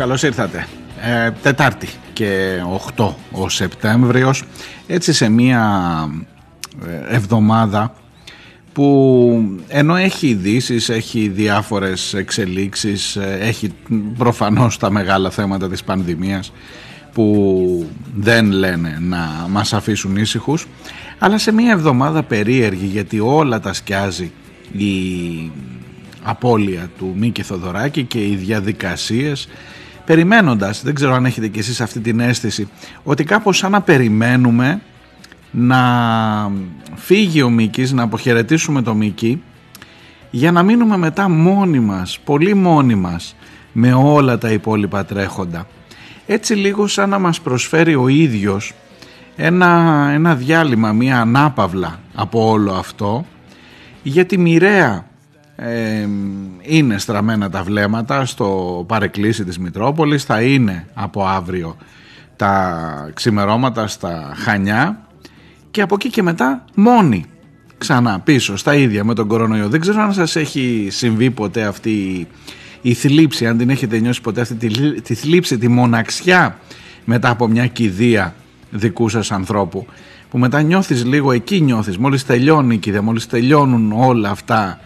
Καλώς 0.00 0.20
τους, 0.20 0.30
καλώς 0.30 0.58
ήρθατε. 0.58 0.66
Ε, 1.24 1.30
τετάρτη 1.42 1.88
και 2.12 2.60
8 2.96 3.14
ο 3.32 3.48
Σεπτέμβριος, 3.48 4.44
έτσι 4.86 5.12
σε 5.12 5.28
μία 5.28 5.62
ε, 6.86 7.14
εβδομάδα 7.14 7.94
που 8.72 9.58
ενώ 9.68 9.96
έχει 9.96 10.28
ειδήσεις, 10.28 10.88
έχει 10.88 11.28
διάφορες 11.28 12.14
εξελίξεις, 12.14 13.16
ε, 13.16 13.38
έχει 13.40 13.72
προφανώς 14.18 14.78
τα 14.78 14.90
μεγάλα 14.90 15.30
θέματα 15.30 15.68
της 15.68 15.84
πανδημίας 15.84 16.52
που 17.12 17.86
δεν 18.16 18.50
λένε 18.50 18.98
να 19.00 19.46
μας 19.48 19.72
αφήσουν 19.72 20.16
ήσυχους, 20.16 20.66
αλλά 21.18 21.38
σε 21.38 21.52
μία 21.52 21.72
εβδομάδα 21.72 22.22
περίεργη 22.22 22.86
γιατί 22.86 23.20
όλα 23.20 23.60
τα 23.60 23.72
σκιάζει 23.72 24.32
η 24.72 24.90
απώλεια 26.22 26.90
του 26.98 27.14
Μίκη 27.16 27.42
Θοδωράκη 27.42 28.04
και 28.04 28.26
οι 28.26 28.34
διαδικασίες 28.34 29.48
περιμένοντας, 30.10 30.82
δεν 30.82 30.94
ξέρω 30.94 31.14
αν 31.14 31.24
έχετε 31.24 31.48
κι 31.48 31.58
εσείς 31.58 31.80
αυτή 31.80 32.00
την 32.00 32.20
αίσθηση, 32.20 32.68
ότι 33.02 33.24
κάπως 33.24 33.56
σαν 33.56 33.70
να 33.70 33.80
περιμένουμε 33.80 34.80
να 35.50 35.80
φύγει 36.94 37.42
ο 37.42 37.50
Μίκης, 37.50 37.92
να 37.92 38.02
αποχαιρετήσουμε 38.02 38.82
το 38.82 38.94
Μίκη 38.94 39.42
για 40.30 40.52
να 40.52 40.62
μείνουμε 40.62 40.96
μετά 40.96 41.28
μόνοι 41.28 41.80
μας, 41.80 42.18
πολύ 42.24 42.54
μόνοι 42.54 42.94
μας 42.94 43.36
με 43.72 43.92
όλα 43.92 44.38
τα 44.38 44.50
υπόλοιπα 44.50 45.04
τρέχοντα. 45.04 45.66
Έτσι 46.26 46.54
λίγο 46.54 46.86
σαν 46.86 47.08
να 47.08 47.18
μας 47.18 47.40
προσφέρει 47.40 47.94
ο 47.94 48.08
ίδιος 48.08 48.74
ένα, 49.36 50.10
ένα 50.12 50.34
διάλειμμα, 50.34 50.92
μια 50.92 51.20
ανάπαυλα 51.20 52.00
από 52.14 52.48
όλο 52.50 52.72
αυτό 52.72 53.26
γιατί 54.02 54.38
μοιραία 54.38 55.09
είναι 56.62 56.98
στραμμένα 56.98 57.50
τα 57.50 57.62
βλέμματα 57.62 58.24
στο 58.24 58.84
παρεκκλήσι 58.88 59.44
της 59.44 59.58
Μητρόπολης. 59.58 60.24
Θα 60.24 60.42
είναι 60.42 60.86
από 60.94 61.26
αύριο 61.26 61.76
τα 62.36 63.10
ξημερώματα 63.14 63.86
στα 63.86 64.32
Χανιά 64.36 65.06
και 65.70 65.82
από 65.82 65.94
εκεί 65.94 66.10
και 66.10 66.22
μετά 66.22 66.64
μόνοι 66.74 67.24
ξανά 67.78 68.20
πίσω 68.20 68.56
στα 68.56 68.74
ίδια 68.74 69.04
με 69.04 69.14
τον 69.14 69.28
κορονοϊό. 69.28 69.68
Δεν 69.68 69.80
ξέρω 69.80 70.02
αν 70.02 70.12
σας 70.12 70.36
έχει 70.36 70.88
συμβεί 70.90 71.30
ποτέ 71.30 71.62
αυτή 71.62 72.26
η 72.82 72.94
θλίψη 72.94 73.46
αν 73.46 73.58
την 73.58 73.70
έχετε 73.70 73.98
νιώσει 73.98 74.20
ποτέ 74.20 74.40
αυτή 74.40 74.54
τη, 74.54 75.00
τη 75.00 75.14
θλίψη, 75.14 75.58
τη 75.58 75.68
μοναξιά 75.68 76.58
μετά 77.04 77.30
από 77.30 77.48
μια 77.48 77.66
κηδεία 77.66 78.34
δικού 78.70 79.08
σας 79.08 79.32
ανθρώπου 79.32 79.86
που 80.30 80.38
μετά 80.38 80.62
νιώθεις 80.62 81.04
λίγο 81.04 81.32
εκεί 81.32 81.60
νιώθεις. 81.60 81.98
Μόλις 81.98 82.26
τελειώνει 82.26 82.74
η 82.74 82.78
κηδεία 82.78 83.02
μόλις 83.02 83.26
τελειώνουν 83.26 83.92
όλα 83.92 84.30
αυτά 84.30 84.80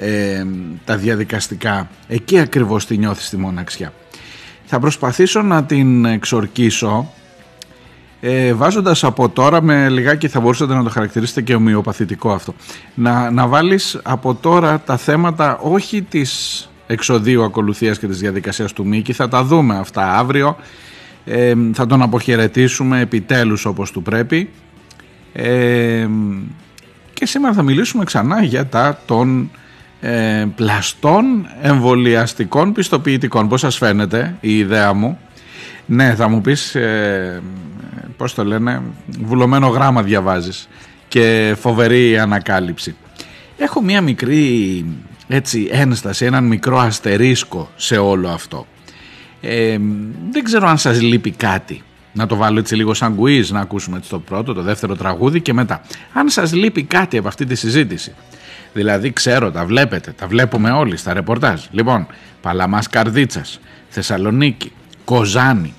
ε, 0.00 0.44
τα 0.84 0.96
διαδικαστικά. 0.96 1.88
Εκεί 2.08 2.38
ακριβώς 2.38 2.86
τη 2.86 2.96
νιώθεις 2.96 3.28
τη 3.28 3.36
μοναξιά. 3.36 3.92
Θα 4.64 4.78
προσπαθήσω 4.78 5.42
να 5.42 5.64
την 5.64 6.04
εξορκίσω 6.04 7.12
ε, 8.20 8.52
βάζοντας 8.52 9.04
από 9.04 9.28
τώρα 9.28 9.62
με 9.62 9.88
λιγάκι 9.88 10.28
θα 10.28 10.40
μπορούσατε 10.40 10.74
να 10.74 10.82
το 10.82 10.90
χαρακτηρίσετε 10.90 11.42
και 11.42 11.54
ομοιοπαθητικό 11.54 12.32
αυτό. 12.32 12.54
Να, 12.94 13.30
να 13.30 13.46
βάλεις 13.46 14.00
από 14.02 14.34
τώρα 14.34 14.80
τα 14.80 14.96
θέματα 14.96 15.58
όχι 15.58 16.02
της 16.02 16.64
εξοδίου 16.86 17.44
ακολουθίας 17.44 17.98
και 17.98 18.06
της 18.06 18.18
διαδικασίας 18.18 18.72
του 18.72 18.86
Μίκη. 18.86 19.12
Θα 19.12 19.28
τα 19.28 19.44
δούμε 19.44 19.78
αυτά 19.78 20.18
αύριο. 20.18 20.56
Ε, 21.24 21.54
θα 21.72 21.86
τον 21.86 22.02
αποχαιρετήσουμε 22.02 23.00
επιτέλους 23.00 23.64
όπως 23.64 23.90
του 23.90 24.02
πρέπει. 24.02 24.50
Ε, 25.32 26.08
και 27.14 27.26
σήμερα 27.26 27.54
θα 27.54 27.62
μιλήσουμε 27.62 28.04
ξανά 28.04 28.42
για 28.42 28.66
τα 28.66 29.00
των 29.06 29.50
ε, 30.00 30.46
πλαστών 30.54 31.48
εμβολιαστικών 31.62 32.72
πιστοποιητικών. 32.72 33.48
Πώς 33.48 33.60
σας 33.60 33.76
φαίνεται 33.76 34.34
η 34.40 34.58
ιδέα 34.58 34.92
μου; 34.92 35.18
Ναι, 35.86 36.14
θα 36.14 36.28
μου 36.28 36.40
πεις, 36.40 36.74
ε, 36.74 37.42
πώς 38.16 38.34
το 38.34 38.44
λένε, 38.44 38.82
βουλωμένο 39.20 39.68
γράμμα 39.68 40.02
διαβάζεις 40.02 40.68
και 41.08 41.56
φοβερή 41.60 42.18
ανακάλυψη. 42.18 42.96
Έχω 43.58 43.82
μία 43.82 44.00
μικρή 44.00 44.84
έτσι 45.28 45.68
ένσταση, 45.70 46.24
έναν 46.24 46.44
μικρό 46.44 46.78
αστερίσκο 46.78 47.70
σε 47.76 47.96
όλο 47.96 48.28
αυτό. 48.28 48.66
Ε, 49.40 49.78
δεν 50.30 50.44
ξέρω 50.44 50.68
αν 50.68 50.78
σας 50.78 51.00
λείπει 51.02 51.30
κάτι. 51.30 51.82
Να 52.12 52.26
το 52.26 52.36
βάλω 52.36 52.58
έτσι 52.58 52.74
λίγο 52.74 52.94
σαν 52.94 53.18
quiz, 53.20 53.46
να 53.48 53.60
ακούσουμε 53.60 53.96
έτσι 53.96 54.10
το 54.10 54.18
πρώτο, 54.18 54.52
το 54.52 54.62
δεύτερο 54.62 54.96
τραγούδι 54.96 55.40
και 55.40 55.52
μετά. 55.52 55.80
Αν 56.12 56.28
σας 56.28 56.52
λείπει 56.52 56.82
κάτι 56.82 57.18
από 57.18 57.28
αυτή 57.28 57.44
τη 57.44 57.54
συζήτηση, 57.54 58.14
Δηλαδή 58.72 59.12
ξέρω, 59.12 59.50
τα 59.50 59.64
βλέπετε, 59.64 60.12
τα 60.12 60.26
βλέπουμε 60.26 60.70
όλοι 60.70 60.96
στα 60.96 61.12
ρεπορτάζ. 61.12 61.64
Λοιπόν, 61.70 62.06
Παλαμάς 62.40 62.88
Καρδίτσας, 62.88 63.60
Θεσσαλονίκη, 63.88 64.72
Κοζάνη, 65.04 65.74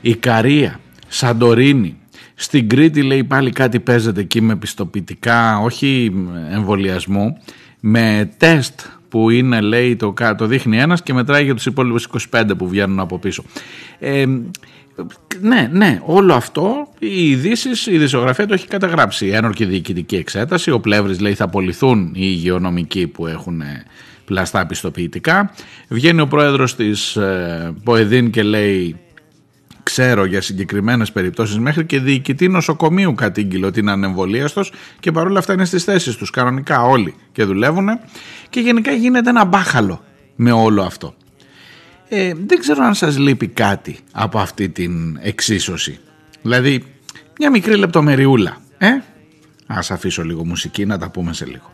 Ικαρία, 0.00 0.80
Σαντορίνη. 1.08 1.96
Στην 2.34 2.68
Κρήτη 2.68 3.02
λέει 3.02 3.24
πάλι 3.24 3.50
κάτι 3.50 3.80
παίζεται 3.80 4.20
εκεί 4.20 4.40
με 4.40 4.56
πιστοποιητικά, 4.56 5.58
όχι 5.58 6.12
εμβολιασμού, 6.50 7.38
με 7.80 8.30
τεστ 8.36 8.80
που 9.14 9.30
είναι 9.30 9.60
λέει 9.60 9.96
το, 9.96 10.14
το 10.36 10.46
δείχνει 10.46 10.78
ένας 10.78 11.02
και 11.02 11.12
μετράει 11.12 11.44
για 11.44 11.54
τους 11.54 11.66
υπόλοιπους 11.66 12.08
25 12.30 12.42
που 12.58 12.68
βγαίνουν 12.68 13.00
από 13.00 13.18
πίσω. 13.18 13.44
Ε, 13.98 14.24
ναι, 15.40 15.68
ναι, 15.72 16.00
όλο 16.04 16.34
αυτό 16.34 16.88
οι 16.98 17.30
ειδήσει, 17.30 17.68
η 17.90 17.94
ειδησιογραφία 17.94 18.46
το 18.46 18.54
έχει 18.54 18.66
καταγράψει. 18.66 19.26
Ένορκη 19.26 19.64
διοικητική 19.64 20.16
εξέταση. 20.16 20.70
Ο 20.70 20.80
Πλεύρης 20.80 21.20
λέει 21.20 21.34
θα 21.34 21.44
απολυθούν 21.44 22.04
οι 22.04 22.12
υγειονομικοί 22.14 23.06
που 23.06 23.26
έχουν 23.26 23.60
ε, 23.60 23.84
πλαστά 24.24 24.66
πιστοποιητικά. 24.66 25.54
Βγαίνει 25.88 26.20
ο 26.20 26.26
πρόεδρος 26.26 26.74
της 26.74 27.16
ε, 27.16 27.74
Ποεδίν 27.84 28.30
και 28.30 28.42
λέει 28.42 28.96
ξέρω 29.94 30.24
για 30.24 30.40
συγκεκριμένες 30.40 31.12
περιπτώσεις 31.12 31.58
μέχρι 31.58 31.86
και 31.86 32.00
διοικητή 32.00 32.48
νοσοκομείου 32.48 33.14
κατήγγειλε 33.14 33.66
ότι 33.66 33.80
είναι 33.80 33.90
ανεμβολίαστος 33.90 34.72
και 35.00 35.12
παρόλα 35.12 35.38
αυτά 35.38 35.52
είναι 35.52 35.64
στις 35.64 35.84
θέσεις 35.84 36.16
τους 36.16 36.30
κανονικά 36.30 36.82
όλοι 36.82 37.14
και 37.32 37.44
δουλεύουν 37.44 37.88
και 38.48 38.60
γενικά 38.60 38.92
γίνεται 38.92 39.30
ένα 39.30 39.44
μπάχαλο 39.44 40.04
με 40.36 40.52
όλο 40.52 40.82
αυτό. 40.82 41.14
Ε, 42.08 42.32
δεν 42.46 42.58
ξέρω 42.58 42.84
αν 42.84 42.94
σας 42.94 43.18
λείπει 43.18 43.46
κάτι 43.46 43.98
από 44.12 44.38
αυτή 44.38 44.68
την 44.68 45.18
εξίσωση. 45.20 45.98
Δηλαδή, 46.42 46.84
μια 47.38 47.50
μικρή 47.50 47.76
λεπτομεριούλα. 47.76 48.56
Ε; 48.78 48.88
Ας 49.66 49.90
αφήσω 49.90 50.24
λίγο 50.24 50.44
μουσική 50.44 50.86
να 50.86 50.98
τα 50.98 51.10
πούμε 51.10 51.32
σε 51.32 51.46
λίγο. 51.46 51.72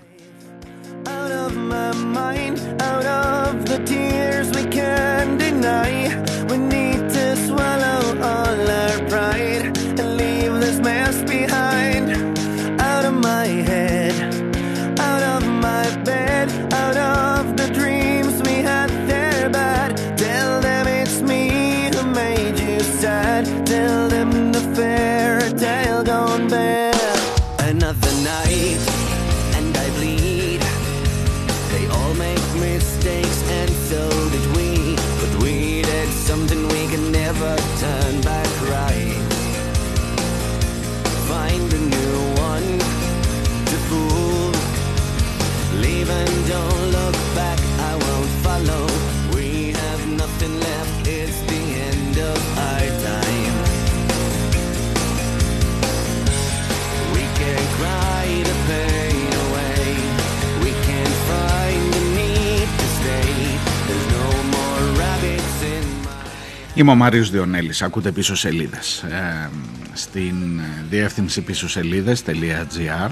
Είμαι 66.81 66.91
ο 66.91 66.95
Μάριος 66.95 67.31
Διονέλης, 67.31 67.83
ακούτε 67.83 68.13
πίσω 68.13 68.35
σελίδες. 68.35 69.03
Ε, 69.03 69.51
στην 69.93 70.61
διεύθυνση 70.91 71.41
πίσω 71.41 71.69
σελίδες.gr 71.69 73.11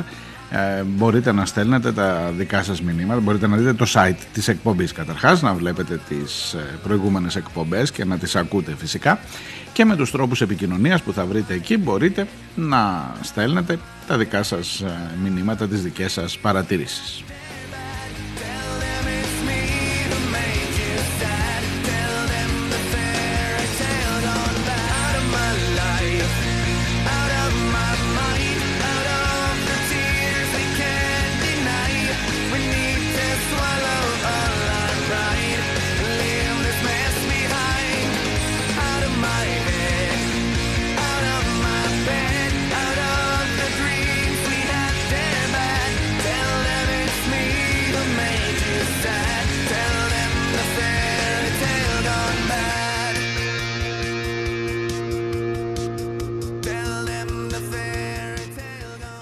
ε, 0.50 0.82
μπορείτε 0.82 1.32
να 1.32 1.46
στέλνετε 1.46 1.92
τα 1.92 2.32
δικά 2.36 2.62
σας 2.62 2.82
μηνύματα, 2.82 3.20
μπορείτε 3.20 3.46
να 3.46 3.56
δείτε 3.56 3.72
το 3.72 3.86
site 3.94 4.16
της 4.32 4.48
εκπομπής 4.48 4.92
καταρχάς, 4.92 5.42
να 5.42 5.54
βλέπετε 5.54 6.00
τις 6.08 6.52
ε, 6.52 6.78
προηγούμενες 6.82 7.36
εκπομπές 7.36 7.90
και 7.90 8.04
να 8.04 8.18
τις 8.18 8.36
ακούτε 8.36 8.74
φυσικά. 8.78 9.20
Και 9.72 9.84
με 9.84 9.96
τους 9.96 10.10
τρόπους 10.10 10.40
επικοινωνίας 10.40 11.02
που 11.02 11.12
θα 11.12 11.24
βρείτε 11.24 11.54
εκεί 11.54 11.76
μπορείτε 11.76 12.26
να 12.54 13.12
στέλνετε 13.22 13.78
τα 14.06 14.16
δικά 14.16 14.42
σας 14.42 14.80
ε, 14.80 15.10
μηνύματα, 15.22 15.68
τις 15.68 15.82
δικές 15.82 16.12
σας 16.12 16.38
παρατηρήσεις. 16.38 17.24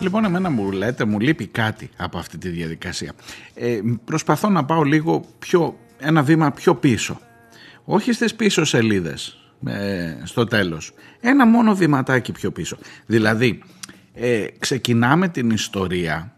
Λοιπόν, 0.07 0.25
εμένα 0.25 0.51
μου 0.51 0.71
λέτε, 0.71 1.05
μου 1.05 1.21
λείπει 1.21 1.47
κάτι 1.47 1.91
από 1.97 2.19
αυτή 2.19 2.39
τη 2.39 2.49
διαδικασία. 2.49 3.13
Ε, 3.55 3.81
προσπαθώ 4.05 4.49
να 4.49 4.65
πάω 4.65 4.83
λίγο 4.83 5.25
πιο, 5.39 5.79
ένα 5.99 6.23
βήμα 6.23 6.51
πιο 6.51 6.75
πίσω. 6.75 7.21
Όχι 7.85 8.13
στις 8.13 8.35
πίσω 8.35 8.65
σελίδες, 8.65 9.39
ε, 9.67 10.15
στο 10.23 10.45
τέλος. 10.45 10.93
Ένα 11.21 11.47
μόνο 11.47 11.75
βηματάκι 11.75 12.33
πιο 12.33 12.51
πίσω. 12.51 12.79
Δηλαδή, 13.07 13.63
ε, 14.15 14.47
ξεκινάμε 14.59 15.29
την 15.29 15.51
ιστορία, 15.51 16.35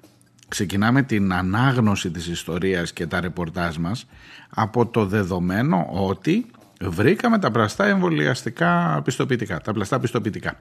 ξεκινάμε 0.48 1.02
την 1.02 1.32
ανάγνωση 1.32 2.10
της 2.10 2.26
ιστορίας 2.26 2.92
και 2.92 3.06
τα 3.06 3.20
ρεπορτάζ 3.20 3.76
μας 3.76 4.06
από 4.48 4.86
το 4.86 5.06
δεδομένο 5.06 5.88
ότι 5.90 6.46
βρήκαμε 6.80 7.38
τα 7.38 7.50
πλαστά 7.50 7.86
εμβολιαστικά 7.86 9.02
πιστοποιητικά, 9.04 9.60
τα 9.60 9.72
πλαστά 9.72 10.00
πιστοποιητικά. 10.00 10.60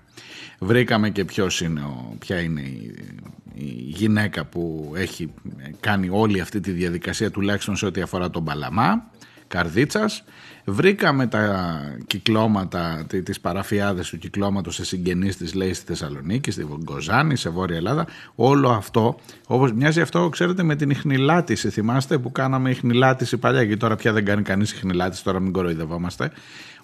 Βρήκαμε 0.59 1.09
και 1.09 1.25
ποιος 1.25 1.61
είναι 1.61 1.79
ο, 1.79 2.15
ποια 2.19 2.39
είναι 2.39 2.61
η, 2.61 2.95
γυναίκα 3.87 4.45
που 4.45 4.93
έχει 4.95 5.33
κάνει 5.79 6.09
όλη 6.11 6.41
αυτή 6.41 6.59
τη 6.59 6.71
διαδικασία 6.71 7.31
τουλάχιστον 7.31 7.75
σε 7.75 7.85
ό,τι 7.85 8.01
αφορά 8.01 8.29
τον 8.29 8.43
Παλαμά, 8.43 9.03
Καρδίτσας. 9.47 10.23
Βρήκαμε 10.69 11.27
τα 11.27 11.79
κυκλώματα, 12.07 13.05
τις 13.23 13.39
παραφιάδες 13.39 14.09
του 14.09 14.17
κυκλώματος 14.17 14.75
σε 14.75 14.85
συγγενείς 14.85 15.37
της 15.37 15.53
λέει 15.53 15.73
στη 15.73 15.85
Θεσσαλονίκη, 15.85 16.51
στη 16.51 16.67
Γκοζάνη, 16.83 17.35
σε 17.35 17.49
Βόρεια 17.49 17.75
Ελλάδα. 17.75 18.07
Όλο 18.35 18.69
αυτό, 18.69 19.19
όπως 19.47 19.71
μοιάζει 19.71 20.01
αυτό, 20.01 20.29
ξέρετε, 20.29 20.63
με 20.63 20.75
την 20.75 20.89
ιχνηλάτηση. 20.89 21.69
Θυμάστε 21.69 22.17
που 22.17 22.31
κάναμε 22.31 22.69
ιχνηλάτηση 22.69 23.37
παλιά 23.37 23.65
και 23.65 23.77
τώρα 23.77 23.95
πια 23.95 24.13
δεν 24.13 24.25
κάνει 24.25 24.41
κανείς 24.41 24.71
ιχνηλάτηση, 24.71 25.23
τώρα 25.23 25.39
μην 25.39 25.51
κοροϊδευόμαστε 25.51 26.31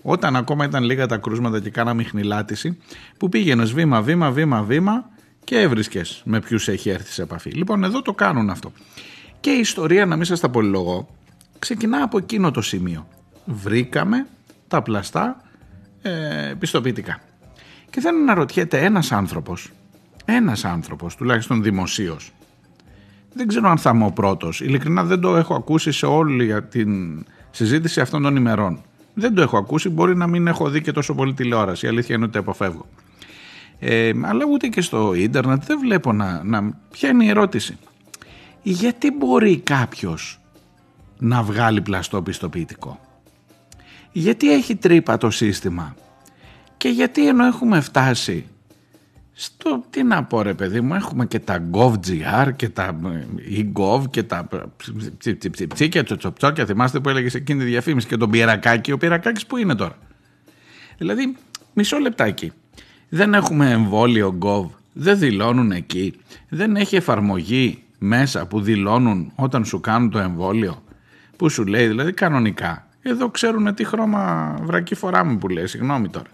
όταν 0.02 0.36
ακόμα 0.36 0.66
ήταν 0.66 0.84
λίγα 0.84 1.06
τα 1.06 1.18
κρούσματα 1.18 1.60
και 1.60 1.70
κάναμε 1.70 2.04
χνηλάτιση, 2.04 2.78
που 3.18 3.30
πήγαινες 3.30 3.74
βήμα, 3.74 4.02
βήμα, 4.02 4.32
βήμα, 4.32 4.64
βήμα 4.64 5.10
και 5.44 5.60
έβρισκες 5.60 6.22
με 6.26 6.40
ποιους 6.40 6.68
έχει 6.68 6.90
έρθει 6.90 7.12
σε 7.12 7.22
επαφή. 7.22 7.50
Λοιπόν, 7.50 7.84
εδώ 7.84 8.02
το 8.02 8.14
κάνουν 8.14 8.50
αυτό. 8.50 8.72
Και 9.40 9.50
η 9.50 9.60
ιστορία, 9.60 10.06
να 10.06 10.16
μην 10.16 10.26
σας 10.26 10.40
τα 10.40 10.50
πολυλογώ, 10.50 11.08
ξεκινά 11.60 12.04
από 12.04 12.18
εκείνο 12.18 12.52
το 12.52 12.62
σημείο. 12.62 13.08
Βρήκαμε 13.46 14.28
τα 14.68 14.82
πλαστά 14.82 15.42
ε, 16.02 16.54
πιστοποιητικά. 16.60 17.20
Και 17.90 18.00
θέλω 18.00 18.18
να 18.18 18.34
ρωτιέται 18.34 18.80
ένας 18.80 19.12
άνθρωπος, 19.12 19.72
ένας 20.26 20.66
άνθρωπος, 20.66 21.16
τουλάχιστον 21.16 21.64
δημοσίως, 21.64 22.32
δεν 23.34 23.48
ξέρω 23.48 23.70
αν 23.70 23.78
θα 23.78 23.92
είμαι 23.94 24.06
ο 24.06 24.12
πρώτος, 24.12 24.62
ειλικρινά 24.62 25.04
δεν 25.04 25.20
το 25.20 25.36
έχω 25.36 25.56
ακούσει 25.56 25.92
σε 25.92 26.06
όλη 26.06 26.62
την 26.62 27.24
συζήτηση 27.52 28.02
αυτών 28.02 28.22
των 28.22 28.36
ημερών. 28.36 28.82
Δεν 29.14 29.34
το 29.34 29.42
έχω 29.42 29.58
ακούσει, 29.58 29.90
μπορεί 29.90 30.16
να 30.16 30.28
μην 30.28 30.48
έχω 30.48 30.70
δει 30.70 30.82
και 30.82 30.92
τόσο 30.92 31.16
πολύ 31.16 31.34
τηλεόραση. 31.34 31.86
Η 31.86 31.90
αλήθεια 31.90 32.16
είναι 32.16 32.26
ότι 32.26 32.38
αποφεύγω. 32.38 32.86
Ε, 33.80 34.12
αλλά 34.22 34.46
ούτε 34.52 34.68
και 34.68 34.82
στο 34.82 35.14
ίντερνετ 35.14 35.64
δεν 35.64 35.80
βλέπω 35.80 36.14
να, 36.14 36.44
να... 36.44 36.80
Ποια 36.92 37.10
είναι 37.10 37.26
η 37.26 37.30
ερώτηση. 37.30 37.78
Γιατί 38.62 39.12
μπορεί 39.12 39.58
κάποιος 39.58 40.40
να 41.18 41.44
βγάλει 41.44 41.82
πλαστό 41.82 42.22
πιστοποιητικό; 42.22 43.00
Γιατί 44.16 44.54
έχει 44.54 44.76
τρύπα 44.76 45.18
το 45.18 45.30
σύστημα; 45.30 45.96
Και 46.78 46.90
γιατί 46.90 47.28
ενώ 47.28 47.46
έχουμε 47.46 47.82
φτάσει 47.82 48.46
στο, 49.34 49.84
τι 49.90 50.04
να 50.04 50.24
πω 50.24 50.42
ρε 50.42 50.54
παιδί 50.54 50.82
μου, 50.82 50.94
έχουμε 50.94 51.26
και 51.26 51.40
τα 51.40 51.70
GovGR 51.72 52.50
και 52.56 52.70
τα 52.70 53.00
e-Gov 53.58 54.04
και 54.10 54.24
τα 54.24 54.48
ψιψιψιψι 55.18 55.90
και 55.90 56.04
το 56.04 56.16
τσοπτσόκια, 56.16 56.66
θυμάστε 56.66 57.00
που 57.00 57.10
έλεγες 57.10 57.32
σε 57.32 57.38
εκείνη 57.38 57.60
τη 57.60 57.66
διαφήμιση 57.66 58.08
και 58.08 58.18
τον 58.18 58.30
Πιερακάκη, 58.30 58.92
ο 58.92 58.98
Πιερακάκης 58.98 59.46
που 59.46 59.58
είναι 59.58 59.76
τώρα; 59.76 59.98
Δηλαδή, 60.98 61.36
μισό 61.74 61.98
λεπτάκι. 61.98 62.52
Δεν 63.10 63.34
έχουμε 63.34 63.72
εμβόλιο 63.72 64.38
Gov, 64.42 64.66
δεν 64.94 65.20
δηλώνουν 65.20 65.72
εκεί, 65.72 66.14
δεν 66.50 66.76
έχει 66.76 66.96
εφαρμογή 66.96 67.84
μέσα 68.00 68.46
που 68.46 68.62
δηλώνουν 68.62 69.32
όταν 69.36 69.66
σου 69.66 69.80
κάνουν 69.80 70.10
το 70.10 70.20
εμβόλιο, 70.20 70.84
που 71.38 71.50
σου 71.50 71.66
λέει 71.66 71.88
δηλαδή 71.88 72.14
κανονικά. 72.14 72.83
Εδώ 73.04 73.30
ξέρουν 73.30 73.74
τι 73.74 73.84
χρώμα 73.84 74.56
βρακή 74.62 74.96
φοράμε 74.96 75.38
που 75.38 75.50
λέει, 75.50 75.68
συγγνώμη 75.68 76.10
τώρα. 76.10 76.28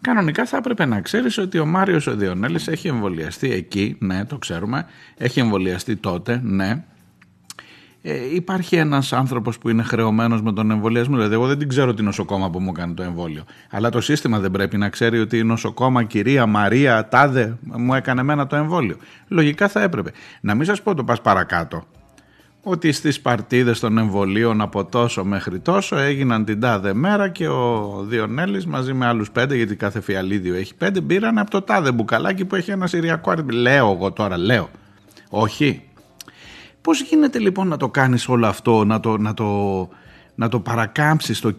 Κανονικά 0.00 0.46
θα 0.46 0.56
έπρεπε 0.56 0.84
να 0.84 1.00
ξέρεις 1.00 1.38
ότι 1.38 1.58
ο 1.58 1.66
Μάριος 1.66 2.06
ο 2.06 2.16
Διονέλης 2.16 2.68
έχει 2.68 2.88
εμβολιαστεί 2.88 3.52
εκεί, 3.52 3.96
ναι 4.00 4.24
το 4.24 4.38
ξέρουμε, 4.38 4.86
έχει 5.16 5.40
εμβολιαστεί 5.40 5.96
τότε, 5.96 6.40
ναι. 6.44 6.84
Ε, 8.02 8.34
υπάρχει 8.34 8.76
ένας 8.76 9.12
άνθρωπος 9.12 9.58
που 9.58 9.68
είναι 9.68 9.82
χρεωμένος 9.82 10.42
με 10.42 10.52
τον 10.52 10.70
εμβολιασμό, 10.70 11.16
δηλαδή 11.16 11.34
εγώ 11.34 11.46
δεν 11.46 11.58
την 11.58 11.68
ξέρω 11.68 11.94
την 11.94 12.04
νοσοκόμα 12.04 12.50
που 12.50 12.60
μου 12.60 12.72
κάνει 12.72 12.94
το 12.94 13.02
εμβόλιο, 13.02 13.44
αλλά 13.70 13.90
το 13.90 14.00
σύστημα 14.00 14.38
δεν 14.38 14.50
πρέπει 14.50 14.76
να 14.76 14.88
ξέρει 14.88 15.18
ότι 15.18 15.38
η 15.38 15.44
νοσοκόμα 15.44 16.04
κυρία 16.04 16.46
Μαρία 16.46 17.08
Τάδε 17.08 17.56
μου 17.60 17.94
έκανε 17.94 18.20
εμένα 18.20 18.46
το 18.46 18.56
εμβόλιο. 18.56 18.96
Λογικά 19.28 19.68
θα 19.68 19.82
έπρεπε. 19.82 20.10
Να 20.40 20.54
μην 20.54 20.66
σας 20.66 20.82
πω 20.82 20.94
το 20.94 21.04
πας 21.04 21.20
παρακάτω, 21.20 21.86
ότι 22.62 22.92
στις 22.92 23.20
παρτίδες 23.20 23.80
των 23.80 23.98
εμβολίων 23.98 24.60
από 24.60 24.84
τόσο 24.84 25.24
μέχρι 25.24 25.58
τόσο 25.60 25.96
έγιναν 25.96 26.44
την 26.44 26.60
τάδε 26.60 26.94
μέρα 26.94 27.28
και 27.28 27.48
ο 27.48 28.04
Διονέλης 28.08 28.66
μαζί 28.66 28.92
με 28.92 29.06
άλλους 29.06 29.30
πέντε 29.30 29.56
γιατί 29.56 29.76
κάθε 29.76 30.00
φιαλίδιο 30.00 30.54
έχει 30.54 30.74
πέντε 30.74 31.00
πήραν 31.00 31.38
από 31.38 31.50
το 31.50 31.62
τάδε 31.62 31.92
μπουκαλάκι 31.92 32.44
που 32.44 32.54
έχει 32.54 32.70
ένα 32.70 32.86
συριακό 32.86 33.30
αριθμό. 33.30 33.50
Λέω 33.50 33.92
εγώ 33.92 34.12
τώρα, 34.12 34.38
λέω. 34.38 34.70
Όχι. 35.28 35.82
Πώς 36.80 37.02
γίνεται 37.02 37.38
λοιπόν 37.38 37.68
να 37.68 37.76
το 37.76 37.88
κάνεις 37.88 38.28
όλο 38.28 38.46
αυτό, 38.46 38.84
να 38.84 39.00
το, 39.00 39.18
να 39.18 39.34
το, 39.34 39.88
να 40.34 40.48
το 40.48 40.60
παρακάμψεις 40.60 41.40
το, 41.40 41.56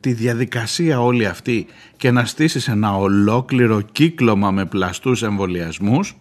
τη 0.00 0.12
διαδικασία 0.12 1.00
όλη 1.00 1.26
αυτή 1.26 1.66
και 1.96 2.10
να 2.10 2.24
στήσεις 2.24 2.68
ένα 2.68 2.96
ολόκληρο 2.96 3.80
κύκλωμα 3.80 4.50
με 4.50 4.64
πλαστούς 4.66 5.22
εμβολιασμούς; 5.22 6.16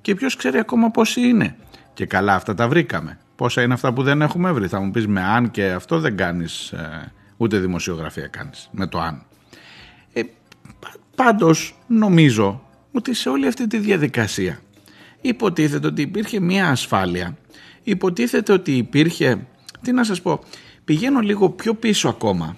Και 0.00 0.14
ποιος 0.14 0.36
ξέρει 0.36 0.58
ακόμα 0.58 0.90
πόσοι 0.90 1.20
είναι; 1.20 1.56
Και 1.98 2.06
καλά 2.06 2.34
αυτά 2.34 2.54
τα 2.54 2.68
βρήκαμε. 2.68 3.18
Πόσα 3.36 3.62
είναι 3.62 3.74
αυτά 3.74 3.92
που 3.92 4.02
δεν 4.02 4.22
έχουμε 4.22 4.52
βρει; 4.52 4.66
Θα 4.68 4.80
μου 4.80 4.90
πεις 4.90 5.06
με 5.06 5.22
αν 5.22 5.50
και 5.50 5.70
αυτό 5.70 5.98
δεν 5.98 6.16
κάνεις 6.16 6.70
ε, 6.72 7.12
ούτε 7.36 7.58
δημοσιογραφία 7.58 8.26
κάνεις 8.26 8.68
με 8.72 8.86
το 8.86 9.00
αν. 9.00 9.22
Ε, 10.12 10.22
πάντως 11.14 11.78
νομίζω 11.86 12.62
ότι 12.92 13.14
σε 13.14 13.28
όλη 13.28 13.46
αυτή 13.46 13.66
τη 13.66 13.78
διαδικασία 13.78 14.60
υποτίθεται 15.20 15.86
ότι 15.86 16.02
υπήρχε 16.02 16.40
μια 16.40 16.68
ασφάλεια. 16.68 17.36
Υποτίθεται 17.82 18.52
ότι 18.52 18.76
υπήρχε, 18.76 19.46
τι 19.82 19.92
να 19.92 20.04
σας 20.04 20.22
πω, 20.22 20.40
πηγαίνω 20.84 21.20
λίγο 21.20 21.50
πιο 21.50 21.74
πίσω 21.74 22.08
ακόμα, 22.08 22.56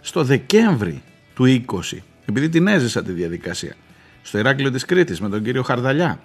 στο 0.00 0.24
Δεκέμβρη 0.24 1.02
του 1.34 1.64
20, 1.66 1.80
επειδή 2.26 2.48
την 2.48 2.66
έζησα 2.66 3.02
τη 3.02 3.12
διαδικασία, 3.12 3.74
στο 4.22 4.38
Ηράκλειο 4.38 4.70
της 4.70 4.84
Κρήτης 4.84 5.20
με 5.20 5.28
τον 5.28 5.42
κύριο 5.42 5.62
Χαρδαλιά. 5.62 6.20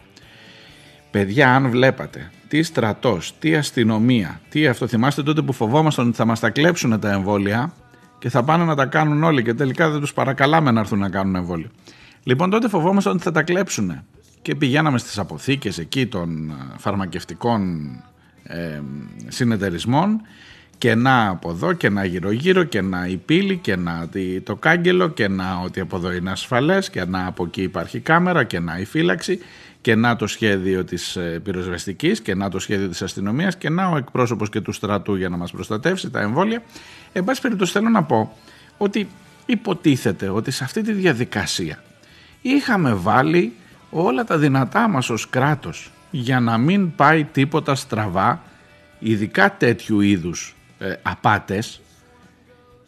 Παιδιά, 1.12 1.56
αν 1.56 1.70
βλέπατε 1.70 2.32
τι 2.48 2.64
στρατός, 2.64 3.34
τι 3.40 3.56
αστυνομία, 3.56 4.42
τι 4.50 4.68
αυτό. 4.68 4.88
Θυμάστε 4.88 5.24
τότε 5.24 5.42
που 5.42 5.54
φοβόμασταν 5.54 6.08
ότι 6.08 6.16
θα 6.16 6.26
μας 6.26 6.40
τα 6.40 6.50
κλέψουν 6.50 7.00
τα 7.00 7.12
εμβόλια 7.12 7.74
και 8.20 8.30
θα 8.30 8.44
πάνε 8.44 8.64
να 8.64 8.76
τα 8.76 8.86
κάνουν 8.86 9.24
όλοι 9.24 9.44
και 9.44 9.54
τελικά 9.54 9.90
δεν 9.90 10.00
τους 10.00 10.14
παρακαλάμε 10.14 10.72
να 10.72 10.80
έρθουν 10.80 11.00
να 11.00 11.10
κάνουν 11.10 11.36
εμβόλιο. 11.36 11.70
Λοιπόν, 12.24 12.50
τότε 12.50 12.68
φοβόμασταν 12.68 13.14
ότι 13.14 13.24
θα 13.24 13.32
τα 13.32 13.44
κλέψουν 13.44 14.04
και 14.42 14.56
πηγαίναμε 14.56 14.98
στις 14.98 15.20
αποθήκες 15.20 15.78
εκεί 15.78 16.08
των 16.08 16.50
ε, 16.50 16.54
φαρμακευτικών 16.78 17.90
ε, 18.44 18.82
συνεταιρισμών 19.28 20.22
και 20.78 20.96
να 20.96 21.28
από 21.28 21.50
εδώ 21.50 21.74
και 21.74 21.90
να 21.90 22.06
γύρω 22.06 22.32
γύρω 22.32 22.64
και 22.64 22.82
να 22.82 23.08
η 23.08 23.18
πύλη 23.18 23.58
και 23.58 23.76
να 23.76 24.10
το 24.44 24.56
κάγκελο 24.56 25.10
και 25.10 25.28
να 25.28 25.62
ότι 25.64 25.80
από 25.80 25.96
εδώ 25.96 26.12
είναι 26.12 26.32
ασφαλές 26.32 26.90
και 26.90 27.06
να 27.06 27.26
από 27.26 27.44
εκεί 27.44 27.62
υπάρχει 27.62 28.00
κάμερα 28.00 28.44
και 28.44 28.60
να 28.60 28.80
η 28.80 28.86
φύλαξη 28.86 29.40
και 29.82 29.96
να 29.96 30.16
το 30.16 30.28
σχέδιο 30.28 30.84
της 30.84 31.16
ε, 31.16 31.40
πυροσβεστικής 31.44 32.22
και 32.22 32.36
να 32.36 32.50
το 32.50 32.60
σχέδιο 32.60 32.88
της 32.88 33.02
αστυνομίας 33.02 33.58
και 33.58 33.70
να 33.70 33.88
ο 33.88 33.98
εκπρόσωπος 33.98 34.50
και 34.50 34.62
του 34.62 34.72
στρατού 34.72 35.16
για 35.16 35.30
να 35.30 35.38
μας 35.38 35.52
προστατεύσει 35.52 36.10
τα 36.10 36.20
εμβόλια. 36.20 36.64
Εν 37.12 37.24
πάση 37.24 37.42
περιπτώσει 37.42 37.72
θέλω 37.72 37.90
να 37.90 38.04
πω 38.04 38.38
ότι 38.78 39.08
υποτίθεται 39.46 40.30
ότι 40.30 40.52
σε 40.52 40.64
αυτή 40.64 40.82
τη 40.82 40.92
διαδικασία 40.92 41.84
είχαμε 42.42 42.94
βάλει 42.94 43.54
όλα 43.90 44.24
τα 44.24 44.38
δυνατά 44.38 44.88
μας 44.88 45.10
ως 45.10 45.30
κράτος 45.30 45.92
για 46.12 46.40
να 46.40 46.58
μην 46.58 46.96
πάει 46.96 47.24
τίποτα 47.24 47.76
στραβά 47.76 48.42
ειδικά 49.00 49.58
τέτοιου 49.58 50.02
είδους 50.02 50.56
ε, 50.80 50.94
απάτες 51.02 51.82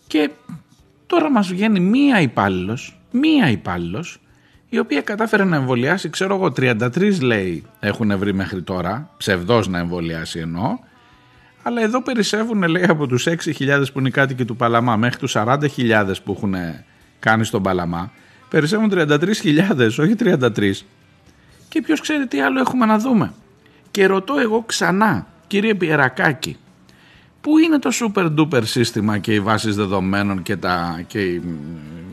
και 0.08 0.30
τώρα 1.08 1.32
μας 1.32 1.48
βγαίνει 1.48 1.80
μία 1.80 2.22
υπάλληλος, 2.22 2.98
μία 3.12 3.50
υπάλληλος, 3.50 4.20
η 4.74 4.80
οποία 4.80 5.02
κατάφερε 5.02 5.44
να 5.44 5.56
εμβολιάσει, 5.56 6.10
ξέρω 6.10 6.36
εγώ, 6.36 6.46
33 6.46 7.20
λέει 7.22 7.64
έχουν 7.80 8.18
βρει 8.18 8.34
μέχρι 8.34 8.62
τώρα, 8.62 9.10
ψευδός 9.18 9.68
να 9.68 9.80
εμβολιάσει 9.80 10.40
εννοώ, 10.40 10.80
αλλά 11.64 11.82
εδώ 11.82 12.02
περισσεύουν 12.02 12.64
λέει 12.64 12.84
από 12.84 13.08
τους 13.08 13.28
6.000 13.28 13.84
που 13.94 14.00
είναι 14.00 14.08
οι 14.08 14.12
κάτοικοι 14.12 14.46
του 14.46 14.56
Παλαμά 14.56 14.96
μέχρι 14.96 15.18
τους 15.18 15.36
40.000 15.36 16.14
που 16.24 16.34
έχουν 16.38 16.56
κάνει 17.20 17.46
στον 17.46 17.64
Παλαμά, 17.64 18.12
περισσεύουν 18.50 18.92
33.000, 18.94 19.26
όχι 20.00 20.16
33. 20.20 20.72
Και 21.70 21.82
ποιος 21.82 22.02
ξέρει 22.02 22.28
τι 22.28 22.42
άλλο 22.42 22.60
έχουμε 22.60 22.86
να 22.86 22.98
δούμε. 22.98 23.34
Και 23.92 24.06
ρωτώ 24.06 24.38
εγώ 24.38 24.64
ξανά, 24.66 25.28
κύριε 25.48 25.74
Πιερακάκη, 25.74 26.58
Πού 27.42 27.58
είναι 27.58 27.80
το 27.80 27.90
super 27.94 28.34
duper 28.38 28.64
σύστημα 28.64 29.18
και 29.18 29.34
οι 29.34 29.40
βάσεις 29.40 29.76
δεδομένων 29.76 30.42
και, 30.42 30.56
τα, 30.56 31.04
και 31.08 31.22
οι, 31.22 31.34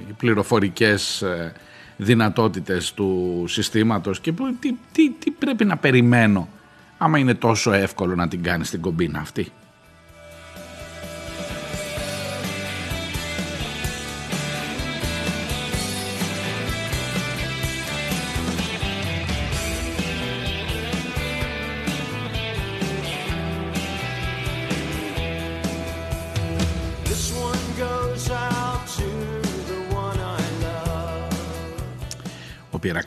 οι 0.09 0.13
πληροφορικές 0.17 1.23
ε, 1.23 1.53
δυνατότητες 2.01 2.95
του 2.95 3.45
συστήματος 3.49 4.21
και 4.21 4.33
τι, 4.61 4.75
τι, 4.93 5.11
τι 5.11 5.31
πρέπει 5.31 5.65
να 5.65 5.77
περιμένω 5.77 6.49
άμα 6.99 7.19
είναι 7.19 7.35
τόσο 7.35 7.73
εύκολο 7.73 8.15
να 8.15 8.29
την 8.29 8.43
κάνεις 8.43 8.71
την 8.71 8.81
κομπίνα 8.81 9.19
αυτή. 9.21 9.53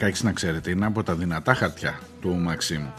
Ο 0.02 0.04
Πυρακάκης 0.04 0.30
να 0.30 0.34
ξέρετε 0.36 0.72
είναι 0.72 0.86
από 0.86 1.04
τα 1.04 1.16
δυνατά 1.16 1.54
χαρτιά 1.54 2.00
του 2.22 2.36
Μαξίμου. 2.36 2.94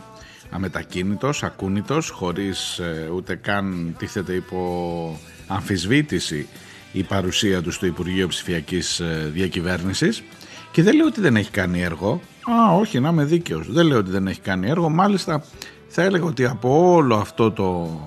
Αμετακίνητος, 0.51 1.43
ακούνητος, 1.43 2.11
χωρίς 2.11 2.79
ε, 2.79 3.11
ούτε 3.15 3.35
καν 3.35 3.95
τίθεται 3.99 4.33
υπό 4.33 5.19
αμφισβήτηση 5.47 6.49
η 6.93 7.03
παρουσία 7.03 7.63
τους 7.63 7.75
στο 7.75 7.87
Υπουργείο 7.87 8.29
Ψηφιακής 8.29 9.01
ε, 9.01 9.31
Διακυβέρνησης 9.33 10.23
και 10.73 10.83
δεν 10.83 10.95
λέω 10.95 11.07
ότι 11.07 11.21
δεν 11.21 11.37
έχει 11.37 11.51
κάνει 11.51 11.83
έργο. 11.83 12.21
Α, 12.51 12.75
όχι, 12.77 13.01
να 13.01 13.09
είμαι 13.09 13.25
δίκαιος. 13.25 13.73
Δεν 13.73 13.87
λέω 13.87 13.99
ότι 13.99 14.11
δεν 14.11 14.27
έχει 14.27 14.41
κάνει 14.41 14.69
έργο. 14.69 14.89
Μάλιστα 14.89 15.45
θα 15.89 16.03
έλεγα 16.03 16.25
ότι 16.25 16.45
από 16.45 16.93
όλο 16.95 17.17
αυτό 17.17 17.51
το 17.53 18.01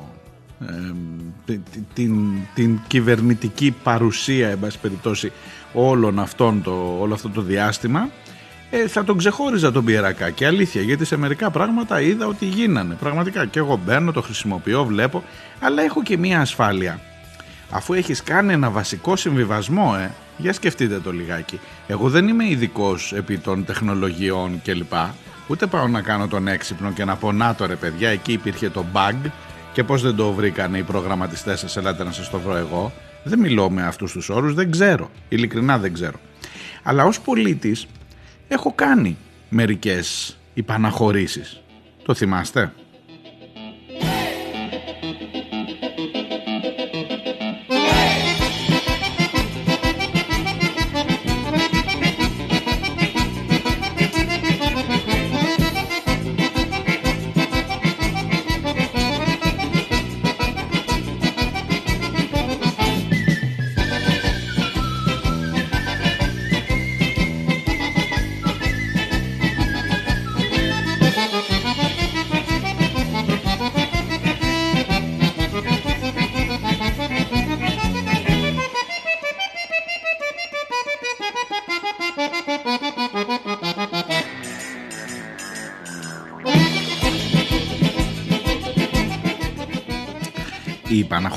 ε, 1.45 1.53
την, 1.93 2.17
την 2.53 2.79
κυβερνητική 2.87 3.75
παρουσία 3.83 4.49
εν 4.49 4.59
πάση 4.59 4.79
περιπτώσει 4.79 5.31
όλων 5.73 6.19
αυτών 6.19 6.63
το, 6.63 6.97
όλο 6.99 7.13
αυτό 7.13 7.29
το 7.29 7.41
διάστημα 7.41 8.09
ε, 8.69 8.87
θα 8.87 9.03
τον 9.03 9.17
ξεχώριζα 9.17 9.71
τον 9.71 9.85
και 10.35 10.45
Αλήθεια, 10.45 10.81
γιατί 10.81 11.05
σε 11.05 11.17
μερικά 11.17 11.49
πράγματα 11.49 12.01
είδα 12.01 12.27
ότι 12.27 12.45
γίνανε. 12.45 12.93
Πραγματικά 12.93 13.45
και 13.45 13.59
εγώ 13.59 13.79
μπαίνω, 13.85 14.11
το 14.11 14.21
χρησιμοποιώ, 14.21 14.85
βλέπω, 14.85 15.23
αλλά 15.59 15.81
έχω 15.81 16.03
και 16.03 16.17
μία 16.17 16.41
ασφάλεια. 16.41 16.99
Αφού 17.69 17.93
έχεις 17.93 18.23
κάνει 18.23 18.53
ένα 18.53 18.69
βασικό 18.69 19.15
συμβιβασμό, 19.15 19.95
ε, 19.99 20.11
για 20.37 20.53
σκεφτείτε 20.53 20.99
το 20.99 21.11
λιγάκι. 21.11 21.59
Εγώ 21.87 22.09
δεν 22.09 22.27
είμαι 22.27 22.49
ειδικός 22.49 23.13
επί 23.13 23.37
των 23.37 23.65
τεχνολογιών 23.65 24.61
κλπ. 24.63 24.93
Ούτε 25.47 25.65
πάω 25.65 25.87
να 25.87 26.01
κάνω 26.01 26.27
τον 26.27 26.47
έξυπνο 26.47 26.91
και 26.91 27.05
να 27.05 27.15
πω 27.15 27.31
να 27.31 27.55
το 27.55 27.65
ρε 27.65 27.75
παιδιά, 27.75 28.09
εκεί 28.09 28.31
υπήρχε 28.31 28.69
το 28.69 28.85
bug 28.93 29.29
και 29.73 29.83
πώς 29.83 30.01
δεν 30.01 30.15
το 30.15 30.31
βρήκανε 30.31 30.77
οι 30.77 30.83
προγραμματιστές 30.83 31.59
σας, 31.59 31.77
ελάτε 31.77 32.03
να 32.03 32.11
σας 32.11 32.29
το 32.29 32.39
βρω 32.39 32.55
εγώ. 32.55 32.91
Δεν 33.23 33.39
μιλώ 33.39 33.69
με 33.69 33.83
αυτούς 33.83 34.11
τους 34.11 34.29
όρους, 34.29 34.53
δεν 34.53 34.71
ξέρω. 34.71 35.09
Ειλικρινά 35.29 35.77
δεν 35.77 35.93
ξέρω. 35.93 36.19
Αλλά 36.83 37.05
ως 37.05 37.19
πολίτης 37.19 37.87
έχω 38.47 38.73
κάνει 38.73 39.17
μερικές 39.49 40.37
υπαναχωρήσεις. 40.53 41.61
Το 42.05 42.13
θυμάστε; 42.13 42.73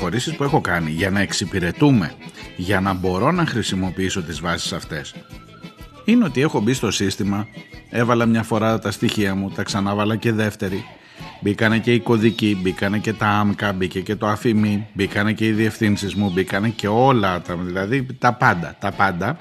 Παραχωρήσεις 0.09 0.35
που 0.35 0.43
έχω 0.43 0.61
κάνει 0.61 0.91
για 0.91 1.09
να 1.09 1.19
εξυπηρετούμε, 1.19 2.11
για 2.55 2.79
να 2.79 2.93
μπορώ 2.93 3.31
να 3.31 3.45
χρησιμοποιήσω 3.45 4.21
τις 4.21 4.39
βάσεις 4.39 4.73
αυτές, 4.73 5.15
είναι 6.05 6.25
ότι 6.25 6.41
έχω 6.41 6.59
μπει 6.59 6.73
στο 6.73 6.91
σύστημα, 6.91 7.47
έβαλα 7.89 8.25
μια 8.25 8.43
φορά 8.43 8.79
τα 8.79 8.91
στοιχεία 8.91 9.35
μου, 9.35 9.49
τα 9.49 9.63
ξανάβαλα 9.63 10.15
και 10.15 10.31
δεύτερη, 10.31 10.85
μπήκανε 11.41 11.79
και 11.79 11.93
οι 11.93 11.99
κωδικοί, 11.99 12.57
μπήκανε 12.61 12.97
και 12.97 13.13
τα 13.13 13.27
άμκα, 13.27 13.73
μπήκε 13.73 14.01
και 14.01 14.15
το 14.15 14.27
αφημί, 14.27 14.87
μπήκανε 14.93 15.33
και 15.33 15.45
οι 15.45 15.51
διευθύνσεις 15.51 16.15
μου, 16.15 16.31
μπήκανε 16.33 16.69
και 16.69 16.87
όλα, 16.87 17.41
τα, 17.41 17.55
δηλαδή 17.55 18.05
τα 18.19 18.33
πάντα, 18.33 18.75
τα 18.79 18.91
πάντα. 18.91 19.37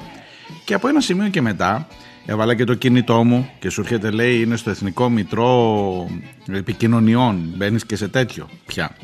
Και 0.64 0.74
από 0.74 0.88
ένα 0.88 1.00
σημείο 1.00 1.28
και 1.28 1.40
μετά 1.40 1.86
έβαλα 2.26 2.54
και 2.54 2.64
το 2.64 2.74
κινητό 2.74 3.24
μου 3.24 3.48
και 3.58 3.70
σου 3.70 3.80
έρχεται 3.80 4.10
λέει 4.10 4.40
είναι 4.40 4.56
στο 4.56 4.70
Εθνικό 4.70 5.08
Μητρό 5.08 6.10
Επικοινωνιών, 6.46 7.52
μπαίνεις 7.56 7.86
και 7.86 7.96
σε 7.96 8.08
τέτοιο 8.08 8.48
πια. 8.66 8.96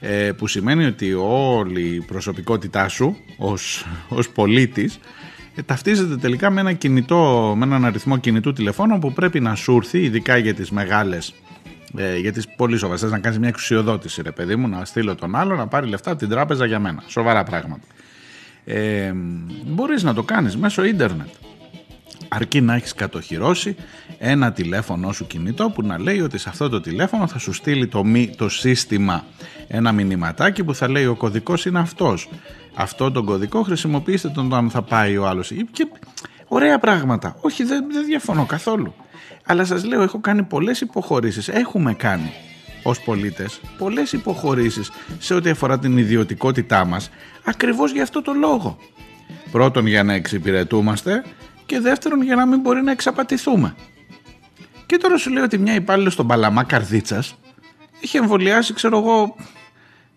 Ε, 0.00 0.32
που 0.32 0.46
σημαίνει 0.46 0.84
ότι 0.84 1.14
όλη 1.14 1.80
η 1.80 2.00
προσωπικότητά 2.00 2.88
σου 2.88 3.16
ως, 3.36 3.86
ως 4.08 4.30
πολίτης 4.30 4.98
ε, 5.54 5.62
ταυτίζεται 5.62 6.16
τελικά 6.16 6.50
με, 6.50 6.60
ένα 6.60 6.72
κινητό, 6.72 7.54
με 7.56 7.64
έναν 7.64 7.84
αριθμό 7.84 8.16
κινητού 8.16 8.52
τηλεφώνου 8.52 8.98
που 8.98 9.12
πρέπει 9.12 9.40
να 9.40 9.54
σου 9.54 9.76
έρθει 9.76 9.98
ειδικά 10.02 10.36
για 10.36 10.54
τις 10.54 10.70
μεγάλες 10.70 11.34
ε, 11.96 12.16
για 12.16 12.32
τις 12.32 12.48
πολύ 12.56 12.76
σοβαρές. 12.76 13.02
Να 13.02 13.18
κάνεις 13.18 13.38
μια 13.38 13.48
εξουσιοδότηση 13.48 14.22
ρε 14.22 14.30
παιδί 14.30 14.56
μου 14.56 14.68
να 14.68 14.84
στείλω 14.84 15.14
τον 15.14 15.36
άλλο 15.36 15.56
να 15.56 15.66
πάρει 15.66 15.86
λεφτά 15.86 16.10
από 16.10 16.18
την 16.18 16.28
τράπεζα 16.28 16.66
για 16.66 16.78
μένα. 16.78 17.02
Σοβαρά 17.06 17.44
πράγματα. 17.44 17.86
Ε, 18.64 19.12
μπορείς 19.66 20.02
να 20.02 20.14
το 20.14 20.22
κάνεις 20.22 20.56
μέσω 20.56 20.84
ίντερνετ 20.84 21.28
αρκεί 22.28 22.60
να 22.60 22.74
έχεις 22.74 22.94
κατοχυρώσει 22.94 23.76
ένα 24.18 24.52
τηλέφωνο 24.52 25.12
σου 25.12 25.26
κινητό 25.26 25.70
που 25.70 25.82
να 25.82 25.98
λέει 25.98 26.20
ότι 26.20 26.38
σε 26.38 26.48
αυτό 26.48 26.68
το 26.68 26.80
τηλέφωνο 26.80 27.26
θα 27.26 27.38
σου 27.38 27.52
στείλει 27.52 27.86
το, 27.86 28.04
το 28.36 28.48
σύστημα 28.48 29.24
ένα 29.68 29.92
μηνυματάκι 29.92 30.64
που 30.64 30.74
θα 30.74 30.88
λέει 30.88 31.06
ο 31.06 31.14
κωδικός 31.14 31.64
είναι 31.64 31.78
αυτός. 31.78 32.28
Αυτό 32.74 33.10
τον 33.10 33.24
κωδικό 33.24 33.62
χρησιμοποιήστε 33.62 34.28
τον 34.28 34.46
όταν 34.46 34.70
θα 34.70 34.82
πάει 34.82 35.16
ο 35.16 35.26
άλλος. 35.26 35.52
Και 35.70 35.88
ωραία 36.48 36.78
πράγματα. 36.78 37.36
Όχι 37.40 37.64
δεν, 37.64 37.84
δεν 37.92 38.04
διαφωνώ 38.04 38.46
καθόλου. 38.46 38.94
Αλλά 39.44 39.64
σας 39.64 39.84
λέω 39.84 40.02
έχω 40.02 40.20
κάνει 40.20 40.42
πολλές 40.42 40.80
υποχωρήσεις. 40.80 41.48
Έχουμε 41.48 41.94
κάνει 41.94 42.32
ως 42.82 43.00
πολίτες 43.00 43.60
πολλές 43.78 44.12
υποχωρήσεις 44.12 44.90
σε 45.18 45.34
ό,τι 45.34 45.50
αφορά 45.50 45.78
την 45.78 45.98
ιδιωτικότητά 45.98 46.84
μας 46.84 47.10
ακριβώς 47.44 47.92
για 47.92 48.02
αυτό 48.02 48.22
το 48.22 48.32
λόγο. 48.32 48.78
Πρώτον 49.50 49.86
για 49.86 50.02
να 50.02 50.12
εξυπηρετούμαστε 50.12 51.24
και 51.68 51.80
δεύτερον 51.80 52.22
για 52.22 52.36
να 52.36 52.46
μην 52.46 52.60
μπορεί 52.60 52.82
να 52.82 52.90
εξαπατηθούμε. 52.90 53.74
Και 54.86 54.96
τώρα 54.96 55.16
σου 55.16 55.30
λέω 55.30 55.44
ότι 55.44 55.58
μια 55.58 55.74
υπάλληλος 55.74 56.12
στον 56.12 56.26
Παλαμά 56.26 56.64
Καρδίτσας 56.64 57.34
είχε 58.00 58.18
εμβολιάσει, 58.18 58.74
ξέρω 58.74 58.98
εγώ, 58.98 59.36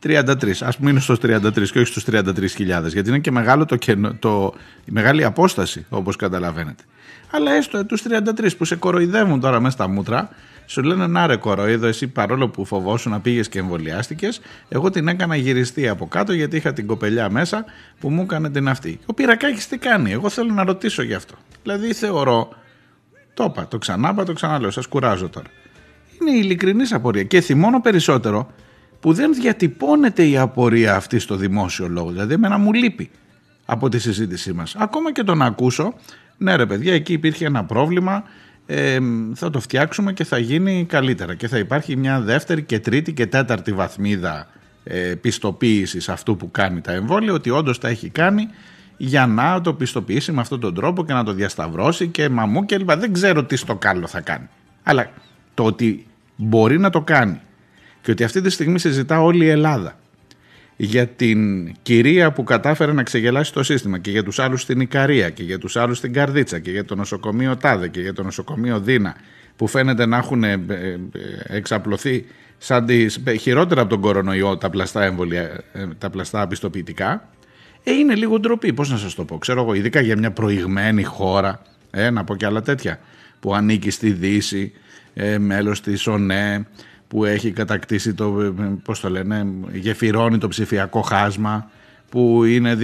33. 0.04 0.62
Ας 0.62 0.78
μείνω 0.78 1.00
στους 1.00 1.18
33 1.22 1.70
και 1.72 1.80
όχι 1.80 1.86
στους 1.86 2.06
33.000 2.12 2.88
γιατί 2.88 3.10
είναι 3.10 3.20
και 3.20 3.32
μεγάλο 3.32 3.66
το, 3.66 3.78
το, 4.20 4.54
η 4.86 4.92
μεγάλη 4.92 5.24
απόσταση 5.24 5.86
όπως 5.90 6.16
καταλαβαίνετε. 6.16 6.84
Αλλά 7.32 7.52
έστω 7.52 7.86
τους 7.86 8.04
33 8.10 8.50
που 8.58 8.66
σε 8.66 8.76
κοροϊδεύουν 8.76 9.40
τώρα 9.40 9.60
μέσα 9.60 9.74
στα 9.74 9.88
μούτρα 9.88 10.30
σου 10.72 10.84
λένε 10.84 11.08
να 11.08 11.28
ρε 11.28 11.36
κοροϊδό 11.36 11.88
εσύ 11.88 12.08
παρόλο 12.08 12.50
που 12.50 12.66
φοβόσουν 12.66 13.12
να 13.12 13.20
πήγες 13.20 13.50
και 13.50 13.60
εμβολιάστηκες, 13.60 14.42
εγώ 14.70 14.90
την 14.90 15.08
έκανα 15.08 15.36
γυριστή 15.36 15.88
από 15.88 16.08
κάτω 16.08 16.34
γιατί 16.34 16.58
είχα 16.58 16.74
την 16.74 16.88
κοπελιά 16.88 17.30
μέσα 17.30 17.66
που 18.00 18.10
μου 18.10 18.22
έκανε 18.22 18.50
την 18.50 18.68
αυτή. 18.68 19.00
Ο 19.06 19.14
Πυρακάκης 19.14 19.68
τι 19.68 19.78
κάνει, 19.78 20.12
εγώ 20.12 20.30
θέλω 20.30 20.54
να 20.54 20.64
ρωτήσω 20.64 21.02
γι' 21.04 21.14
αυτό. 21.14 21.34
Δηλαδή 21.64 21.94
θεωρώ, 21.94 22.50
το 23.34 23.44
είπα, 23.44 23.68
το 23.68 23.78
ξανάπα, 23.78 24.24
το 24.24 24.34
ξαναλέω, 24.34 24.72
σας 24.72 24.88
κουράζω 24.88 25.30
τώρα. 25.30 25.48
Είναι 26.22 26.32
ειλικρινή 26.32 26.84
απορία 26.92 27.24
και 27.24 27.42
θυμώνω 27.42 27.82
περισσότερο 27.82 28.52
που 29.00 29.14
δεν 29.14 29.34
διατυπώνεται 29.34 30.28
η 30.28 30.38
απορία 30.38 30.96
αυτή 30.96 31.20
στο 31.20 31.36
δημόσιο 31.36 31.88
λόγο. 31.88 32.10
Δηλαδή, 32.10 32.34
εμένα 32.34 32.58
μου 32.58 32.74
λείπει 32.74 33.10
από 33.66 33.90
τη 33.90 34.00
συζήτησή 34.00 34.54
μας. 34.54 34.76
Ακόμα 34.76 35.12
και 35.12 35.24
τον 35.24 35.42
ακούσω, 35.42 35.94
ναι 36.38 36.56
ρε 36.56 36.66
παιδιά, 36.66 36.94
εκεί 36.94 37.14
υπήρχε 37.14 37.46
ένα 37.46 37.64
πρόβλημα, 37.64 38.24
ε, 38.74 39.00
θα 39.34 39.50
το 39.50 39.60
φτιάξουμε 39.60 40.14
και 40.14 40.24
θα 40.24 40.38
γίνει 40.38 40.86
καλύτερα 40.90 41.36
και 41.36 41.48
θα 41.48 41.58
υπάρχει 41.58 41.96
μια 41.96 42.22
δεύτερη 42.22 42.64
και 42.64 42.80
τρίτη 42.80 43.14
και 43.14 43.26
τέταρτη 43.26 43.74
βαθμίδα 43.74 44.48
ε, 44.84 45.16
πιστοποίησης 45.22 46.10
αυτού 46.10 46.38
που 46.38 46.52
κάνει 46.52 46.82
τα 46.82 46.92
εμβόλια, 46.92 47.34
ότι 47.34 47.50
όντως 47.50 47.78
τα 47.78 47.88
έχει 47.88 48.10
κάνει 48.10 48.48
για 48.98 49.28
να 49.28 49.62
το 49.62 49.74
πιστοποιήσει 49.74 50.32
με 50.32 50.42
αυτόν 50.42 50.60
τον 50.60 50.74
τρόπο 50.74 51.06
και 51.06 51.14
να 51.14 51.24
το 51.24 51.34
διασταυρώσει 51.34 52.08
και 52.08 52.30
μαμού 52.30 52.66
και 52.66 52.78
λοιπά. 52.78 52.98
Δεν 52.98 53.14
ξέρω 53.14 53.44
τι 53.44 53.56
στο 53.56 53.76
καλό 53.76 54.08
θα 54.08 54.22
κάνει. 54.22 54.50
Αλλά 54.84 55.12
το 55.54 55.64
ότι 55.64 56.06
μπορεί 56.36 56.80
να 56.80 56.90
το 56.90 57.02
κάνει 57.02 57.40
και 58.02 58.12
ότι 58.12 58.24
αυτή 58.24 58.42
τη 58.42 58.50
στιγμή 58.50 58.80
συζητά 58.80 59.22
όλη 59.22 59.46
η 59.46 59.50
Ελλάδα 59.50 60.00
για 60.76 61.08
την 61.08 61.72
κυρία 61.82 62.32
που 62.32 62.44
κατάφερε 62.44 62.94
να 62.94 63.04
ξεγελάσει 63.04 63.54
το 63.54 63.64
σύστημα 63.64 64.00
και 64.00 64.12
για 64.12 64.24
τους 64.24 64.40
άλλους 64.40 64.62
στην 64.62 64.80
Ικαρία 64.80 65.30
και 65.30 65.44
για 65.44 65.58
τους 65.58 65.76
άλλους 65.76 65.98
στην 65.98 66.14
Καρδίτσα 66.14 66.60
και 66.60 66.72
για 66.72 66.86
το 66.86 66.96
νοσοκομείο 66.96 67.58
Τάδε 67.58 67.88
και 67.88 68.02
για 68.02 68.14
το 68.14 68.24
νοσοκομείο 68.24 68.80
Δίνα 68.80 69.16
που 69.56 69.68
φαίνεται 69.68 70.06
να 70.06 70.18
έχουν 70.18 70.44
ε, 70.44 70.52
ε, 70.52 70.98
εξαπλωθεί 71.48 72.26
σαν 72.58 72.86
τις, 72.86 73.20
ε, 73.24 73.36
χειρότερα 73.36 73.82
από 73.82 73.90
τον 73.90 74.02
κορονοϊό 74.02 74.58
τα 74.58 74.70
πλαστά, 74.70 75.04
εμβολια, 75.04 75.64
τα 75.98 76.10
πλαστά 76.10 76.48
πιστοποιητικά 76.48 77.30
ε, 77.84 77.92
είναι 77.92 78.16
λίγο 78.16 78.40
ντροπή, 78.40 78.74
πώς 78.74 78.90
να 78.90 78.98
σας 78.98 79.16
το 79.16 79.26
πω, 79.26 79.38
ξέρω 79.38 79.62
εγώ, 79.62 79.74
ειδικά 79.74 80.02
για 80.02 80.18
μια 80.18 80.32
προηγμένη 80.32 81.04
χώρα, 81.04 81.62
ε, 81.92 82.10
να 82.10 82.24
πω 82.24 82.36
και 82.36 82.46
άλλα 82.46 82.62
τέτοια, 82.62 83.00
που 83.40 83.56
ανήκει 83.56 83.90
στη 83.90 84.12
Δύση, 84.12 84.72
ε, 85.14 85.38
μέλος 85.38 85.82
της 85.82 86.08
ΟΝΕ, 86.08 86.68
που 87.12 87.26
έχει 87.26 87.52
κατακτήσει 87.52 88.14
το, 88.14 88.54
πώς 88.84 89.00
το 89.00 89.10
λένε, 89.10 89.48
γεφυρώνει 89.74 90.38
το 90.38 90.48
ψηφιακό 90.48 91.02
χάσμα, 91.02 91.70
που 92.10 92.44
είναι 92.44 92.78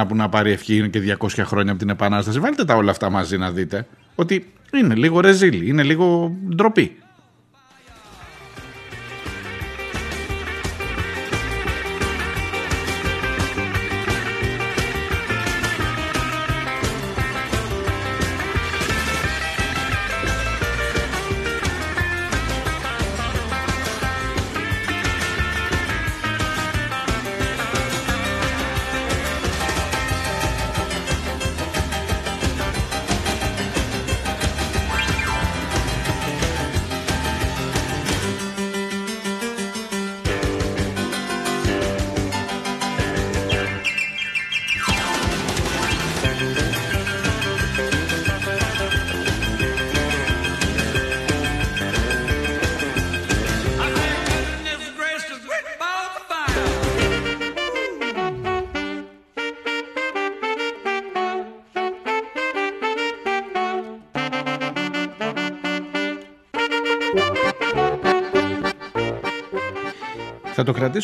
2021 0.00 0.04
που 0.08 0.16
να 0.16 0.28
πάρει 0.28 0.50
ευχή 0.50 0.90
και 0.90 1.16
200 1.20 1.28
χρόνια 1.44 1.70
από 1.70 1.80
την 1.80 1.90
Επανάσταση. 1.90 2.38
Βάλτε 2.38 2.64
τα 2.64 2.74
όλα 2.74 2.90
αυτά 2.90 3.10
μαζί 3.10 3.36
να 3.36 3.50
δείτε 3.50 3.86
ότι 4.14 4.52
είναι 4.74 4.94
λίγο 4.94 5.20
ρεζίλι, 5.20 5.68
είναι 5.68 5.82
λίγο 5.82 6.36
ντροπή. 6.54 6.96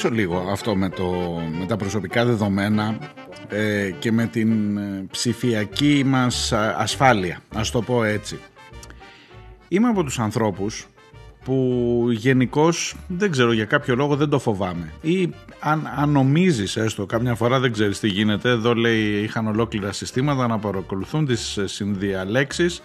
Θα 0.00 0.08
το 0.08 0.14
κρατήσω 0.14 0.38
λίγο 0.40 0.50
αυτό 0.50 0.76
με, 0.76 0.88
το, 0.88 1.04
με 1.58 1.66
τα 1.66 1.76
προσωπικά 1.76 2.24
δεδομένα 2.24 2.98
ε, 3.48 3.90
και 3.98 4.12
με 4.12 4.26
την 4.26 4.76
ε, 4.78 5.06
ψηφιακή 5.10 6.02
μας 6.06 6.52
ασφάλεια, 6.52 7.40
ας 7.54 7.70
το 7.70 7.82
πω 7.82 8.04
έτσι. 8.04 8.38
Είμαι 9.68 9.88
από 9.88 10.04
τους 10.04 10.18
ανθρώπους 10.18 10.86
που 11.44 12.06
γενικώς 12.10 12.96
δεν 13.08 13.30
ξέρω 13.30 13.52
για 13.52 13.64
κάποιο 13.64 13.94
λόγο 13.94 14.16
δεν 14.16 14.28
το 14.28 14.38
φοβάμαι. 14.38 14.92
Ή 15.00 15.30
αν, 15.60 15.90
αν 15.96 16.10
νομίζεις 16.10 16.76
έστω 16.76 17.06
καμιά 17.06 17.34
φορά 17.34 17.60
δεν 17.60 17.72
ξέρεις 17.72 18.00
τι 18.00 18.08
γίνεται 18.08 18.50
εδώ 18.50 18.74
λέει 18.74 19.22
είχαν 19.22 19.46
ολόκληρα 19.46 19.92
συστήματα 19.92 20.46
να 20.46 20.58
παρακολουθούν 20.58 21.26
τις 21.26 21.58
συνδιαλέξεις 21.64 22.82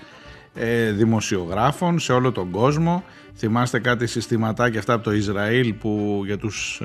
ε, 0.55 0.91
δημοσιογράφων 0.91 1.99
σε 1.99 2.13
όλο 2.13 2.31
τον 2.31 2.51
κόσμο 2.51 3.03
Θυμάστε 3.37 3.79
κάτι 3.79 4.07
συστηματάκια 4.07 4.79
αυτά 4.79 4.93
από 4.93 5.03
το 5.03 5.11
Ισραήλ 5.11 5.73
που 5.73 6.21
για 6.25 6.37
τους 6.37 6.81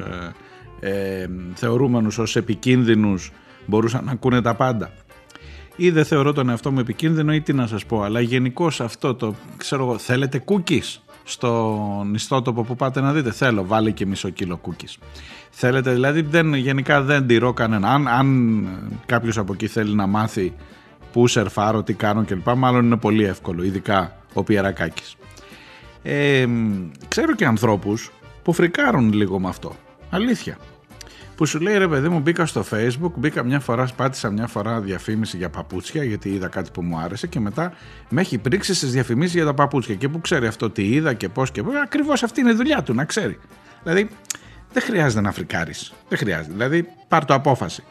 ε, 0.80 0.90
ε, 0.90 1.28
θεωρούμενους 1.54 2.18
ως 2.18 2.36
επικίνδυνους 2.36 3.32
μπορούσαν 3.66 4.04
να 4.04 4.12
ακούνε 4.12 4.42
τα 4.42 4.54
πάντα. 4.54 4.90
Ή 5.76 5.90
δεν 5.90 6.04
θεωρώ 6.04 6.32
τον 6.32 6.48
εαυτό 6.48 6.70
μου 6.70 6.78
επικίνδυνο 6.78 7.34
ή 7.34 7.40
τι 7.40 7.52
να 7.52 7.66
σας 7.66 7.86
πω, 7.86 8.02
αλλά 8.02 8.20
γενικώ 8.20 8.66
αυτό 8.78 9.14
το 9.14 9.34
ξέρω 9.56 9.84
εγώ, 9.84 9.98
θέλετε 9.98 10.44
cookies 10.46 10.98
στον 11.24 12.14
ιστότοπο 12.14 12.62
που 12.62 12.76
πάτε 12.76 13.00
να 13.00 13.12
δείτε. 13.12 13.30
Θέλω, 13.30 13.66
βάλει 13.66 13.92
και 13.92 14.06
μισό 14.06 14.28
κιλό 14.28 14.60
cookies. 14.66 14.96
Θέλετε, 15.50 15.92
δηλαδή 15.92 16.22
δεν, 16.22 16.54
γενικά 16.54 17.02
δεν 17.02 17.26
τηρώ 17.26 17.52
κανένα. 17.52 17.92
Αν, 17.92 18.08
αν 18.08 18.68
κάποιος 19.06 19.38
από 19.38 19.52
εκεί 19.52 19.66
θέλει 19.66 19.94
να 19.94 20.06
μάθει 20.06 20.54
πού 21.12 21.26
σερφάρω, 21.26 21.82
τι 21.82 21.92
κάνω 21.92 22.24
κλπ. 22.24 22.48
Μάλλον 22.48 22.84
είναι 22.84 22.96
πολύ 22.96 23.24
εύκολο, 23.24 23.64
ειδικά 23.64 24.16
ο 24.32 24.42
Πιερακάκης. 24.42 25.16
Ε, 26.02 26.46
ξέρω 27.08 27.34
και 27.34 27.44
ανθρώπους 27.44 28.10
που 28.42 28.52
φρικάρουν 28.52 29.12
λίγο 29.12 29.38
με 29.38 29.48
αυτό. 29.48 29.76
Αλήθεια. 30.10 30.58
Που 31.36 31.46
σου 31.46 31.60
λέει 31.60 31.78
ρε 31.78 31.88
παιδί 31.88 32.08
μου 32.08 32.20
μπήκα 32.20 32.46
στο 32.46 32.64
facebook, 32.70 33.12
μπήκα 33.16 33.44
μια 33.44 33.60
φορά, 33.60 33.88
πάτησα 33.96 34.30
μια 34.30 34.46
φορά 34.46 34.80
διαφήμιση 34.80 35.36
για 35.36 35.50
παπούτσια 35.50 36.04
γιατί 36.04 36.28
είδα 36.28 36.48
κάτι 36.48 36.70
που 36.70 36.82
μου 36.82 36.98
άρεσε 36.98 37.26
και 37.26 37.40
μετά 37.40 37.72
με 38.08 38.20
έχει 38.20 38.38
πρίξει 38.38 38.74
στις 38.74 38.92
διαφημίσεις 38.92 39.34
για 39.34 39.44
τα 39.44 39.54
παπούτσια 39.54 39.94
και 39.94 40.08
που 40.08 40.20
ξέρει 40.20 40.46
αυτό 40.46 40.70
τι 40.70 40.88
είδα 40.88 41.14
και 41.14 41.28
πώς 41.28 41.50
και 41.50 41.62
πώς, 41.62 41.74
ακριβώς 41.84 42.22
αυτή 42.22 42.40
είναι 42.40 42.50
η 42.50 42.54
δουλειά 42.54 42.82
του 42.82 42.94
να 42.94 43.04
ξέρει. 43.04 43.38
Δηλαδή 43.82 44.08
δεν 44.72 44.82
χρειάζεται 44.82 45.20
να 45.20 45.32
φρικάρεις, 45.32 45.92
δεν 46.08 46.18
χρειάζεται, 46.18 46.52
δηλαδή 46.52 46.86
πάρ 47.08 47.24
το 47.24 47.34
απόφαση. 47.34 47.82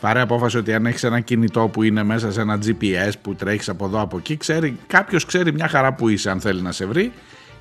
Πάρε 0.00 0.20
απόφαση 0.20 0.56
ότι 0.56 0.74
αν 0.74 0.86
έχεις 0.86 1.02
ένα 1.02 1.20
κινητό 1.20 1.68
που 1.68 1.82
είναι 1.82 2.02
μέσα 2.02 2.32
σε 2.32 2.40
ένα 2.40 2.58
GPS 2.64 3.12
που 3.22 3.34
τρέχεις 3.34 3.68
από 3.68 3.84
εδώ 3.84 4.00
από 4.00 4.16
εκεί, 4.16 4.36
ξέρει, 4.36 4.78
κάποιος 4.86 5.24
ξέρει 5.24 5.52
μια 5.52 5.68
χαρά 5.68 5.94
που 5.94 6.08
είσαι 6.08 6.30
αν 6.30 6.40
θέλει 6.40 6.62
να 6.62 6.72
σε 6.72 6.86
βρει 6.86 7.12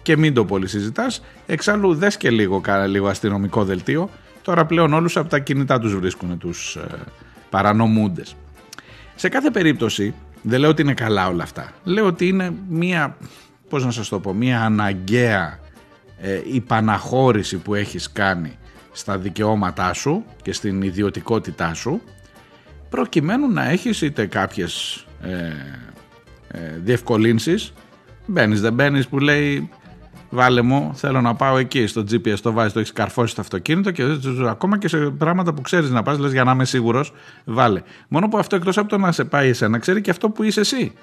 και 0.02 0.18
μην 0.18 0.34
το 0.34 0.46
πολύ 0.46 0.68
συζητάς. 0.68 1.22
Εξάλλου, 1.46 1.96
δες 1.96 2.18
και 2.18 2.30
λίγο, 2.30 2.62
λίγο 2.88 3.08
αστυνομικό 3.08 3.64
δελτίο. 3.64 4.10
Τώρα 4.42 4.66
πλέον 4.66 4.94
όλους 4.94 5.18
από 5.18 5.30
τα 5.30 5.40
κινητά 5.40 5.80
τους 5.80 5.96
βρίσκουν 5.96 6.38
τους 6.38 6.76
ε, 6.76 6.82
παρανομούντες. 7.50 8.36
Σε 9.16 9.30
κάθε 9.30 9.50
περίπτωση, 9.50 10.14
δεν 10.42 10.60
λέω 10.60 10.70
ότι 10.70 10.82
είναι 10.82 10.94
καλά 10.94 11.28
όλα 11.28 11.44
αυτά. 11.44 11.72
Λέω 11.84 12.06
ότι 12.06 12.28
είναι 12.28 12.54
μία, 12.70 13.18
πώς 13.70 13.86
να 13.86 13.92
σας 13.92 14.10
το 14.10 14.20
πω, 14.20 14.34
μία 14.34 14.62
αναγκαία 14.62 15.60
ε, 16.18 16.42
υπαναχώρηση 16.52 17.58
που 17.58 17.74
έχεις 17.76 18.12
κάνει 18.12 18.58
στα 18.92 19.18
δικαιώματά 19.18 19.94
σου 19.94 20.24
και 20.42 20.54
στην 20.54 20.82
ιδιωτικότητά 20.82 21.74
σου 21.74 22.02
προκειμένου 22.96 23.52
να 23.52 23.70
έχεις 23.70 24.02
είτε 24.02 24.26
κάποιες 24.26 25.06
ε, 25.22 25.30
ε, 26.48 26.80
διευκολύνσεις 26.84 27.74
μπαίνεις 28.26 28.62
δεν 28.62 28.74
μπαίνεις 28.74 29.08
που 29.08 29.20
λέει 29.20 29.70
Βάλε 30.30 30.62
μου, 30.62 30.92
θέλω 30.96 31.22
να 31.22 31.36
πάω 31.36 31.58
εκεί 31.58 31.88
στο 31.88 32.02
GPS, 32.02 32.40
το 32.42 32.52
βάζεις, 32.52 32.74
το 32.74 32.80
έχεις 32.80 32.92
καρφώσει 32.94 33.32
στο 33.32 33.42
αυτοκίνητο 33.42 33.92
και 33.92 34.04
ακόμα 34.48 34.78
και 34.78 34.88
σε 34.88 34.98
πράγματα 34.98 35.54
που 35.54 35.62
ξέρεις 35.62 35.90
να 35.90 36.04
πας, 36.04 36.18
λες 36.18 36.32
για 36.32 36.44
να 36.44 36.52
είμαι 36.52 36.66
σίγουρος, 36.66 37.14
βάλε. 37.46 37.82
Μόνο 38.08 38.28
που 38.28 38.38
αυτό 38.38 38.56
εκτός 38.56 38.78
από 38.78 38.90
το 38.90 38.98
να 38.98 39.12
σε 39.12 39.24
πάει 39.24 39.50
εσένα, 39.50 39.78
ξέρει 39.78 40.02
και 40.02 40.10
αυτό 40.10 40.30
που 40.30 40.44
είσαι 40.44 40.60
εσύ. 40.60 40.94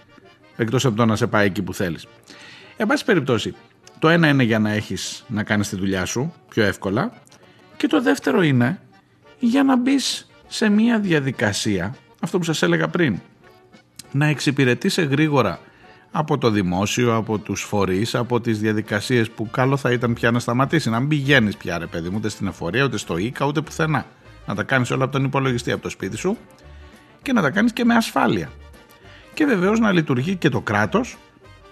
Εκτός 0.57 0.85
από 0.85 0.97
το 0.97 1.05
να 1.05 1.17
σε 1.17 1.27
πάει 1.27 1.47
εκεί 1.47 1.63
που 1.63 1.75
θέλεις. 1.75 2.07
Εν 2.77 2.87
πάση 2.87 3.05
περιπτώσει, 3.05 3.55
το 3.99 4.09
ένα 4.09 4.29
είναι 4.29 4.43
για 4.43 4.59
να 4.59 4.71
έχεις 4.71 5.25
να 5.29 5.43
κάνεις 5.43 5.69
τη 5.69 5.77
δουλειά 5.77 6.05
σου 6.05 6.33
πιο 6.49 6.65
εύκολα 6.65 7.13
Και 7.77 7.87
το 7.87 8.03
δεύτερο 8.03 8.43
είναι 8.43 8.81
για 9.39 9.63
να 9.63 9.77
μπεις 9.77 10.27
σε 10.53 10.69
μια 10.69 10.99
διαδικασία, 10.99 11.95
αυτό 12.21 12.39
που 12.39 12.45
σας 12.45 12.63
έλεγα 12.63 12.89
πριν, 12.89 13.19
να 14.13 14.27
εξυπηρετήσει 14.27 15.05
γρήγορα 15.05 15.61
από 16.11 16.39
το 16.39 16.51
δημόσιο, 16.51 17.17
από 17.17 17.39
τους 17.39 17.63
φορείς, 17.63 18.15
από 18.15 18.41
τις 18.41 18.59
διαδικασίες 18.59 19.31
που 19.31 19.51
καλό 19.51 19.77
θα 19.77 19.93
ήταν 19.93 20.13
πια 20.15 20.31
να 20.31 20.39
σταματήσει, 20.39 20.91
να 20.91 21.01
μην 21.01 21.09
πηγαίνεις 21.09 21.57
πια 21.57 21.79
ρε 21.79 21.87
παιδί 21.87 22.09
μου, 22.09 22.17
ούτε 22.19 22.29
στην 22.29 22.47
εφορία, 22.47 22.85
ούτε 22.85 22.97
στο 22.97 23.17
ΙΚΑ, 23.17 23.47
ούτε 23.47 23.61
πουθενά. 23.61 24.07
Να 24.47 24.55
τα 24.55 24.63
κάνεις 24.63 24.91
όλα 24.91 25.05
από 25.05 25.13
τον 25.13 25.25
υπολογιστή, 25.25 25.73
από 25.73 25.83
το 25.83 25.89
σπίτι 25.89 26.17
σου 26.17 26.37
και 27.23 27.33
να 27.33 27.43
τα 27.43 27.51
κάνεις 27.51 27.73
και 27.73 27.85
με 27.85 27.95
ασφάλεια. 27.95 28.51
Και 29.35 29.45
βεβαίως 29.45 29.81
να 29.81 29.93
λειτουργεί 29.93 30.37
και 30.37 30.49
το 30.49 30.61
κράτος 30.61 31.19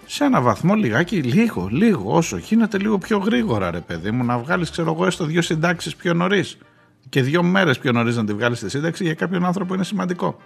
σε 0.05 0.23
ένα 0.23 0.41
βαθμό 0.41 0.73
λιγάκι, 0.75 1.21
λίγο, 1.21 1.67
λίγο, 1.71 2.15
όσο 2.15 2.37
γίνεται 2.37 2.77
λίγο 2.77 2.97
πιο 2.97 3.17
γρήγορα 3.17 3.71
ρε 3.71 3.79
παιδί 3.79 4.11
μου, 4.11 4.23
να 4.23 4.37
βγάλεις 4.37 4.69
ξέρω 4.69 4.91
εγώ 4.91 5.05
έστω 5.05 5.25
δύο 5.25 5.41
συντάξεις 5.41 5.95
πιο 5.95 6.13
νωρίς. 6.13 6.57
Και 7.11 7.21
δύο 7.21 7.43
μέρες 7.43 7.79
πιο 7.79 7.91
νωρίς 7.91 8.15
να 8.15 8.25
τη 8.25 8.33
βγάλεις 8.33 8.57
στη 8.57 8.69
σύνταξη 8.69 9.03
για 9.03 9.13
κάποιον 9.13 9.45
άνθρωπο 9.45 9.73
είναι 9.73 9.83
σημαντικό. 9.83 10.37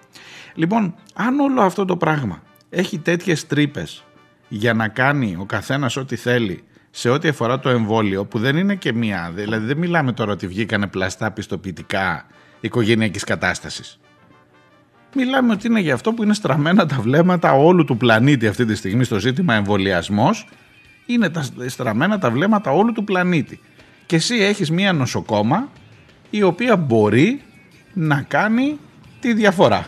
Λοιπόν, 0.54 0.96
αν 1.14 1.40
όλο 1.40 1.62
αυτό 1.62 1.86
το 1.86 1.98
πράγμα 1.98 2.42
έχει 2.70 3.00
τέτοιες 3.00 3.48
τρύπες 3.48 4.04
για 4.48 4.74
να 4.74 4.88
κάνει 4.88 5.36
ο 5.40 5.46
καθένας 5.46 5.98
ό,τι 5.98 6.16
θέλει 6.16 6.64
σε 6.92 7.10
ό,τι 7.10 7.28
αφορά 7.28 7.60
το 7.60 7.70
εμβόλιο 7.70 8.26
που 8.26 8.40
δεν 8.40 8.58
είναι 8.58 8.76
και 8.76 8.94
μία, 8.94 9.32
δηλαδή 9.36 9.66
δεν 9.66 9.78
μιλάμε 9.78 10.12
τώρα 10.12 10.32
ότι 10.32 10.48
βγήκανε 10.48 10.88
πλαστά 10.88 11.32
πιστοποιητικά 11.32 12.26
οικογενειακής 12.60 13.24
κατάστασης. 13.24 14.00
Μιλάμε 15.16 15.54
ότι 15.54 15.68
είναι 15.68 15.80
για 15.80 15.94
αυτό 15.94 16.14
που 16.14 16.24
είναι 16.24 16.34
στραμμένα 16.34 16.86
τα 16.86 16.96
βλέμματα 17.02 17.54
όλου 17.54 17.86
του 17.86 17.98
πλανήτη 17.98 18.48
αυτή 18.48 18.66
τη 18.66 18.76
στιγμή 18.76 19.04
στο 19.04 19.20
ζήτημα 19.20 19.54
εμβολιασμός. 19.54 20.48
Είναι 21.06 21.30
τα 21.30 21.46
στραμμένα 21.68 22.20
τα 22.20 22.32
βλέμματα 22.32 22.72
όλου 22.72 22.92
του 22.92 23.04
πλανήτη. 23.04 23.60
Και 24.06 24.16
εσύ 24.16 24.36
έχεις 24.36 24.72
μία 24.72 24.94
νοσοκόμα 24.94 25.70
η 26.30 26.44
οποία 26.44 26.76
μπορεί 26.76 27.42
να 27.94 28.22
κάνει 28.28 28.80
τη 29.20 29.34
διαφορά, 29.34 29.86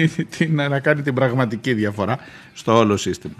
να 0.68 0.80
κάνει 0.80 1.02
την 1.02 1.14
πραγματική 1.14 1.74
διαφορά 1.74 2.18
στο 2.54 2.76
όλο 2.76 2.96
σύστημα. 2.96 3.34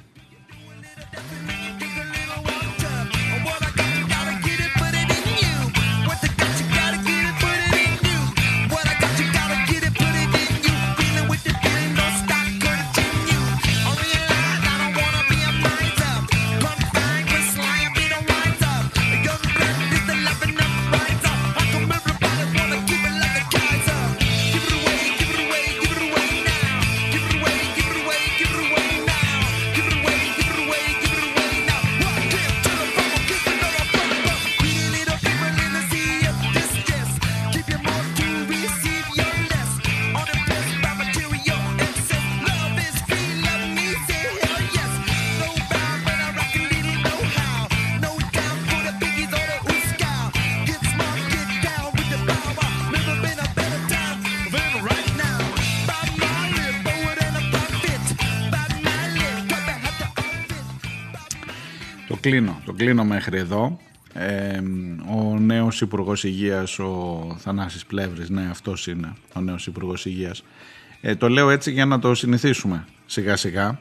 Κλείνω, 62.28 62.60
το 62.64 62.72
κλείνω 62.72 63.04
μέχρι 63.04 63.38
εδώ. 63.38 63.78
Ε, 64.12 64.60
ο 65.14 65.38
νέος 65.38 65.80
υπουργός 65.80 66.24
Υγείας, 66.24 66.78
ο 66.78 67.36
Θανάσης 67.38 67.86
Πλεύρης, 67.86 68.28
ναι 68.28 68.46
αυτός 68.50 68.86
είναι 68.86 69.12
ο 69.34 69.40
νέος 69.40 69.66
υπουργός 69.66 70.06
Υγείας. 70.06 70.44
Ε, 71.00 71.14
το 71.14 71.28
λέω 71.28 71.50
έτσι 71.50 71.70
για 71.70 71.86
να 71.86 71.98
το 71.98 72.14
συνηθίσουμε 72.14 72.84
σιγά 73.06 73.36
σιγά. 73.36 73.80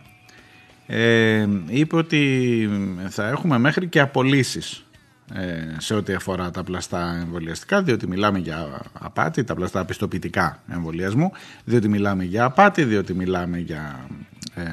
Ε, 0.85 1.47
είπε 1.67 1.95
ότι 1.95 2.69
θα 3.09 3.27
έχουμε 3.27 3.57
μέχρι 3.57 3.87
και 3.87 3.99
απολύσεις 3.99 4.85
ε, 5.33 5.75
σε 5.77 5.93
ό,τι 5.93 6.13
αφορά 6.13 6.51
τα 6.51 6.63
πλαστά 6.63 7.19
εμβολιαστικά, 7.21 7.81
διότι 7.81 8.07
μιλάμε 8.07 8.39
για 8.39 8.81
απάτη, 8.93 9.43
τα 9.43 9.55
πλαστά 9.55 9.85
πιστοποιητικά 9.85 10.63
εμβολιασμού, 10.71 11.31
διότι 11.63 11.87
μιλάμε 11.87 12.23
για 12.23 12.43
απάτη, 12.43 12.83
διότι 12.83 13.13
μιλάμε 13.13 13.57
για 13.57 14.09
ε, 14.55 14.63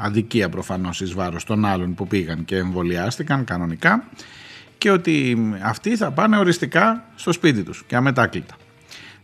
αδικία 0.00 0.48
προφανώς 0.48 1.00
εις 1.00 1.12
βάρος 1.14 1.44
των 1.44 1.64
άλλων 1.64 1.94
που 1.94 2.06
πήγαν 2.06 2.44
και 2.44 2.56
εμβολιάστηκαν 2.56 3.44
κανονικά 3.44 4.04
και 4.78 4.90
ότι 4.90 5.38
αυτοί 5.62 5.96
θα 5.96 6.10
πάνε 6.10 6.38
οριστικά 6.38 7.04
στο 7.14 7.32
σπίτι 7.32 7.62
τους 7.62 7.84
και 7.86 7.96
αμετάκλητα. 7.96 8.54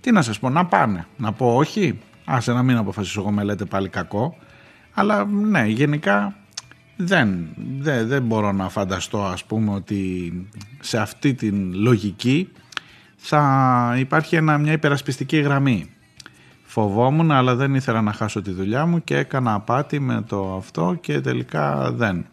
Τι 0.01 0.13
να 0.13 0.23
σας 0.23 0.39
πω, 0.39 0.51
να 0.51 0.67
πάνε, 0.67 1.07
να 1.17 1.33
πω 1.33 1.57
όχι, 1.57 1.99
άσε 2.25 2.53
να 2.53 2.63
μην 2.63 2.77
αποφασίσω 2.77 3.21
εγώ 3.21 3.31
με 3.31 3.43
λέτε 3.43 3.65
πάλι 3.65 3.89
κακό, 3.89 4.37
αλλά 4.93 5.25
ναι, 5.25 5.65
γενικά 5.67 6.37
δεν, 6.97 7.49
δεν, 7.79 8.07
δεν 8.07 8.23
μπορώ 8.23 8.53
να 8.53 8.69
φανταστώ 8.69 9.25
ας 9.25 9.45
πούμε 9.45 9.75
ότι 9.75 10.33
σε 10.81 10.99
αυτή 10.99 11.35
την 11.35 11.75
λογική 11.75 12.53
θα 13.17 13.95
υπάρχει 13.99 14.37
ένα, 14.37 14.59
μια 14.59 14.73
υπερασπιστική 14.73 15.37
γραμμή. 15.37 15.91
Φοβόμουν 16.77 17.31
αλλά 17.31 17.55
δεν 17.55 17.75
ήθελα 17.75 18.03
να 18.03 18.13
χάσω 18.13 18.43
τη 18.43 18.51
δουλειά 18.51 18.87
μου 18.87 19.05
και 19.05 19.17
έκανα 19.17 19.55
απάτη 19.55 20.01
με 20.01 20.25
το 20.27 20.55
αυτό 20.57 20.99
και 21.01 21.21
τελικά 21.21 21.93
δεν. 21.93 22.27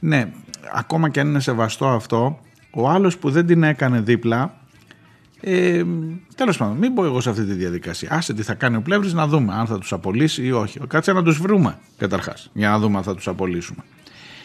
Ναι, 0.00 0.32
ακόμα 0.74 1.08
και 1.08 1.20
αν 1.20 1.28
είναι 1.28 1.40
σεβαστό 1.40 1.86
αυτό, 1.88 2.38
ο 2.70 2.88
άλλος 2.88 3.18
που 3.18 3.30
δεν 3.30 3.46
την 3.46 3.62
έκανε 3.62 4.00
δίπλα, 4.00 4.54
ε, 5.40 5.84
τέλος 6.34 6.56
πάντων, 6.56 6.76
μην 6.76 6.94
πω 6.94 7.04
εγώ 7.04 7.20
σε 7.20 7.30
αυτή 7.30 7.44
τη 7.44 7.52
διαδικασία. 7.52 8.08
Άσε 8.12 8.34
τι 8.34 8.42
θα 8.42 8.54
κάνει 8.54 8.76
ο 8.76 8.82
Πλεύρης 8.82 9.12
να 9.12 9.26
δούμε 9.26 9.54
αν 9.54 9.66
θα 9.66 9.78
τους 9.78 9.92
απολύσει 9.92 10.44
ή 10.44 10.52
όχι. 10.52 10.80
Κάτσε 10.86 11.12
να 11.12 11.22
τους 11.22 11.38
βρούμε 11.38 11.78
καταρχάς 11.96 12.50
για 12.52 12.68
να 12.68 12.78
δούμε 12.78 12.96
αν 12.96 13.02
θα 13.02 13.14
τους 13.14 13.28
απολύσουμε. 13.28 13.82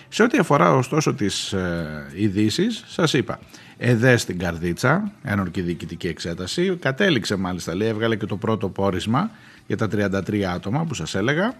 Σε 0.10 0.24
ό,τι 0.24 0.38
αφορά 0.38 0.74
ωστόσο 0.74 1.14
τις 1.14 1.54
ε, 1.54 2.08
ειδήσεις, 2.16 2.84
σας 2.88 3.14
είπα, 3.14 3.40
ΕΔΕ 3.78 4.18
στην 4.18 4.38
Καρδίτσα, 4.40 5.12
ένορκη 5.24 5.62
διοικητική 5.62 6.08
εξέταση, 6.08 6.78
κατέληξε 6.82 7.36
μάλιστα, 7.36 7.76
λέει, 7.76 7.88
έβγαλε 7.88 8.16
και 8.16 8.26
το 8.26 8.38
πρώτο 8.38 8.70
πόρισμα 8.70 9.32
για 9.68 9.78
τα 9.78 9.88
33 9.88 10.42
άτομα 10.42 10.86
που 10.86 10.94
σας 10.94 11.16
έλεγα. 11.16 11.54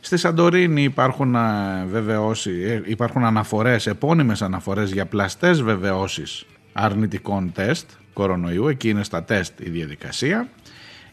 Στη 0.00 0.16
Σαντορίνη 0.16 0.82
υπάρχουν, 0.82 1.34
ε, 1.34 1.84
βεβαιώσει, 1.86 2.50
ε, 2.50 2.80
υπάρχουν 2.84 3.24
αναφορές, 3.24 3.86
επώνυμες 3.86 4.42
αναφορές 4.42 4.92
για 4.92 5.06
πλαστές 5.06 5.62
βεβαιώσεις 5.62 6.44
αρνητικών 6.72 7.52
τεστ 7.52 7.90
κορονοϊού, 8.12 8.68
εκεί 8.68 8.88
είναι 8.88 9.04
στα 9.04 9.24
τεστ 9.24 9.60
η 9.60 9.70
διαδικασία, 9.70 10.48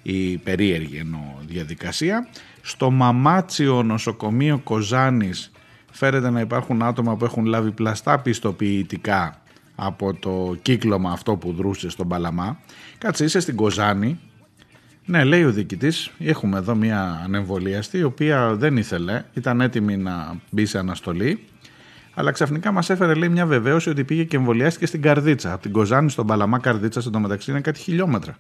η 0.02 0.38
περίεργη 0.38 0.98
εννοώ 0.98 1.22
διαδικασία. 1.48 2.28
Στο 2.62 2.92
Μαμάτσιο 2.92 3.84
νοσοκομείο 3.84 4.58
Κοζάνης 4.58 5.52
φέρεται 5.92 6.30
να 6.30 6.40
υπάρχουν 6.40 6.84
άτομα 6.84 7.16
που 7.16 7.26
έχουν 7.26 7.46
λάβει 7.46 7.72
πλαστά 7.72 8.20
πιστοποιητικά 8.20 9.42
από 9.80 10.14
το 10.14 10.56
κύκλωμα 10.62 11.12
αυτό 11.12 11.36
που 11.36 11.54
δρούσε 11.54 11.90
στον 11.90 12.08
Παλαμά. 12.08 12.60
Κάτσε, 12.98 13.24
είσαι 13.24 13.40
στην 13.40 13.56
Κοζάνη. 13.56 14.20
Ναι, 15.06 15.24
λέει 15.24 15.44
ο 15.44 15.52
διοικητής, 15.52 16.12
έχουμε 16.20 16.58
εδώ 16.58 16.76
μια 16.76 17.22
ανεμβολίαστη, 17.24 17.98
η 17.98 18.04
οποία 18.04 18.56
δεν 18.56 18.78
ήθελε, 18.78 19.24
ήταν 19.34 19.62
έτοιμη 19.62 19.98
να 19.98 20.36
μπει 20.50 20.66
σε 20.66 20.78
αναστολή. 20.78 21.44
Αλλά 22.14 22.32
ξαφνικά 22.32 22.72
μας 22.72 22.90
έφερε 22.90 23.14
λέει, 23.14 23.30
μια 23.30 23.46
βεβαίωση 23.46 23.90
ότι 23.90 24.04
πήγε 24.04 24.24
και 24.24 24.38
εμβολιάστηκε 24.38 24.86
στην 24.86 25.02
Καρδίτσα. 25.02 25.54
Από 25.54 25.62
την 25.62 25.72
Κοζάνη 25.72 26.10
στον 26.10 26.28
Παλαμά 26.28 26.60
Καρδίτσα, 26.60 27.20
μεταξύ 27.20 27.52
είναι 27.52 27.62
κάτι 27.62 27.80
χιλιόμετρα. 27.80 28.38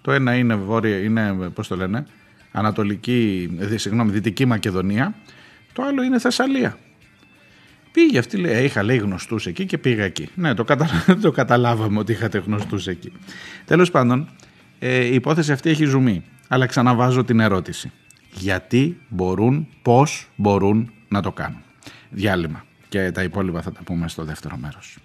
Το 0.00 0.12
ένα 0.12 0.34
είναι 0.34 0.54
βόρεια, 0.54 0.98
είναι, 0.98 1.50
πώς 1.54 1.68
το 1.68 1.76
λένε, 1.76 2.06
Ανατολική, 2.52 3.50
ε, 3.58 3.76
συγγνώμη, 3.76 4.10
Δυτική 4.10 4.44
Μακεδονία 4.44 5.14
το 5.72 5.82
άλλο 5.82 6.02
είναι 6.02 6.18
Θεσσαλία. 6.18 6.76
Πήγε 7.92 8.18
αυτή, 8.18 8.36
λέει, 8.36 8.52
«Ε, 8.52 8.62
είχα 8.62 8.82
λέει 8.82 8.96
γνωστούς 8.96 9.46
εκεί 9.46 9.66
και 9.66 9.78
πήγα 9.78 10.04
εκεί. 10.04 10.28
Ναι, 10.34 10.54
το, 10.54 10.64
το 11.22 11.30
καταλάβαμε 11.30 11.98
ότι 11.98 12.12
είχατε 12.12 12.38
γνωστούς 12.38 12.86
εκεί. 12.86 13.12
Τέλος 13.64 13.90
πάντων, 13.90 14.28
ε, 14.78 15.04
η 15.04 15.14
υπόθεση 15.14 15.52
αυτή 15.52 15.70
έχει 15.70 15.84
ζουμί. 15.84 16.24
Αλλά 16.48 16.66
ξαναβάζω 16.66 17.24
την 17.24 17.40
ερώτηση. 17.40 17.92
Γιατί 18.32 19.00
μπορούν, 19.08 19.68
πώς 19.82 20.28
μπορούν 20.36 20.92
να 21.08 21.22
το 21.22 21.32
κάνουν. 21.32 21.62
Διάλειμμα. 22.10 22.64
Και 22.88 23.10
τα 23.10 23.22
υπόλοιπα 23.22 23.62
θα 23.62 23.72
τα 23.72 23.80
πούμε 23.84 24.08
στο 24.08 24.24
δεύτερο 24.24 24.56
μέρος. 24.56 24.98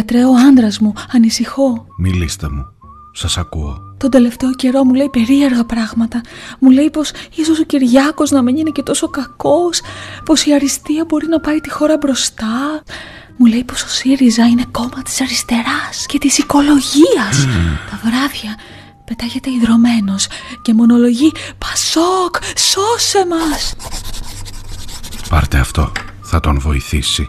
Γιατρέ, 0.00 0.24
ο 0.24 0.34
άντρας 0.48 0.78
μου, 0.78 0.92
ανησυχώ. 1.12 1.86
Μιλήστε 1.98 2.48
μου. 2.48 2.66
Σας 3.12 3.38
ακούω. 3.38 3.78
Τον 3.98 4.10
τελευταίο 4.10 4.54
καιρό 4.54 4.84
μου 4.84 4.94
λέει 4.94 5.08
περίεργα 5.08 5.64
πράγματα. 5.64 6.20
Μου 6.58 6.70
λέει 6.70 6.90
πως 6.90 7.10
ίσως 7.34 7.58
ο 7.58 7.62
Κυριάκος 7.62 8.30
να 8.30 8.42
μην 8.42 8.56
είναι 8.56 8.70
και 8.70 8.82
τόσο 8.82 9.08
κακός, 9.08 9.80
πως 10.24 10.44
η 10.44 10.54
αριστεία 10.54 11.04
μπορεί 11.08 11.26
να 11.26 11.40
πάει 11.40 11.60
τη 11.60 11.70
χώρα 11.70 11.96
μπροστά. 11.96 12.82
Μου 13.36 13.46
λέει 13.46 13.64
πως 13.64 13.82
ο 13.82 13.88
ΣΥΡΙΖΑ 13.88 14.46
είναι 14.46 14.64
κόμμα 14.70 15.02
της 15.04 15.20
αριστεράς 15.20 16.06
και 16.06 16.18
της 16.18 16.38
οικολογίας. 16.38 17.46
Τα 17.90 18.00
βράδια 18.04 18.56
πετάγεται 19.04 19.50
ιδρωμένο 19.50 20.14
και 20.62 20.74
μονολογεί 20.74 21.32
Πασόκ, 21.58 22.36
σώσε 22.56 23.26
μας! 23.28 23.74
Πάρτε 25.28 25.58
αυτό, 25.58 25.92
θα 26.22 26.40
τον 26.40 26.60
βοηθήσει 26.60 27.28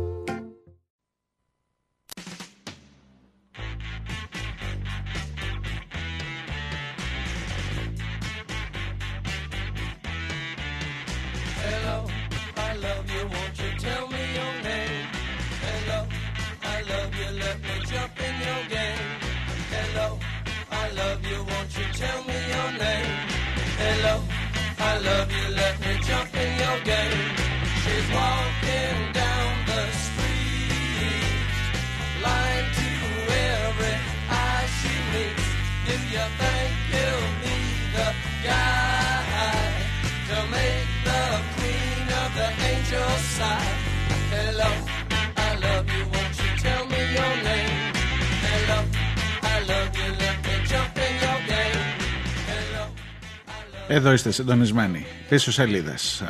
Εδώ 53.93 54.11
είστε 54.11 54.31
συντονισμένοι. 54.31 55.05
Πίσω 55.29 55.51
σελίδες. 55.51 56.23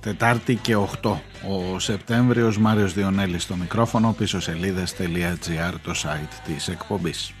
Τετάρτη 0.00 0.54
και 0.54 0.76
8 0.76 1.20
ο 1.48 1.78
Σεπτέμβριος 1.78 2.58
Μάριος 2.58 2.94
Διονέλης 2.94 3.42
στο 3.42 3.56
μικρόφωνο 3.56 4.14
πίσω 4.18 4.40
σελίδες.gr 4.40 5.74
το 5.82 5.92
site 6.04 6.40
της 6.46 6.68
εκπομπής. 6.68 7.32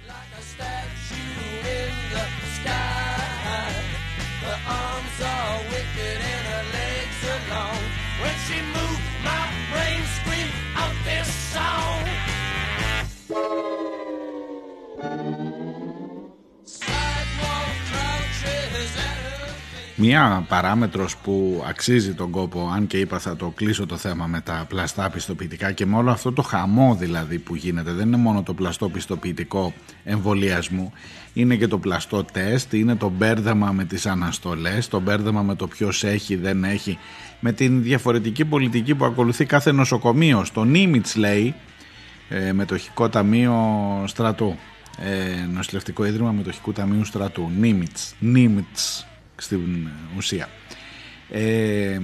Μία 20.06 20.44
παράμετρος 20.48 21.16
που 21.16 21.64
αξίζει 21.68 22.14
τον 22.14 22.30
κόπο, 22.30 22.70
αν 22.74 22.86
και 22.86 22.98
είπα 22.98 23.18
θα 23.18 23.36
το 23.36 23.52
κλείσω 23.56 23.86
το 23.86 23.96
θέμα 23.96 24.26
με 24.26 24.40
τα 24.40 24.64
πλαστά 24.68 25.10
πιστοποιητικά 25.10 25.72
και 25.72 25.86
με 25.86 25.96
όλο 25.96 26.10
αυτό 26.10 26.32
το 26.32 26.42
χαμό 26.42 26.94
δηλαδή 26.94 27.38
που 27.38 27.54
γίνεται, 27.54 27.92
δεν 27.92 28.06
είναι 28.06 28.16
μόνο 28.16 28.42
το 28.42 28.54
πλαστό 28.54 28.88
πιστοποιητικό 28.88 29.72
εμβολιασμού, 30.04 30.92
είναι 31.32 31.56
και 31.56 31.66
το 31.66 31.78
πλαστό 31.78 32.24
τεστ, 32.24 32.72
είναι 32.72 32.96
το 32.96 33.08
μπέρδεμα 33.08 33.72
με 33.72 33.84
τις 33.84 34.06
αναστολές, 34.06 34.88
το 34.88 35.00
μπέρδεμα 35.00 35.42
με 35.42 35.54
το 35.54 35.66
ποιος 35.66 36.04
έχει, 36.04 36.36
δεν 36.36 36.64
έχει, 36.64 36.98
με 37.40 37.52
την 37.52 37.82
διαφορετική 37.82 38.44
πολιτική 38.44 38.94
που 38.94 39.04
ακολουθεί 39.04 39.44
κάθε 39.44 39.72
νοσοκομείο. 39.72 40.44
Στο 40.44 40.64
Νίμιτς 40.64 41.16
λέει, 41.16 41.54
ε, 42.28 42.52
μετοχικό 42.52 43.08
ταμείο 43.08 43.54
στρατού, 44.06 44.56
ε, 44.98 45.46
νοσηλευτικό 45.52 46.04
ίδρυμα 46.04 46.32
μετοχικού 46.32 46.72
ταμείου 46.72 47.04
στρατού, 47.04 47.50
Νίμιτς, 47.58 48.14
Νίμιτς 48.18 49.06
στην 49.36 49.88
ουσία. 50.16 50.48
Ε, 51.30 51.98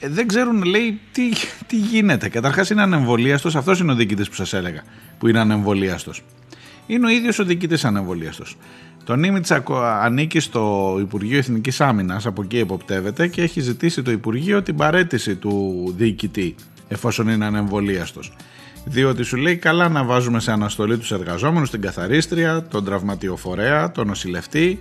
ε, 0.00 0.08
δεν 0.08 0.26
ξέρουν, 0.26 0.62
λέει, 0.62 1.00
τι, 1.12 1.28
τι 1.66 1.76
γίνεται. 1.76 2.28
Καταρχάς 2.28 2.70
είναι 2.70 2.82
ανεμβολίαστος. 2.82 3.56
Αυτός 3.56 3.80
είναι 3.80 3.92
ο 3.92 3.94
διοικητής 3.94 4.28
που 4.28 4.34
σας 4.34 4.52
έλεγα, 4.52 4.82
που 5.18 5.28
είναι 5.28 5.40
ανεμβολίαστος. 5.40 6.22
Είναι 6.86 7.06
ο 7.06 7.08
ίδιος 7.08 7.38
ο 7.38 7.44
διοικητής 7.44 7.84
ανεμβολίαστος. 7.84 8.56
Το 9.04 9.16
Νίμιτσα 9.16 9.62
ανήκει 10.00 10.40
στο 10.40 10.96
Υπουργείο 11.00 11.38
Εθνικής 11.38 11.80
Άμυνας, 11.80 12.26
από 12.26 12.42
εκεί 12.42 12.58
εποπτεύεται 12.58 13.28
και 13.28 13.42
έχει 13.42 13.60
ζητήσει 13.60 14.02
το 14.02 14.10
Υπουργείο 14.10 14.62
την 14.62 14.76
παρέτηση 14.76 15.36
του 15.36 15.84
διοικητή, 15.96 16.54
εφόσον 16.88 17.28
είναι 17.28 17.44
ανεμβολίαστος. 17.44 18.32
Διότι 18.84 19.22
σου 19.22 19.36
λέει 19.36 19.56
καλά 19.56 19.88
να 19.88 20.04
βάζουμε 20.04 20.40
σε 20.40 20.52
αναστολή 20.52 20.98
τους 20.98 21.12
εργαζόμενους, 21.12 21.70
την 21.70 21.80
καθαρίστρια, 21.80 22.62
τον 22.62 22.84
τραυματιοφορέα, 22.84 23.92
τον 23.92 24.06
νοσηλευτή, 24.06 24.78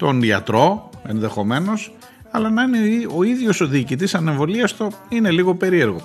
τον 0.00 0.22
ιατρό 0.22 0.90
ενδεχομένως, 1.06 1.92
αλλά 2.30 2.50
να 2.50 2.62
είναι 2.62 2.78
ο 3.16 3.22
ίδιος 3.22 3.60
ο 3.60 3.66
διοικητής 3.66 4.14
ανεμβολίαστο 4.14 4.90
είναι 5.08 5.30
λίγο 5.30 5.54
περίεργο. 5.54 6.00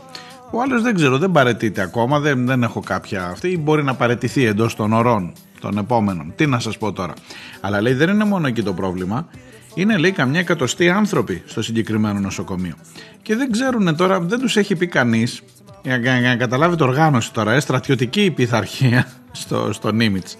Ο 0.52 0.62
άλλος 0.62 0.82
δεν 0.82 0.96
ξέρω, 0.96 1.18
δεν 1.18 1.32
παρετείται 1.32 1.82
ακόμα, 1.82 2.20
δεν, 2.20 2.46
δεν 2.46 2.64
έχω 2.64 2.80
κάποια 2.80 3.26
αυτή, 3.26 3.48
ή 3.48 3.58
μπορεί 3.58 3.84
να 3.84 3.96
παρετηθεί 3.96 4.46
εντός 4.46 4.76
των 4.76 4.94
ωρών 4.94 5.34
των 5.60 5.78
επόμενων. 5.78 6.34
Τι 6.36 6.46
να 6.46 6.60
σας 6.60 6.78
πω 6.78 6.92
τώρα. 6.92 7.14
Αλλά 7.62 7.82
λέει 7.82 7.94
δεν 7.94 8.10
είναι 8.10 8.24
μόνο 8.24 8.48
εκεί 8.48 8.64
το 8.64 8.74
πρόβλημα. 8.74 9.28
Είναι 9.74 9.98
λέει 9.98 10.12
καμιά 10.12 10.40
εκατοστή 10.40 10.90
άνθρωποι 10.90 11.44
στο 11.46 11.62
συγκεκριμένο 11.62 12.20
νοσοκομείο. 12.20 12.74
Και 13.22 13.36
δεν 13.36 13.52
ξέρουν 13.52 13.96
τώρα, 13.96 14.20
δεν 14.20 14.40
τους 14.40 14.58
έχει 14.58 14.76
πει 14.76 14.88
κανείς, 14.88 15.42
για, 15.84 16.20
να 16.22 16.36
καταλάβει 16.36 16.76
το 16.76 16.84
οργάνωση 16.84 17.34
τώρα, 17.34 17.54
ε, 17.54 17.60
στρατιωτική 17.60 18.32
πειθαρχία 18.32 19.08
στο, 19.32 19.74
στο 19.74 19.92
Νίμιτς. 19.92 20.38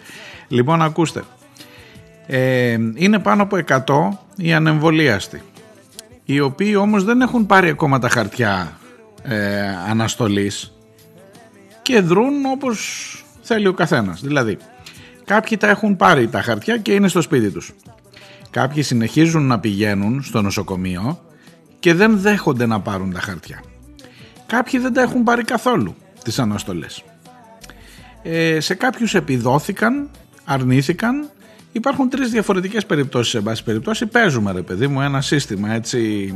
Λοιπόν, 0.48 0.82
ακούστε. 0.82 1.24
Ε, 2.28 2.78
είναι 2.96 3.20
πάνω 3.20 3.44
από 3.44 3.58
100 3.68 4.10
οι 4.36 4.54
ανεμβολίαστοι, 4.54 5.42
οι 6.26 6.40
οποίοι 6.40 6.76
όμως 6.78 7.04
δεν 7.04 7.22
έχουν 7.22 7.46
πάρει 7.46 7.70
ακόμα 7.70 8.00
τα 8.00 8.10
χαρτιά 8.10 8.80
ε, 9.24 9.68
αναστολής 9.90 10.74
και 11.82 12.02
δρούν 12.02 12.46
όπως 12.46 12.80
θέλει 13.42 13.68
ο 13.68 13.74
καθένας. 13.74 14.22
Δηλαδή, 14.22 14.58
κάποιοι 15.26 15.58
τα 15.58 15.70
έχουν 15.70 15.96
πάρει 15.96 16.28
τα 16.28 16.42
χαρτιά 16.42 16.78
και 16.78 16.94
είναι 16.94 17.08
στο 17.08 17.22
σπίτι 17.22 17.52
τους. 17.52 17.74
Κάποιοι 18.50 18.84
συνεχίζουν 18.84 19.48
να 19.48 19.60
πηγαίνουν 19.60 20.24
στο 20.24 20.42
νοσοκομείο 20.42 21.20
και 21.80 21.94
δεν 21.94 22.20
δέχονται 22.20 22.66
να 22.66 22.80
πάρουν 22.80 23.14
τα 23.14 23.20
χαρτιά. 23.20 23.64
Κάποιοι 24.46 24.80
δεν 24.80 24.94
τα 24.94 25.02
έχουν 25.02 25.24
πάρει 25.24 25.44
καθόλου 25.44 25.96
τις 26.24 26.40
αναστολές. 26.40 27.04
Ε, 28.24 28.60
σε 28.60 28.74
κάποιους 28.74 29.16
επιδόθηκαν, 29.16 30.10
αρνήθηκαν. 30.46 31.30
Υπάρχουν 31.76 32.10
τρεις 32.10 32.32
διαφορετικές 32.32 32.86
περιπτώσεις 32.86 33.32
σε 33.32 33.40
βάση 33.40 33.64
περιπτώσει. 33.64 34.06
Παίζουμε 34.06 34.52
ρε 34.52 34.62
παιδί 34.62 34.88
μου 34.88 35.02
ένα 35.02 35.22
σύστημα 35.22 35.74
έτσι 35.74 36.34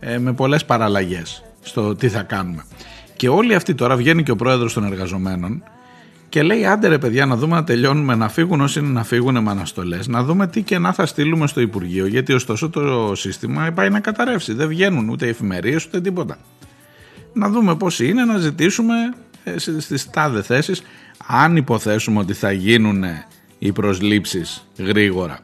ε, 0.00 0.18
με 0.18 0.32
πολλές 0.32 0.64
παραλλαγές 0.64 1.44
στο 1.60 1.94
τι 1.94 2.08
θα 2.08 2.22
κάνουμε. 2.22 2.64
Και 3.16 3.28
όλοι 3.28 3.54
αυτοί 3.54 3.74
τώρα 3.74 3.96
βγαίνει 3.96 4.22
και 4.22 4.30
ο 4.30 4.36
πρόεδρος 4.36 4.72
των 4.72 4.84
εργαζομένων 4.84 5.62
και 6.28 6.42
λέει 6.42 6.66
άντε 6.66 6.88
ρε 6.88 6.98
παιδιά 6.98 7.26
να 7.26 7.36
δούμε 7.36 7.54
να 7.54 7.64
τελειώνουμε 7.64 8.14
να 8.14 8.28
φύγουν 8.28 8.60
όσοι 8.60 8.78
είναι 8.78 8.88
να 8.88 9.04
φύγουν 9.04 9.42
με 9.42 9.50
αναστολές, 9.50 10.08
να 10.08 10.22
δούμε 10.22 10.46
τι 10.46 10.62
κενά 10.62 10.92
θα 10.92 11.06
στείλουμε 11.06 11.46
στο 11.46 11.60
Υπουργείο 11.60 12.06
γιατί 12.06 12.32
ωστόσο 12.32 12.70
το 12.70 13.12
σύστημα 13.14 13.70
πάει 13.74 13.90
να 13.90 14.00
καταρρεύσει. 14.00 14.52
Δεν 14.52 14.68
βγαίνουν 14.68 15.08
ούτε 15.08 15.28
εφημερίες 15.28 15.84
ούτε 15.84 16.00
τίποτα. 16.00 16.38
Να 17.32 17.48
δούμε 17.48 17.76
πώς 17.76 18.00
είναι, 18.00 18.24
να 18.24 18.38
ζητήσουμε 18.38 18.94
ε, 19.44 19.58
στις 19.58 20.10
τάδε 20.10 20.42
θέσεις 20.42 20.82
αν 21.26 21.56
υποθέσουμε 21.56 22.18
ότι 22.18 22.32
θα 22.32 22.52
γίνουν 22.52 23.04
οι 23.64 23.72
προσλήψεις 23.72 24.66
γρήγορα. 24.78 25.38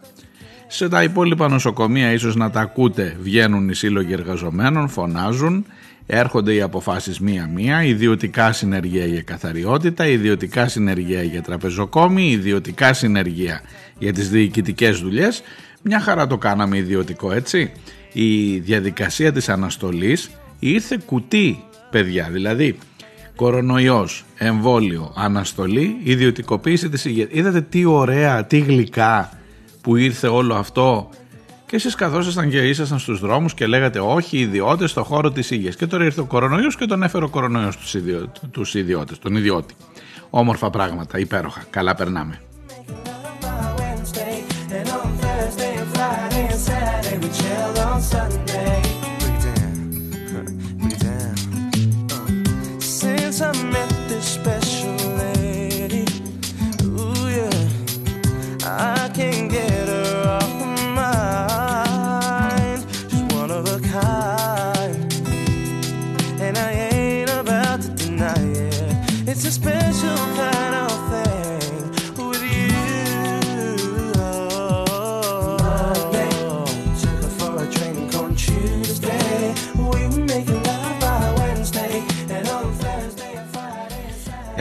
Σε 0.67 0.89
τα 0.89 1.03
υπόλοιπα 1.03 1.49
νοσοκομεία 1.49 2.13
ίσως 2.13 2.37
να 2.37 2.51
τα 2.51 2.61
ακούτε 2.61 3.17
βγαίνουν 3.21 3.69
οι 3.69 3.75
σύλλογοι 3.75 4.13
εργαζομένων, 4.13 4.89
φωνάζουν 4.89 5.65
έρχονται 6.07 6.55
οι 6.55 6.61
αποφάσεις 6.61 7.21
μία-μία, 7.21 7.83
ιδιωτικά 7.83 8.53
συνεργεία 8.53 9.07
για 9.07 9.23
καθαριότητα, 9.23 10.07
ιδιωτικά 10.07 10.69
συνεργεία 10.69 11.23
για 11.23 11.43
τραπεζοκόμη, 11.43 12.31
ιδιωτικά 12.31 12.93
συνεργεία 12.93 13.61
για 13.99 14.13
τις 14.13 14.31
διοικητικές 14.31 14.99
δουλειές. 14.99 15.43
Μια 15.83 16.01
χαρά 16.01 16.27
το 16.27 16.39
κάναμε 16.39 16.77
ιδιωτικό 16.77 17.33
έτσι. 17.33 17.73
Η 18.13 18.59
διαδικασία 18.59 19.33
της 19.33 19.49
αναστολής 19.49 20.31
ήρθε 20.59 20.99
κουτί 21.07 21.65
παιδιά, 21.91 22.29
δηλαδή 22.33 22.79
κορονοϊός, 23.39 24.25
εμβόλιο, 24.37 25.13
αναστολή, 25.17 25.97
ιδιωτικοποίηση 26.03 26.89
της 26.89 27.05
υγείας. 27.05 27.29
Είδατε 27.31 27.61
τι 27.61 27.85
ωραία, 27.85 28.45
τι 28.45 28.59
γλυκά 28.59 29.31
που 29.81 29.97
ήρθε 29.97 30.27
όλο 30.27 30.55
αυτό; 30.55 31.09
Και 31.67 31.77
εσείς 31.77 31.95
καθόσασταν 31.95 32.51
και 32.51 32.69
ήσασταν 32.69 32.99
στους 32.99 33.21
δρόμους 33.21 33.55
και 33.55 33.67
λέγατε 33.67 34.01
όχι, 34.01 34.39
ιδιώτες 34.39 34.91
στο 34.91 35.05
χώρο 35.05 35.31
της 35.31 35.51
υγείας. 35.51 35.77
Και 35.77 35.87
τώρα 35.87 36.05
ήρθε 36.05 36.21
ο 36.21 36.25
κορονοϊός 36.25 36.77
και 36.77 36.87
τον 36.87 37.03
έφερε 37.03 37.25
ο 37.25 37.29
κορονοϊός 37.29 37.77
τους 38.51 38.75
ιδιώτες, 38.75 39.19
τον 39.19 39.37
ιδιώτη. 39.37 39.75
Όμορφα 40.31 40.71
πράγματα, 40.71 41.19
υπέροχα. 41.19 41.65
Καλά 41.71 41.95
περνάμε. 41.95 42.41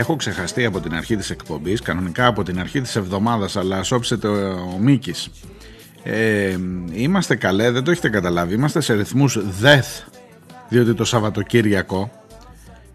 Έχω 0.10 0.16
ξεχαστεί 0.16 0.66
από 0.66 0.80
την 0.80 0.96
αρχή 0.96 1.16
της 1.16 1.30
εκπομπής, 1.30 1.82
κανονικά 1.82 2.26
από 2.26 2.44
την 2.44 2.60
αρχή 2.60 2.82
της 2.82 2.96
εβδομάδας, 2.96 3.56
αλλά 3.56 3.84
σώψετε 3.84 4.28
ο, 4.28 4.52
ο 4.76 4.78
Μίκης. 4.80 5.30
Ε, 6.04 6.58
είμαστε 6.92 7.36
καλέ, 7.36 7.72
δεν 7.72 7.84
το 7.84 7.92
έχετε 7.92 8.10
καταλάβει, 8.10 8.54
είμαστε 8.54 8.82
σε 8.82 8.94
ρυθμούς 8.94 9.40
ΔΕΘ, 9.60 9.86
διότι 10.70 10.94
το 10.94 11.06
Σαββατοκύριακο 11.06 12.12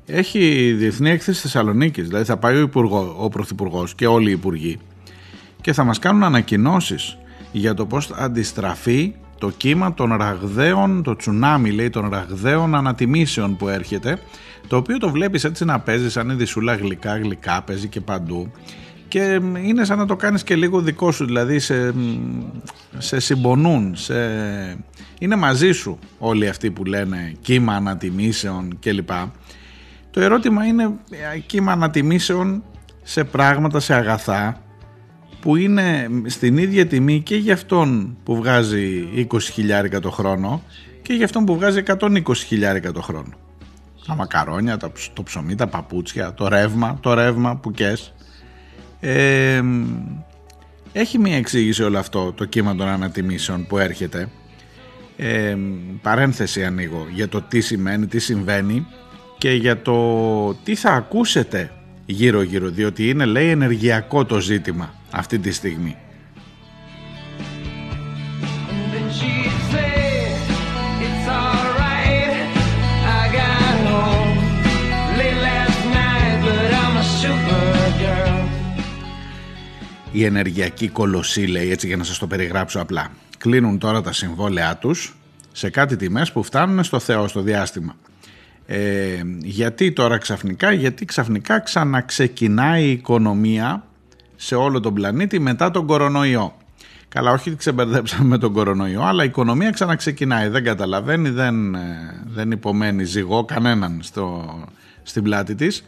έχει 0.07 0.73
διεθνή 0.73 1.11
έκθεση 1.11 1.41
Θεσσαλονίκης, 1.41 2.07
δηλαδή 2.07 2.25
θα 2.25 2.37
πάει 2.37 2.57
ο, 2.57 2.61
Υπουργό, 2.61 3.17
ο 3.19 3.29
Πρωθυπουργός 3.29 3.95
και 3.95 4.07
όλοι 4.07 4.29
οι 4.29 4.33
Υπουργοί 4.33 4.79
και 5.61 5.73
θα 5.73 5.85
μας 5.85 5.99
κάνουν 5.99 6.23
ανακοινώσεις 6.23 7.19
για 7.53 7.75
το 7.75 7.87
πώς 7.87 8.07
θα 8.07 8.17
αντιστραφεί 8.17 9.15
το 9.39 9.51
κύμα 9.51 9.95
των 9.95 10.17
ραγδαίων, 10.17 11.03
το 11.03 11.17
τσουνάμι 11.17 11.71
λέει 11.71 11.91
των 11.91 12.09
ραγδαίων 12.09 12.75
ανατιμήσεων 12.75 13.57
που 13.57 13.69
έρχεται 13.69 14.19
το 14.73 14.79
οποίο 14.79 14.99
το 14.99 15.11
βλέπεις 15.11 15.45
έτσι 15.45 15.65
να 15.65 15.81
παίζει 15.81 16.11
σαν 16.11 16.31
η 16.31 16.35
δισούλα 16.35 16.75
γλυκά 16.75 17.17
γλυκά 17.17 17.63
παίζει 17.63 17.89
και 17.89 18.01
παντού. 18.01 18.51
Και 19.09 19.41
είναι 19.65 19.85
σαν 19.85 19.99
να 19.99 20.07
το 20.07 20.17
κάνεις 20.17 20.43
και 20.43 20.57
λίγο 20.57 20.81
δικό 20.81 21.13
σου 21.13 21.25
δηλαδή 21.25 21.59
σε, 21.59 21.95
σε 22.99 23.21
συμπονούν 23.21 23.97
σε... 23.97 24.15
είναι 25.19 25.37
μαζί 25.37 25.73
σου 25.73 25.99
όλοι 26.19 26.49
αυτοί 26.49 26.71
που 26.71 26.85
λένε 26.85 27.35
κύμα 27.41 27.75
ανατιμήσεων 27.75 28.79
κλπ. 28.81 29.11
Το 30.11 30.21
ερώτημα 30.21 30.65
είναι 30.65 30.83
ε, 31.35 31.39
κύμα 31.39 31.73
ανατιμήσεων 31.73 32.63
σε 33.03 33.25
πράγματα, 33.25 33.81
σε 33.81 33.95
αγαθά 33.95 34.63
που 35.41 35.57
είναι 35.57 36.09
στην 36.27 36.57
ίδια 36.57 36.87
τιμή 36.87 37.21
και 37.21 37.37
για 37.37 37.55
αυτόν 37.55 38.17
που 38.23 38.37
βγάζει 38.37 39.09
20 39.33 39.41
χιλιάρικα 39.41 40.01
το 40.01 40.11
χρόνο 40.11 40.63
και 41.03 41.13
για 41.13 41.25
αυτόν 41.25 41.45
που 41.45 41.55
βγάζει 41.57 41.83
120 41.87 42.21
χιλιάρικα 42.35 42.93
το 42.93 43.03
χρόνο 43.03 43.33
τα 44.07 44.15
μακαρόνια, 44.15 44.77
το 45.13 45.23
ψωμί, 45.23 45.55
τα 45.55 45.67
παπούτσια, 45.67 46.35
το 46.35 46.49
ρεύμα, 46.49 46.99
το 47.01 47.15
ρεύμα 47.15 47.57
που 47.57 47.71
κες. 47.71 48.13
Ε, 49.01 49.63
έχει 50.93 51.19
μία 51.19 51.37
εξήγηση 51.37 51.83
όλο 51.83 51.99
αυτό 51.99 52.33
το 52.33 52.45
κύμα 52.45 52.75
των 52.75 52.89
ανατιμήσεων 52.89 53.67
που 53.67 53.79
έρχεται. 53.79 54.29
Ε, 55.17 55.57
παρένθεση 56.03 56.65
ανοίγω 56.65 57.07
για 57.15 57.29
το 57.29 57.43
τι 57.43 57.61
σημαίνει, 57.61 58.07
τι 58.07 58.19
συμβαίνει 58.19 58.87
και 59.39 59.53
για 59.53 59.83
το 59.83 60.55
τι 60.55 60.75
θα 60.75 60.91
ακούσετε 60.91 61.71
γύρω 62.07 62.43
γύρω 62.43 62.69
διότι 62.69 63.09
είναι 63.09 63.25
λέει 63.25 63.49
ενεργειακό 63.49 64.25
το 64.25 64.41
ζήτημα 64.41 64.95
αυτή 65.11 65.39
τη 65.39 65.53
στιγμή. 65.53 65.97
Η 80.13 80.25
ενεργειακή 80.25 80.89
κολοσσή 80.89 81.47
λέει 81.47 81.71
έτσι 81.71 81.87
για 81.87 81.97
να 81.97 82.05
σας 82.05 82.19
το 82.19 82.27
περιγράψω 82.27 82.81
απλά. 82.81 83.11
Κλείνουν 83.39 83.79
τώρα 83.79 84.01
τα 84.01 84.13
συμβόλαιά 84.13 84.77
τους 84.77 85.17
σε 85.53 85.71
κάτι 85.71 85.97
τιμές 85.97 86.33
που 86.33 86.43
φτάνουν 86.43 86.85
στο 86.85 86.99
Θεό 86.99 87.29
στο 87.29 87.41
διάστημα. 87.41 87.95
Ε, 88.67 89.23
γιατί 89.39 89.93
τώρα 89.93 90.19
ξαφνικά, 90.19 90.73
γιατί 90.73 91.05
ξαφνικά 91.05 91.61
ξαναξεκινάει 91.61 92.85
η 92.85 92.91
οικονομία 92.91 93.85
σε 94.37 94.55
όλο 94.55 94.81
τον 94.81 94.95
πλανήτη 94.95 95.39
μετά 95.39 95.71
τον 95.71 95.87
κορονοϊό. 95.87 96.57
Καλά, 97.09 97.33
όχι 97.33 97.49
ότι 97.49 97.59
ξεμπερδέψαμε 97.59 98.29
με 98.29 98.39
τον 98.39 98.53
κορονοϊό, 98.53 99.03
αλλά 99.03 99.23
η 99.23 99.27
οικονομία 99.27 99.71
ξαναξεκινάει. 99.71 100.49
Δεν 100.49 100.65
καταλαβαίνει, 100.65 101.31
δεν, 101.31 101.75
ε, 101.75 102.23
δεν 102.25 102.51
υπομένει 102.51 103.05
ζυγό 103.05 103.45
κανέναν 103.45 103.99
στο, 104.03 104.59
στην 105.03 105.23
πλάτη 105.23 105.55
της. 105.55 105.85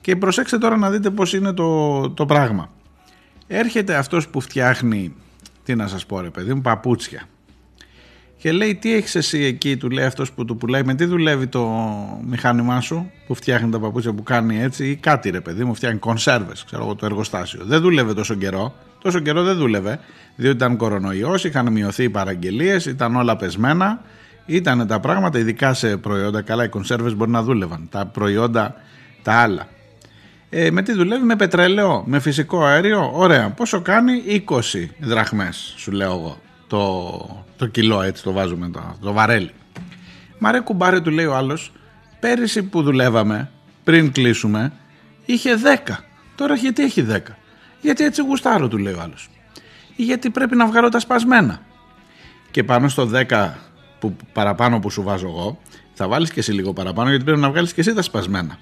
Και 0.00 0.16
προσέξτε 0.16 0.58
τώρα 0.58 0.76
να 0.76 0.90
δείτε 0.90 1.10
πώς 1.10 1.32
είναι 1.32 1.52
το, 1.52 2.10
το 2.10 2.26
πράγμα. 2.26 2.70
Έρχεται 3.52 3.94
αυτός 3.94 4.28
που 4.28 4.40
φτιάχνει, 4.40 5.14
τι 5.64 5.74
να 5.74 5.86
σας 5.86 6.06
πω 6.06 6.20
ρε 6.20 6.30
παιδί 6.30 6.54
μου, 6.54 6.60
παπούτσια. 6.60 7.22
Και 8.36 8.52
λέει 8.52 8.74
τι 8.74 8.94
έχεις 8.94 9.14
εσύ 9.14 9.38
εκεί, 9.38 9.76
του 9.76 9.90
λέει 9.90 10.04
αυτός 10.04 10.32
που 10.32 10.44
του 10.44 10.56
πουλάει, 10.56 10.82
με 10.84 10.94
τι 10.94 11.04
δουλεύει 11.04 11.46
το 11.46 11.68
μηχάνημά 12.26 12.80
σου 12.80 13.10
που 13.26 13.34
φτιάχνει 13.34 13.70
τα 13.70 13.78
παπούτσια 13.78 14.12
που 14.12 14.22
κάνει 14.22 14.60
έτσι 14.62 14.88
ή 14.90 14.96
κάτι 14.96 15.30
ρε 15.30 15.40
παιδί 15.40 15.64
μου, 15.64 15.74
φτιάχνει 15.74 15.98
κονσέρβες, 15.98 16.64
ξέρω 16.64 16.82
εγώ 16.82 16.94
το 16.94 17.06
εργοστάσιο. 17.06 17.64
Δεν 17.64 17.80
δούλευε 17.80 18.14
τόσο 18.14 18.34
καιρό, 18.34 18.74
τόσο 19.02 19.20
καιρό 19.20 19.42
δεν 19.42 19.56
δούλευε, 19.56 20.00
διότι 20.36 20.56
ήταν 20.56 20.76
κορονοϊός, 20.76 21.44
είχαν 21.44 21.72
μειωθεί 21.72 22.02
οι 22.02 22.10
παραγγελίες, 22.10 22.86
ήταν 22.86 23.16
όλα 23.16 23.36
πεσμένα, 23.36 24.02
ήταν 24.46 24.86
τα 24.86 25.00
πράγματα, 25.00 25.38
ειδικά 25.38 25.74
σε 25.74 25.96
προϊόντα, 25.96 26.42
καλά 26.42 26.64
οι 26.64 26.68
κονσέρβες 26.68 27.14
μπορεί 27.14 27.30
να 27.30 27.42
δούλευαν, 27.42 27.88
τα 27.90 28.06
προϊόντα 28.06 28.74
τα 29.22 29.32
άλλα. 29.32 29.68
Ε, 30.52 30.70
με 30.70 30.82
τι 30.82 30.92
δουλεύει, 30.92 31.24
με 31.24 31.36
πετρέλαιο, 31.36 32.02
με 32.06 32.20
φυσικό 32.20 32.64
αέριο. 32.64 33.10
Ωραία. 33.14 33.50
Πόσο 33.50 33.80
κάνει; 33.80 34.22
20 34.46 34.88
δραχμές, 35.00 35.74
σου 35.76 35.92
λέω 35.92 36.12
εγώ. 36.12 36.40
Το, 36.66 37.44
το 37.56 37.66
κιλό 37.66 38.02
έτσι 38.02 38.22
το 38.22 38.32
βάζουμε, 38.32 38.68
το, 38.68 38.96
το 39.00 39.12
βαρέλι. 39.12 39.50
Μα 40.38 40.50
ρε 40.50 40.60
κουμπάρε 40.60 41.00
του 41.00 41.10
λέει 41.10 41.24
ο 41.24 41.36
άλλος, 41.36 41.72
πέρυσι 42.20 42.62
που 42.62 42.82
δουλεύαμε, 42.82 43.50
πριν 43.84 44.12
κλείσουμε, 44.12 44.72
είχε 45.24 45.50
10. 45.86 45.94
Τώρα 46.34 46.54
γιατί 46.54 46.82
έχει 46.82 47.06
10. 47.10 47.18
Γιατί 47.80 48.04
έτσι 48.04 48.22
γουστάρω 48.22 48.68
του 48.68 48.78
λέει 48.78 48.92
ο 48.92 49.00
άλλος. 49.00 49.28
Γιατί 49.96 50.30
πρέπει 50.30 50.56
να 50.56 50.66
βγάλω 50.66 50.88
τα 50.88 50.98
σπασμένα. 50.98 51.60
Και 52.50 52.64
πάνω 52.64 52.88
στο 52.88 53.10
10 53.28 53.50
που 53.98 54.16
παραπάνω 54.32 54.78
που 54.80 54.90
σου 54.90 55.02
βάζω 55.02 55.26
εγώ, 55.26 55.58
θα 55.94 56.08
βάλεις 56.08 56.30
και 56.30 56.40
εσύ 56.40 56.52
λίγο 56.52 56.72
παραπάνω 56.72 57.08
γιατί 57.08 57.24
πρέπει 57.24 57.40
να 57.40 57.50
βγάλεις 57.50 57.72
και 57.72 57.80
εσύ 57.80 57.94
τα 57.94 58.02
σπασμένα 58.02 58.58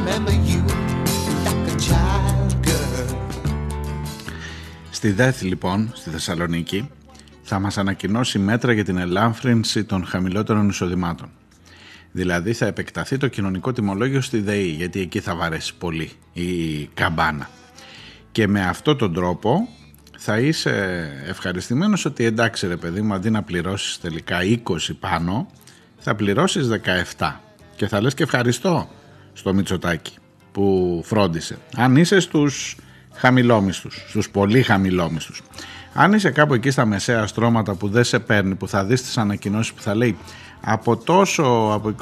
things 0.99 1.43
turn 1.49 1.65
bad 1.79 2.25
out 2.29 2.63
there. 2.63 2.87
Στη 4.91 5.11
ΔΕΘ 5.11 5.41
λοιπόν, 5.41 5.91
στη 5.93 6.09
Θεσσαλονίκη, 6.09 6.89
θα 7.41 7.59
μας 7.59 7.77
ανακοινώσει 7.77 8.39
μέτρα 8.39 8.73
για 8.73 8.83
την 8.83 8.97
ελάφρυνση 8.97 9.83
των 9.83 10.05
χαμηλότερων 10.05 10.69
εισοδημάτων. 10.69 11.29
Δηλαδή 12.11 12.53
θα 12.53 12.65
επεκταθεί 12.65 13.17
το 13.17 13.27
κοινωνικό 13.27 13.71
τιμολόγιο 13.71 14.21
στη 14.21 14.39
ΔΕΗ, 14.39 14.67
γιατί 14.67 14.99
εκεί 14.99 15.19
θα 15.19 15.35
βαρέσει 15.35 15.75
πολύ 15.77 16.11
η 16.33 16.85
καμπάνα. 16.93 17.49
Και 18.31 18.47
με 18.47 18.65
αυτόν 18.65 18.97
τον 18.97 19.13
τρόπο 19.13 19.67
θα 20.17 20.39
είσαι 20.39 21.07
ευχαριστημένος 21.25 22.05
ότι 22.05 22.23
εντάξει 22.25 22.67
ρε 22.67 22.77
παιδί 22.77 23.01
μου 23.01 23.13
αντί 23.13 23.29
να 23.29 23.43
πληρώσεις 23.43 23.99
τελικά 23.99 24.37
20 24.43 24.59
πάνω 24.99 25.47
θα 25.99 26.15
πληρώσεις 26.15 26.67
17 27.17 27.31
και 27.75 27.87
θα 27.87 28.01
λες 28.01 28.13
και 28.13 28.23
ευχαριστώ 28.23 28.89
στο 29.33 29.53
Μητσοτάκι 29.53 30.13
που 30.51 31.01
φρόντισε. 31.05 31.57
Αν 31.75 31.95
είσαι 31.95 32.19
στους 32.19 32.77
χαμηλόμισθους, 33.13 34.05
στους 34.07 34.29
πολύ 34.29 34.61
χαμηλόμισθους. 34.61 35.41
Αν 35.93 36.13
είσαι 36.13 36.29
κάπου 36.29 36.53
εκεί 36.53 36.71
στα 36.71 36.85
μεσαία 36.85 37.27
στρώματα 37.27 37.75
που 37.75 37.89
δεν 37.89 38.03
σε 38.03 38.19
παίρνει, 38.19 38.55
που 38.55 38.67
θα 38.67 38.85
δεις 38.85 39.01
τις 39.01 39.17
ανακοινώσεις 39.17 39.73
που 39.73 39.81
θα 39.81 39.95
λέει 39.95 40.17
από 40.61 40.97
τόσο, 40.97 41.71
από 41.73 41.95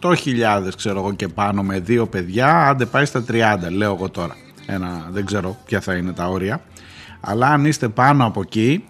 28.000 0.00 0.68
ξέρω 0.76 0.98
εγώ 0.98 1.12
και 1.12 1.28
πάνω 1.28 1.62
με 1.62 1.80
δύο 1.80 2.06
παιδιά, 2.06 2.68
άντε 2.68 2.86
πάει 2.86 3.04
στα 3.04 3.24
30, 3.28 3.32
λέω 3.70 3.94
εγώ 3.94 4.08
τώρα. 4.08 4.36
Ένα, 4.66 5.08
δεν 5.10 5.24
ξέρω 5.24 5.56
ποια 5.64 5.80
θα 5.80 5.94
είναι 5.94 6.12
τα 6.12 6.26
όρια. 6.26 6.60
Αλλά 7.20 7.48
αν 7.48 7.64
είστε 7.64 7.88
πάνω 7.88 8.26
από 8.26 8.40
εκεί 8.40 8.84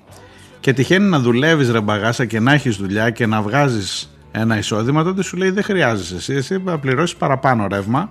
και 0.60 0.72
τυχαίνει 0.72 1.08
να 1.08 1.18
δουλεύεις 1.18 1.70
ρε 1.70 1.80
μπαγάσα 1.80 2.24
και 2.24 2.40
να 2.40 2.52
έχεις 2.52 2.76
δουλειά 2.76 3.10
και 3.10 3.26
να 3.26 3.42
βγάζεις 3.42 4.10
ένα 4.32 4.58
εισόδημα, 4.58 5.04
τότε 5.04 5.22
σου 5.22 5.36
λέει 5.36 5.50
δεν 5.50 5.62
χρειάζεσαι 5.62 6.14
εσύ, 6.14 6.34
εσύ 6.34 6.62
θα 6.64 6.78
πληρώσεις 6.78 7.16
παραπάνω 7.16 7.66
ρεύμα 7.66 8.10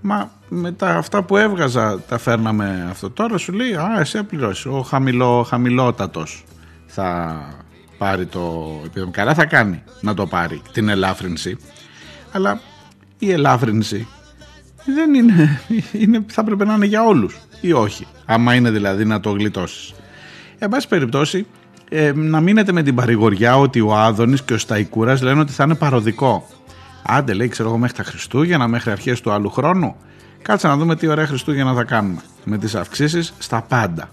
Μα 0.00 0.30
με 0.48 0.72
τα 0.72 0.96
αυτά 0.96 1.22
που 1.22 1.36
έβγαζα 1.36 2.00
τα 2.00 2.18
φέρναμε 2.18 2.86
αυτό. 2.90 3.10
Τώρα 3.10 3.38
σου 3.38 3.52
λέει, 3.52 3.74
α, 3.74 3.96
εσύ 4.00 4.22
πληρώσεις. 4.22 4.66
Ο 4.66 4.82
χαμηλό, 4.82 5.42
χαμηλότατος 5.42 6.44
θα 6.86 7.38
πάρει 7.98 8.26
το 8.26 8.80
επίδομα. 8.84 9.12
Καλά 9.12 9.34
θα 9.34 9.44
κάνει 9.44 9.82
να 10.00 10.14
το 10.14 10.26
πάρει 10.26 10.62
την 10.72 10.88
ελάφρυνση. 10.88 11.56
Αλλά 12.32 12.60
η 13.18 13.30
ελάφρυνση 13.32 14.06
δεν 14.84 15.14
είναι, 15.14 15.60
είναι 16.02 16.24
θα 16.26 16.44
πρέπει 16.44 16.64
να 16.64 16.74
είναι 16.74 16.86
για 16.86 17.04
όλους 17.04 17.36
ή 17.60 17.72
όχι. 17.72 18.06
Άμα 18.24 18.54
είναι 18.54 18.70
δηλαδή 18.70 19.04
να 19.04 19.20
το 19.20 19.30
γλιτώσεις. 19.30 19.94
Εν 20.58 20.68
πάση 20.68 20.88
περιπτώσει, 20.88 21.46
ε, 21.88 22.12
να 22.14 22.40
μείνετε 22.40 22.72
με 22.72 22.82
την 22.82 22.94
παρηγοριά 22.94 23.58
ότι 23.58 23.80
ο 23.80 23.96
Άδωνης 23.96 24.42
και 24.42 24.52
ο 24.52 24.58
Σταϊκούρας 24.58 25.22
λένε 25.22 25.40
ότι 25.40 25.52
θα 25.52 25.64
είναι 25.64 25.74
παροδικό. 25.74 26.46
Άντε 27.02 27.32
λέει 27.32 27.48
ξέρω 27.48 27.68
εγώ 27.68 27.78
μέχρι 27.78 27.96
τα 27.96 28.02
Χριστούγεννα, 28.02 28.68
μέχρι 28.68 28.90
αρχές 28.90 29.20
του 29.20 29.30
άλλου 29.30 29.50
χρόνου. 29.50 29.96
Κάτσε 30.42 30.66
να 30.66 30.76
δούμε 30.76 30.96
τι 30.96 31.06
ωραία 31.06 31.26
Χριστούγεννα 31.26 31.74
θα 31.74 31.84
κάνουμε. 31.84 32.20
Με 32.44 32.58
τις 32.58 32.74
αυξήσεις 32.74 33.34
στα 33.38 33.62
πάντα. 33.68 34.10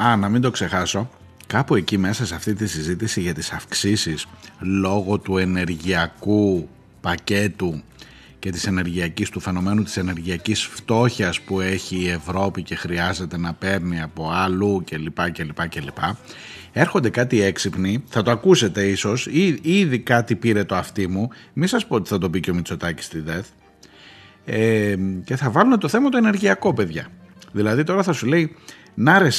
Α, 0.00 0.16
να 0.16 0.28
μην 0.28 0.40
το 0.40 0.50
ξεχάσω, 0.50 1.10
κάπου 1.46 1.74
εκεί 1.74 1.98
μέσα 1.98 2.26
σε 2.26 2.34
αυτή 2.34 2.54
τη 2.54 2.66
συζήτηση 2.66 3.20
για 3.20 3.34
τις 3.34 3.52
αυξήσεις 3.52 4.26
λόγω 4.58 5.18
του 5.18 5.38
ενεργειακού 5.38 6.68
πακέτου 7.00 7.82
και 8.38 8.50
της 8.50 8.66
ενεργειακής, 8.66 9.30
του 9.30 9.40
φαινομένου 9.40 9.82
της 9.82 9.96
ενεργειακής 9.96 10.64
φτώχειας 10.64 11.40
που 11.40 11.60
έχει 11.60 11.96
η 11.96 12.08
Ευρώπη 12.08 12.62
και 12.62 12.74
χρειάζεται 12.74 13.38
να 13.38 13.54
παίρνει 13.54 14.00
από 14.00 14.30
αλλού 14.32 14.84
κλπ. 14.90 15.30
κλπ, 15.30 15.68
κλπ. 15.68 15.98
Έρχονται 16.72 17.10
κάτι 17.10 17.42
έξυπνοι, 17.42 18.04
θα 18.08 18.22
το 18.22 18.30
ακούσετε 18.30 18.86
ίσως, 18.86 19.26
ή, 19.26 19.58
ήδη 19.62 19.98
κάτι 19.98 20.36
πήρε 20.36 20.64
το 20.64 20.74
αυτί 20.74 21.06
μου, 21.06 21.28
μη 21.52 21.66
σας 21.66 21.86
πω 21.86 21.94
ότι 21.94 22.08
θα 22.08 22.18
το 22.18 22.30
πει 22.30 22.40
και 22.40 22.50
ο 22.50 22.54
Μητσοτάκης 22.54 23.04
στη 23.04 23.20
ΔΕΘ, 23.20 23.46
ε, 24.44 24.96
και 25.24 25.36
θα 25.36 25.50
βάλουν 25.50 25.78
το 25.78 25.88
θέμα 25.88 26.08
το 26.08 26.16
ενεργειακό 26.16 26.74
παιδιά. 26.74 27.06
Δηλαδή 27.52 27.84
τώρα 27.84 28.02
θα 28.02 28.12
σου 28.12 28.26
λέει, 28.26 28.56
να 28.94 29.18
ρε 29.18 29.30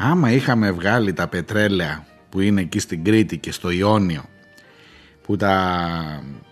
άμα 0.00 0.30
είχαμε 0.30 0.70
βγάλει 0.70 1.12
τα 1.12 1.28
πετρέλαια 1.28 2.06
που 2.28 2.40
είναι 2.40 2.60
εκεί 2.60 2.78
στην 2.78 3.04
Κρήτη 3.04 3.38
και 3.38 3.52
στο 3.52 3.70
Ιόνιο 3.70 4.22
που 5.22 5.36
τα 5.36 5.86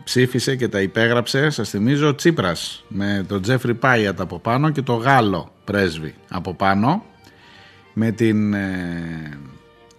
ψήφισε 0.04 0.56
και 0.56 0.68
τα 0.68 0.80
υπέγραψε, 0.80 1.50
σας 1.50 1.70
θυμίζω, 1.70 2.14
Τσίπρας 2.14 2.84
με 2.88 3.24
τον 3.28 3.42
Τζέφρι 3.42 3.74
Πάιατ 3.74 4.20
από 4.20 4.38
πάνω 4.38 4.70
και 4.70 4.82
το 4.82 4.94
Γάλλο 4.94 5.52
πρέσβη 5.64 6.14
από 6.28 6.54
πάνω 6.54 7.04
με 7.92 8.10
την 8.10 8.54
ε, 8.54 9.38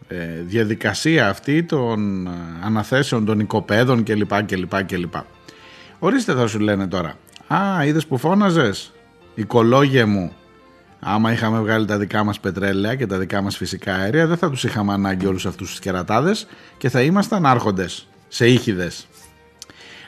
ε, 0.07 0.41
διαδικασία 0.41 1.29
αυτή 1.29 1.63
των 1.63 2.27
ε, 2.27 2.31
αναθέσεων 2.63 3.25
των 3.25 3.39
οικοπαίδων 3.39 4.03
κλπ. 4.03 4.43
κλπ, 4.45 4.83
κλπ. 4.85 5.13
Ορίστε 5.99 6.33
θα 6.33 6.47
σου 6.47 6.59
λένε 6.59 6.87
τώρα. 6.87 7.15
Α, 7.47 7.85
είδες 7.85 8.05
που 8.05 8.17
φώναζες, 8.17 8.93
οικολόγια 9.35 10.07
μου, 10.07 10.33
άμα 10.99 11.31
είχαμε 11.31 11.59
βγάλει 11.59 11.85
τα 11.85 11.97
δικά 11.97 12.23
μας 12.23 12.39
πετρέλαια 12.39 12.95
και 12.95 13.05
τα 13.05 13.17
δικά 13.17 13.41
μας 13.41 13.57
φυσικά 13.57 13.95
αέρια 13.95 14.27
δεν 14.27 14.37
θα 14.37 14.49
τους 14.49 14.63
είχαμε 14.63 14.93
ανάγκη 14.93 15.25
όλους 15.25 15.45
αυτούς 15.45 15.69
τους 15.69 15.79
κερατάδες 15.79 16.47
και 16.77 16.89
θα 16.89 17.01
ήμασταν 17.01 17.45
άρχοντες 17.45 18.07
σε 18.27 18.47
ήχηδες. 18.47 19.07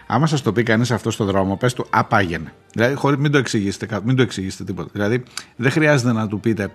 Άμα 0.08 0.28
σας 0.28 0.42
το 0.42 0.54
πει 0.54 0.64
κανείς 0.64 0.92
αυτό 0.92 1.12
στο 1.12 1.26
δρόμο, 1.26 1.56
πες 1.56 1.74
του 1.74 1.86
απάγαινε. 1.90 2.54
Δηλαδή, 2.74 2.94
χωρί, 2.94 3.18
μην 3.18 3.32
το 3.32 3.38
εξηγήσετε, 3.38 4.00
μην 4.04 4.16
το 4.16 4.22
εξηγήσετε 4.22 4.64
τίποτα. 4.64 4.90
Δηλαδή, 4.94 5.24
δεν 5.56 5.72
χρειάζεται 5.72 6.12
να 6.12 6.28
του 6.28 6.40
πείτε 6.40 6.72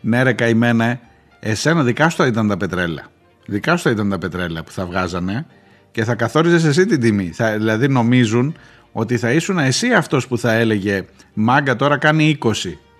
ναι, 0.00 0.22
ρε 0.22 0.32
καημένε, 0.32 1.00
εσένα 1.40 1.82
δικά 1.82 2.08
σου 2.08 2.22
ήταν 2.24 2.48
τα 2.48 2.56
πετρέλαια. 2.56 3.06
Δικά 3.46 3.76
σου 3.76 3.88
ήταν 3.88 4.08
τα 4.08 4.18
πετρέλαια 4.18 4.62
που 4.62 4.70
θα 4.70 4.86
βγάζανε 4.86 5.46
και 5.90 6.04
θα 6.04 6.14
καθόριζες 6.14 6.64
εσύ 6.64 6.86
την 6.86 7.00
τιμή. 7.00 7.30
Θα, 7.34 7.52
δηλαδή, 7.52 7.88
νομίζουν 7.88 8.56
ότι 8.92 9.16
θα 9.16 9.32
ήσουν 9.32 9.58
εσύ 9.58 9.92
αυτός 9.92 10.26
που 10.26 10.38
θα 10.38 10.52
έλεγε 10.52 11.04
Μάγκα 11.34 11.76
τώρα 11.76 11.96
κάνει 11.96 12.38
20 12.42 12.52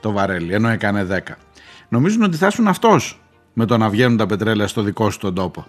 το 0.05 0.13
βαρέλι, 0.13 0.53
ενώ 0.55 0.69
έκανε 0.69 1.07
10. 1.11 1.19
Νομίζουν 1.89 2.23
ότι 2.23 2.37
θα 2.37 2.47
ήσουν 2.47 2.69
αυτός 2.69 3.21
με 3.53 3.65
το 3.65 3.77
να 3.79 3.89
βγαίνουν 3.89 4.17
τα 4.17 4.27
πετρέλαια 4.27 4.67
στο 4.67 4.83
δικό 4.83 5.11
σου 5.11 5.19
τον 5.19 5.35
τόπο. 5.35 5.67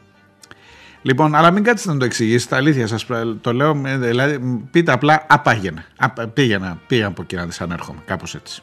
Λοιπόν, 1.01 1.36
αλλά 1.36 1.51
μην 1.51 1.63
κάτσετε 1.63 1.93
να 1.93 1.99
το 1.99 2.05
εξηγήσετε. 2.05 2.55
Αλήθεια 2.55 2.88
σας 2.88 3.05
το 3.41 3.53
λέω. 3.53 3.81
Δηλαδή, 3.83 4.65
πείτε 4.71 4.91
απλά 4.91 5.25
απάγαινε. 5.29 5.86
Πήγαινα, 6.33 6.79
πήγα 6.88 7.07
από 7.07 7.21
εκεί 7.21 7.36
να 7.36 7.47
τη 7.47 7.57
ανέρχομαι. 7.59 7.99
Κάπως 8.05 8.36
έτσι. 8.36 8.61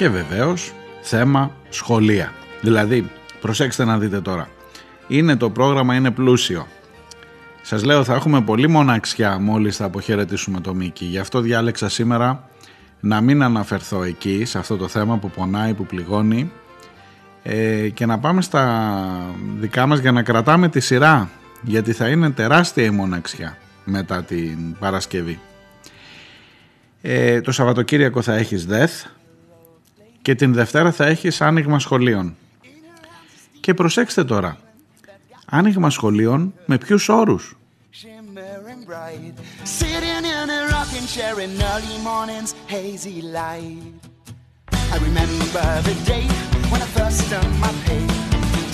Και 0.00 0.08
βεβαίως 0.08 0.72
θέμα 1.00 1.50
σχολεία. 1.68 2.32
Δηλαδή, 2.60 3.10
προσέξτε 3.40 3.84
να 3.84 3.98
δείτε 3.98 4.20
τώρα, 4.20 4.48
είναι 5.08 5.36
το 5.36 5.50
πρόγραμμα, 5.50 5.94
είναι 5.94 6.10
πλούσιο. 6.10 6.66
Σας 7.62 7.84
λέω 7.84 8.04
θα 8.04 8.14
έχουμε 8.14 8.40
πολύ 8.40 8.68
μοναξιά 8.68 9.38
μόλις 9.38 9.76
θα 9.76 9.84
αποχαιρετήσουμε 9.84 10.60
το 10.60 10.74
Μίκη. 10.74 11.04
Γι' 11.04 11.18
αυτό 11.18 11.40
διάλεξα 11.40 11.88
σήμερα 11.88 12.48
να 13.00 13.20
μην 13.20 13.42
αναφερθώ 13.42 14.02
εκεί, 14.02 14.44
σε 14.44 14.58
αυτό 14.58 14.76
το 14.76 14.88
θέμα 14.88 15.16
που 15.16 15.30
πονάει, 15.30 15.74
που 15.74 15.86
πληγώνει 15.86 16.52
ε, 17.42 17.88
και 17.88 18.06
να 18.06 18.18
πάμε 18.18 18.42
στα 18.42 18.92
δικά 19.58 19.86
μας 19.86 19.98
για 19.98 20.12
να 20.12 20.22
κρατάμε 20.22 20.68
τη 20.68 20.80
σειρά 20.80 21.30
γιατί 21.62 21.92
θα 21.92 22.08
είναι 22.08 22.30
τεράστια 22.30 22.84
η 22.84 22.90
μοναξιά 22.90 23.56
μετά 23.84 24.22
την 24.22 24.76
Παρασκευή. 24.78 25.38
Ε, 27.02 27.40
το 27.40 27.52
Σαββατοκύριακο 27.52 28.22
θα 28.22 28.34
έχεις 28.34 28.66
ΔΕΘ 28.66 28.92
και 30.22 30.34
την 30.34 30.52
Δευτέρα 30.52 30.92
θα 30.92 31.06
έχεις 31.06 31.40
άνοιγμα 31.40 31.78
σχολείων. 31.78 32.36
Και 33.60 33.74
προσέξτε 33.74 34.24
τώρα, 34.24 34.58
άνοιγμα 35.46 35.90
σχολείων 35.90 36.54
με 36.66 36.78
ποιους 36.78 37.08
όρους. 37.08 37.54
I 44.92 44.96
remember 45.08 45.66
the 45.88 45.96
day 46.12 46.26
when 46.70 46.80
I 46.86 46.88
first 46.98 47.20
done 47.30 47.52
my 47.64 47.72
pay 47.86 48.06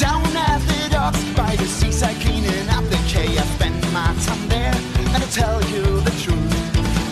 Down 0.05 0.25
at 0.51 0.61
the 0.71 0.81
docks 0.97 1.23
by 1.41 1.53
the 1.61 1.69
seaside 1.77 2.19
cleaning 2.25 2.69
up 2.77 2.85
the 2.93 3.01
quay 3.11 3.31
I 3.43 3.45
spent 3.57 3.81
my 3.93 4.09
time 4.27 4.45
there 4.49 4.77
and 5.15 5.23
to 5.25 5.31
tell 5.41 5.59
you 5.73 5.85
the 6.09 6.15
truth 6.23 6.53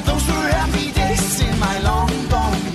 Those 0.09 0.27
were 0.33 0.49
happy 0.59 0.87
days 1.01 1.41
in 1.47 1.55
my 1.67 1.77
long 1.89 2.11
gone 2.33 2.74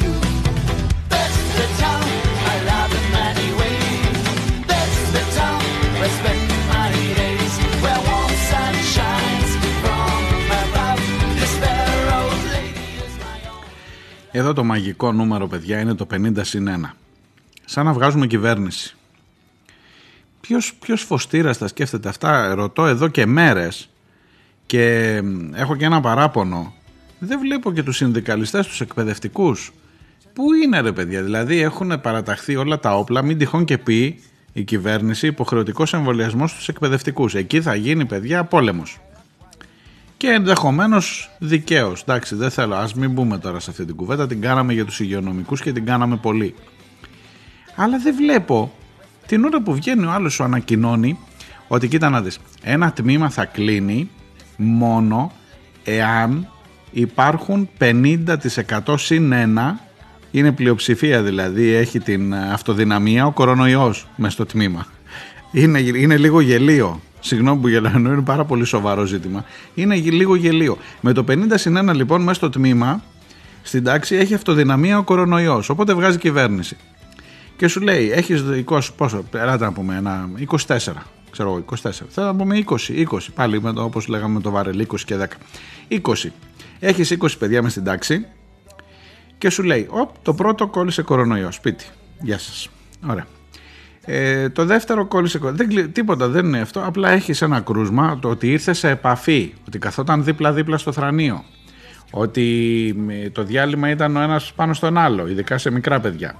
Εδώ 14.39 14.53
το 14.53 14.63
μαγικό 14.63 15.11
νούμερο, 15.11 15.47
παιδιά, 15.47 15.79
είναι 15.79 15.93
το 15.93 16.07
50 16.13 16.31
συν 16.41 16.67
1. 16.67 16.95
Σαν 17.65 17.85
να 17.85 17.93
βγάζουμε 17.93 18.27
κυβέρνηση. 18.27 18.95
Ποιος, 20.41 20.73
ποιος 20.79 21.01
φωστήρας 21.01 21.57
θα 21.57 21.67
σκέφτεται 21.67 22.09
αυτά, 22.09 22.53
ρωτώ 22.53 22.85
εδώ 22.85 23.07
και 23.07 23.25
μέρες 23.25 23.89
και 24.65 25.15
έχω 25.53 25.75
και 25.75 25.85
ένα 25.85 26.01
παράπονο. 26.01 26.73
Δεν 27.19 27.39
βλέπω 27.39 27.71
και 27.71 27.83
τους 27.83 27.95
συνδικαλιστές, 27.95 28.67
τους 28.67 28.81
εκπαιδευτικούς. 28.81 29.73
Πού 30.33 30.53
είναι 30.53 30.79
ρε 30.81 30.91
παιδιά, 30.91 31.23
δηλαδή 31.23 31.59
έχουν 31.59 32.01
παραταχθεί 32.01 32.55
όλα 32.55 32.79
τα 32.79 32.97
όπλα, 32.97 33.21
μην 33.21 33.37
τυχόν 33.37 33.65
και 33.65 33.77
πει 33.77 34.19
η 34.53 34.63
κυβέρνηση 34.63 35.27
υποχρεωτικός 35.27 35.93
εμβολιασμός 35.93 36.51
στους 36.51 36.67
εκπαιδευτικούς. 36.67 37.35
Εκεί 37.35 37.61
θα 37.61 37.75
γίνει, 37.75 38.05
παιδιά, 38.05 38.43
πόλεμος. 38.43 38.99
Και 40.19 40.27
ενδεχομένως 40.27 41.29
δικαίως. 41.39 42.01
Εντάξει, 42.01 42.35
δεν 42.35 42.49
θέλω, 42.49 42.75
ας 42.75 42.93
μην 42.93 43.11
μπούμε 43.11 43.37
τώρα 43.37 43.59
σε 43.59 43.69
αυτή 43.69 43.85
την 43.85 43.95
κουβέντα. 43.95 44.27
Την 44.27 44.41
κάναμε 44.41 44.73
για 44.73 44.85
τους 44.85 44.99
υγειονομικούς 44.99 45.61
και 45.61 45.71
την 45.71 45.85
κάναμε 45.85 46.15
πολύ. 46.15 46.55
Αλλά 47.75 47.97
δεν 47.97 48.15
βλέπω 48.15 48.71
την 49.25 49.45
ώρα 49.45 49.61
που 49.61 49.73
βγαίνει 49.73 50.05
ο 50.05 50.11
άλλος 50.11 50.33
σου 50.33 50.43
ανακοινώνει 50.43 51.17
ότι 51.67 51.87
κοίτα 51.87 52.09
να 52.09 52.21
δεις, 52.21 52.39
ένα 52.63 52.91
τμήμα 52.91 53.29
θα 53.29 53.45
κλείνει 53.45 54.09
μόνο 54.57 55.31
εάν 55.83 56.47
υπάρχουν 56.91 57.69
50% 57.79 58.95
συν 58.95 59.33
1 59.33 59.35
είναι 60.31 60.51
πλειοψηφία 60.51 61.21
δηλαδή, 61.21 61.69
έχει 61.69 61.99
την 61.99 62.35
αυτοδυναμία 62.35 63.25
ο 63.25 63.31
κορονοϊός 63.31 64.07
μέσα 64.15 64.33
στο 64.33 64.45
τμήμα. 64.45 64.87
Είναι, 65.51 65.79
είναι 65.79 66.17
λίγο 66.17 66.39
γελίο. 66.39 67.01
Συγγνώμη 67.19 67.61
που 67.61 67.67
γελάνω, 67.67 68.11
είναι 68.11 68.21
πάρα 68.21 68.45
πολύ 68.45 68.65
σοβαρό 68.65 69.05
ζήτημα. 69.05 69.45
Είναι 69.75 69.95
λίγο 69.95 70.35
γελίο. 70.35 70.77
Με 71.01 71.13
το 71.13 71.23
50 71.27 71.35
συν 71.53 71.89
1 71.89 71.95
λοιπόν 71.95 72.21
μέσα 72.21 72.33
στο 72.33 72.49
τμήμα, 72.49 73.03
στην 73.61 73.83
τάξη 73.83 74.15
έχει 74.15 74.33
αυτοδυναμία 74.33 74.97
ο 74.97 75.03
κορονοϊός, 75.03 75.69
οπότε 75.69 75.93
βγάζει 75.93 76.17
κυβέρνηση. 76.17 76.77
Και 77.57 77.67
σου 77.67 77.81
λέει, 77.81 78.11
έχεις 78.11 78.43
20, 78.65 78.79
πόσο, 78.95 79.23
ελάτε 79.33 79.65
να 79.65 79.71
πούμε, 79.71 79.95
ένα 79.95 80.29
24, 80.47 80.77
ξέρω 81.31 81.49
εγώ, 81.49 81.65
24. 81.83 81.89
Θα 82.09 82.23
να 82.23 82.35
πούμε 82.35 82.63
20, 82.67 83.05
20, 83.11 83.17
πάλι 83.35 83.61
με 83.61 83.73
το, 83.73 83.83
όπως 83.83 84.07
λέγαμε 84.07 84.33
με 84.33 84.41
το 84.41 84.51
βαρελί, 84.51 84.87
20 84.91 84.95
και 85.05 85.15
10. 85.15 85.25
20. 86.01 86.31
Έχεις 86.79 87.17
20 87.19 87.27
παιδιά 87.39 87.61
μες 87.61 87.71
στην 87.71 87.83
τάξη, 87.83 88.25
και 89.37 89.49
σου 89.49 89.63
λέει, 89.63 89.87
Οπ, 89.89 90.09
το 90.21 90.33
πρώτο 90.33 90.67
κόλλησε 90.67 91.01
κορονοϊό, 91.01 91.51
σπίτι. 91.51 91.85
Γεια 92.21 92.37
σας. 92.37 92.69
Ωραία. 93.09 93.25
Ε, 94.05 94.49
το 94.49 94.65
δεύτερο 94.65 95.05
κόλλησε, 95.05 95.39
δεν, 95.41 95.91
τίποτα 95.91 96.27
δεν 96.27 96.45
είναι 96.45 96.59
αυτό, 96.59 96.81
απλά 96.85 97.09
έχεις 97.09 97.41
ένα 97.41 97.59
κρούσμα 97.59 98.19
το 98.21 98.29
ότι 98.29 98.51
ήρθε 98.51 98.73
σε 98.73 98.89
επαφή, 98.89 99.53
ότι 99.67 99.79
καθόταν 99.79 100.23
δίπλα-δίπλα 100.23 100.77
στο 100.77 100.91
θρανίο, 100.91 101.43
ότι 102.11 102.95
το 103.31 103.43
διάλειμμα 103.43 103.89
ήταν 103.89 104.15
ο 104.15 104.21
ένας 104.21 104.53
πάνω 104.55 104.73
στον 104.73 104.97
άλλο, 104.97 105.27
ειδικά 105.27 105.57
σε 105.57 105.71
μικρά 105.71 105.99
παιδιά, 105.99 106.35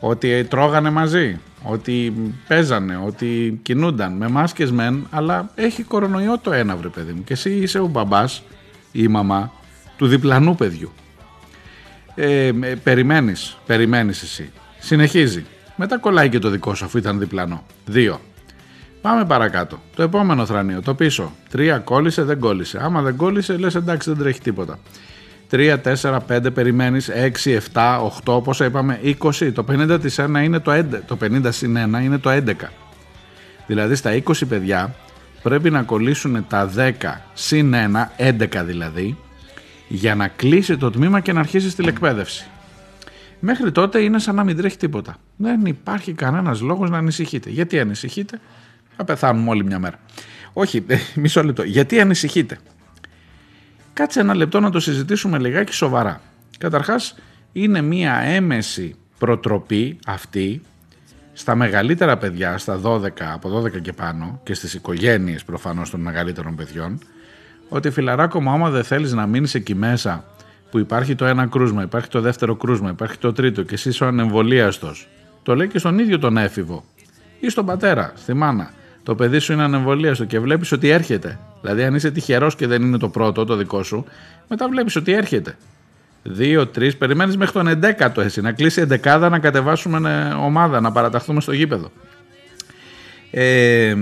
ότι 0.00 0.44
τρώγανε 0.44 0.90
μαζί, 0.90 1.40
ότι 1.62 2.12
παίζανε, 2.48 3.00
ότι 3.06 3.58
κινούνταν 3.62 4.12
με 4.12 4.28
μάσκες 4.28 4.70
μεν, 4.70 5.06
αλλά 5.10 5.50
έχει 5.54 5.82
κορονοϊό 5.82 6.38
το 6.38 6.52
ένα 6.52 6.76
βρε 6.76 6.88
παιδί 6.88 7.12
μου 7.12 7.24
και 7.24 7.32
εσύ 7.32 7.50
είσαι 7.50 7.78
ο 7.78 7.86
μπαμπάς 7.86 8.42
ή 8.92 9.00
η 9.02 9.08
μαμά 9.08 9.52
του 9.96 10.06
διπλανού 10.06 10.54
παιδιού. 10.54 10.92
Ε, 12.14 12.52
περιμένεις, 12.82 13.56
περιμένεις 13.66 14.22
εσύ. 14.22 14.50
Συνεχίζει. 14.78 15.44
Μετά 15.80 15.98
κολλάει 15.98 16.28
και 16.28 16.38
το 16.38 16.48
δικό 16.48 16.74
σου 16.74 16.84
αφού 16.84 16.98
ήταν 16.98 17.18
διπλανό. 17.18 17.62
Δύο. 17.86 18.20
Πάμε 19.00 19.24
παρακάτω. 19.24 19.82
Το 19.96 20.02
επόμενο 20.02 20.46
θρανείο, 20.46 20.82
το 20.82 20.94
πίσω. 20.94 21.32
Τρία 21.50 21.78
κόλλησε, 21.78 22.22
δεν 22.22 22.38
κόλλησε. 22.38 22.78
Άμα 22.82 23.02
δεν 23.02 23.16
κόλλησε, 23.16 23.56
λες 23.56 23.74
εντάξει, 23.74 24.10
δεν 24.10 24.18
τρέχει 24.18 24.40
τίποτα. 24.40 24.78
3, 25.50 25.76
4, 25.82 26.18
5 26.28 26.50
περιμένεις, 26.54 27.08
6, 27.08 27.60
7, 27.72 28.00
8, 28.24 28.42
πόσα 28.44 28.64
είπαμε, 28.64 29.00
20. 29.02 29.52
Το 29.52 29.64
50 29.70 29.98
της 30.00 30.18
1 30.18 30.42
είναι 30.44 30.58
το 30.58 30.72
11, 30.72 30.84
το 31.06 31.16
50 31.16 31.48
συν 31.48 31.76
1 31.76 32.02
είναι 32.02 32.18
το 32.18 32.30
11. 32.30 32.70
Δηλαδή 33.66 33.94
στα 33.94 34.10
20 34.12 34.46
παιδιά 34.48 34.94
πρέπει 35.42 35.70
να 35.70 35.82
κολλήσουν 35.82 36.46
τα 36.48 36.70
10 36.76 36.90
συν 37.32 37.74
1, 37.74 38.10
11 38.16 38.62
δηλαδή, 38.64 39.16
για 39.88 40.14
να 40.14 40.28
κλείσει 40.28 40.76
το 40.76 40.90
τμήμα 40.90 41.20
και 41.20 41.32
να 41.32 41.40
αρχίσεις 41.40 41.74
τηλεκπαίδευση. 41.74 42.46
Μέχρι 43.40 43.72
τότε 43.72 44.00
είναι 44.00 44.18
σαν 44.18 44.34
να 44.34 44.44
μην 44.44 44.56
τρέχει 44.56 44.76
τίποτα. 44.76 45.16
Δεν 45.36 45.66
υπάρχει 45.66 46.12
κανένας 46.12 46.60
λόγος 46.60 46.90
να 46.90 46.98
ανησυχείτε. 46.98 47.50
Γιατί 47.50 47.80
ανησυχείτε, 47.80 48.40
θα 48.96 49.04
πεθάνουμε 49.04 49.50
όλοι 49.50 49.64
μια 49.64 49.78
μέρα. 49.78 49.98
Όχι, 50.52 50.84
μισό 51.14 51.42
λεπτό. 51.42 51.62
Γιατί 51.62 52.00
ανησυχείτε; 52.00 52.58
Κάτσε 53.92 54.20
ένα 54.20 54.34
λεπτό 54.34 54.60
να 54.60 54.70
το 54.70 54.80
συζητήσουμε 54.80 55.38
λιγάκι 55.38 55.72
σοβαρά. 55.72 56.20
Καταρχάς 56.58 57.14
είναι 57.52 57.80
μία 57.80 58.14
έμεση 58.14 58.94
προτροπή 59.18 59.98
αυτή 60.06 60.62
στα 61.32 61.54
μεγαλύτερα 61.54 62.18
παιδιά, 62.18 62.58
στα 62.58 62.80
12, 62.84 63.08
από 63.32 63.58
12 63.58 63.80
και 63.80 63.92
πάνω 63.92 64.40
και 64.42 64.54
στις 64.54 64.74
οικογένειες 64.74 65.44
προφανώς 65.44 65.90
των 65.90 66.00
μεγαλύτερων 66.00 66.54
παιδιών 66.54 66.98
ότι 67.68 67.90
φιλαράκο 67.90 68.42
μου 68.42 68.50
άμα 68.50 68.70
δεν 68.70 68.84
θέλεις 68.84 69.12
να 69.12 69.26
μείνεις 69.26 69.54
εκεί 69.54 69.74
μέσα 69.74 70.24
που 70.70 70.78
υπάρχει 70.78 71.14
το 71.14 71.24
ένα 71.24 71.46
κρούσμα, 71.46 71.82
υπάρχει 71.82 72.08
το 72.08 72.20
δεύτερο 72.20 72.56
κρούσμα, 72.56 72.90
υπάρχει 72.90 73.18
το 73.18 73.32
τρίτο 73.32 73.62
και 73.62 73.74
εσύ 73.74 73.88
είσαι 73.88 74.04
ο 74.04 74.06
ανεμβολίαστος 74.06 75.08
το 75.42 75.56
λέει 75.56 75.68
και 75.68 75.78
στον 75.78 75.98
ίδιο 75.98 76.18
τον 76.18 76.36
έφηβο 76.36 76.84
ή 77.40 77.48
στον 77.48 77.66
πατέρα, 77.66 78.12
στη 78.16 78.34
μάνα 78.34 78.70
το 79.02 79.14
παιδί 79.14 79.38
σου 79.38 79.52
είναι 79.52 79.62
ανεμβολίαστο 79.62 80.24
και 80.24 80.38
βλέπεις 80.38 80.72
ότι 80.72 80.88
έρχεται 80.88 81.38
Δηλαδή, 81.60 81.82
αν 81.84 81.94
είσαι 81.94 82.10
τυχερός 82.10 82.56
και 82.56 82.66
δεν 82.66 82.82
είναι 82.82 82.98
το 82.98 83.08
πρώτο, 83.08 83.44
το 83.44 83.56
δικό 83.56 83.82
σου, 83.82 84.04
μετά 84.48 84.68
βλέπεις 84.68 84.96
ότι 84.96 85.12
έρχεται. 85.12 85.56
Δύο, 86.22 86.66
τρεις, 86.66 86.96
περιμένεις 86.96 87.36
μέχρι 87.36 87.52
τον 87.52 87.66
εντέκατο 87.66 88.20
εσύ. 88.20 88.40
Να 88.40 88.52
κλείσει 88.52 88.80
εντεκάδα, 88.80 89.28
να 89.28 89.38
κατεβάσουμε 89.38 90.32
ομάδα, 90.40 90.80
να 90.80 90.92
παραταχθούμε 90.92 91.40
στο 91.40 91.52
γήπεδο. 91.52 91.90
Ε, 93.30 93.96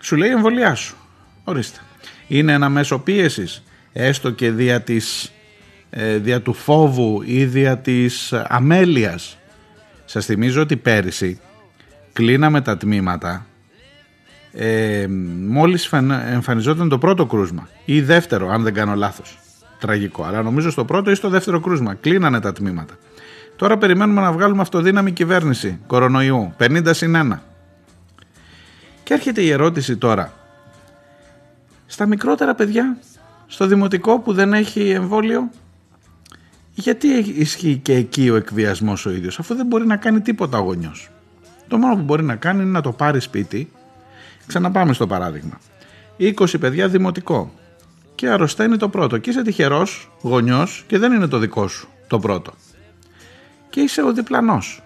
σου 0.00 0.16
λέει 0.16 0.30
εμβολιά 0.30 0.74
σου. 0.74 0.96
Ορίστε. 1.44 1.80
Είναι 2.28 2.52
ένα 2.52 2.68
μέσο 2.68 2.98
πίεσης, 2.98 3.62
έστω 3.92 4.30
και 4.30 4.50
δια, 4.50 4.80
της, 4.80 5.24
ε, 5.24 5.35
δια 6.16 6.42
του 6.42 6.52
φόβου 6.52 7.22
ή 7.24 7.44
δια 7.44 7.78
της 7.78 8.32
αμέλειας. 8.32 9.38
Σας 10.04 10.24
θυμίζω 10.24 10.62
ότι 10.62 10.76
πέρυσι 10.76 11.40
κλείναμε 12.12 12.60
τα 12.60 12.76
τμήματα 12.76 13.46
ε, 14.52 15.06
μόλις 15.48 15.92
εμφανιζόταν 16.32 16.88
το 16.88 16.98
πρώτο 16.98 17.26
κρούσμα 17.26 17.68
ή 17.84 18.00
δεύτερο 18.00 18.48
αν 18.50 18.62
δεν 18.62 18.74
κάνω 18.74 18.94
λάθος. 18.94 19.38
Τραγικό 19.80 20.24
αλλά 20.24 20.42
νομίζω 20.42 20.70
στο 20.70 20.84
πρώτο 20.84 21.10
ή 21.10 21.14
στο 21.14 21.28
δεύτερο 21.28 21.60
κρούσμα 21.60 21.94
κλείνανε 21.94 22.40
τα 22.40 22.52
τμήματα. 22.52 22.94
Τώρα 23.56 23.78
περιμένουμε 23.78 24.20
να 24.20 24.32
βγάλουμε 24.32 24.60
αυτοδύναμη 24.62 25.12
κυβέρνηση 25.12 25.78
κορονοϊού 25.86 26.54
50 26.58 26.82
συν 26.90 27.14
1 27.16 27.38
και 29.02 29.14
έρχεται 29.14 29.40
η 29.40 29.50
ερώτηση 29.50 29.96
τώρα. 29.96 30.32
Στα 31.86 32.06
μικρότερα 32.06 32.54
παιδιά 32.54 32.96
στο 33.46 33.66
δημοτικό 33.66 34.18
που 34.18 34.32
δεν 34.32 34.52
έχει 34.52 34.90
εμβόλιο 34.90 35.50
γιατί 36.78 37.08
ισχύει 37.36 37.76
και 37.82 37.94
εκεί 37.94 38.30
ο 38.30 38.36
εκβιασμός 38.36 39.06
ο 39.06 39.10
ίδιος 39.10 39.38
αφού 39.38 39.54
δεν 39.54 39.66
μπορεί 39.66 39.86
να 39.86 39.96
κάνει 39.96 40.20
τίποτα 40.20 40.58
ο 40.58 40.62
γονιός 40.62 41.10
το 41.68 41.76
μόνο 41.76 41.96
που 41.96 42.02
μπορεί 42.02 42.22
να 42.22 42.36
κάνει 42.36 42.62
είναι 42.62 42.70
να 42.70 42.80
το 42.80 42.92
πάρει 42.92 43.20
σπίτι 43.20 43.70
Ξαναπάμε 44.46 44.92
στο 44.92 45.06
παράδειγμα. 45.06 45.60
20 46.18 46.60
παιδιά 46.60 46.88
δημοτικό 46.88 47.52
και 48.14 48.28
αρρωσταίνει 48.28 48.76
το 48.76 48.88
πρώτο 48.88 49.18
και 49.18 49.30
είσαι 49.30 49.42
τυχερός 49.42 50.10
γονιός 50.20 50.84
και 50.86 50.98
δεν 50.98 51.12
είναι 51.12 51.26
το 51.26 51.38
δικό 51.38 51.68
σου 51.68 51.88
το 52.06 52.18
πρώτο. 52.18 52.52
Και 53.70 53.80
είσαι 53.80 54.02
ο 54.02 54.12
διπλανός. 54.12 54.82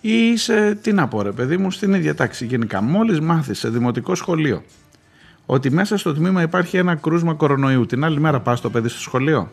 Ή 0.00 0.12
είσαι, 0.12 0.78
τι 0.82 0.92
να 0.92 1.08
πω 1.08 1.22
ρε 1.22 1.32
παιδί 1.32 1.56
μου, 1.56 1.70
στην 1.70 1.94
ίδια 1.94 2.14
τάξη 2.14 2.46
γενικά. 2.46 2.82
Μόλις 2.82 3.20
μάθεις 3.20 3.58
σε 3.58 3.68
δημοτικό 3.68 4.14
σχολείο 4.14 4.62
ότι 5.46 5.70
μέσα 5.70 5.96
στο 5.96 6.14
τμήμα 6.14 6.42
υπάρχει 6.42 6.76
ένα 6.76 6.94
κρούσμα 6.94 7.34
κορονοϊού, 7.34 7.86
την 7.86 8.04
άλλη 8.04 8.20
μέρα 8.20 8.40
πας 8.40 8.60
το 8.60 8.70
παιδί 8.70 8.88
στο 8.88 9.00
σχολείο. 9.00 9.50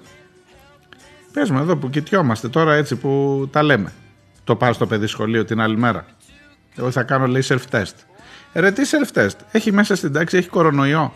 Πες 1.34 1.50
μου 1.50 1.60
εδώ 1.60 1.78
που 1.78 1.90
κοιτιόμαστε 1.90 2.50
τώρα 2.50 2.74
έτσι 2.74 2.96
που 2.96 3.44
τα 3.52 3.64
λέμε. 3.64 3.92
Το 4.44 4.56
πας 4.56 4.76
στο 4.76 4.86
παιδί 4.86 5.08
σχολείο 5.08 5.46
την 5.46 5.62
άλλη 5.62 5.78
μέρα. 5.78 6.06
Εγώ 6.76 6.92
θα 6.92 7.04
κάνω 7.04 7.26
λέει 7.26 7.44
self-test. 7.46 7.94
Ρε 8.54 8.72
τι 8.72 8.82
self-test; 8.86 9.36
Έχει 9.52 9.72
μέσα 9.72 9.96
στην 9.96 10.14
τάξη, 10.14 10.38
έχει 10.38 10.50
κορονοϊό. 10.50 11.14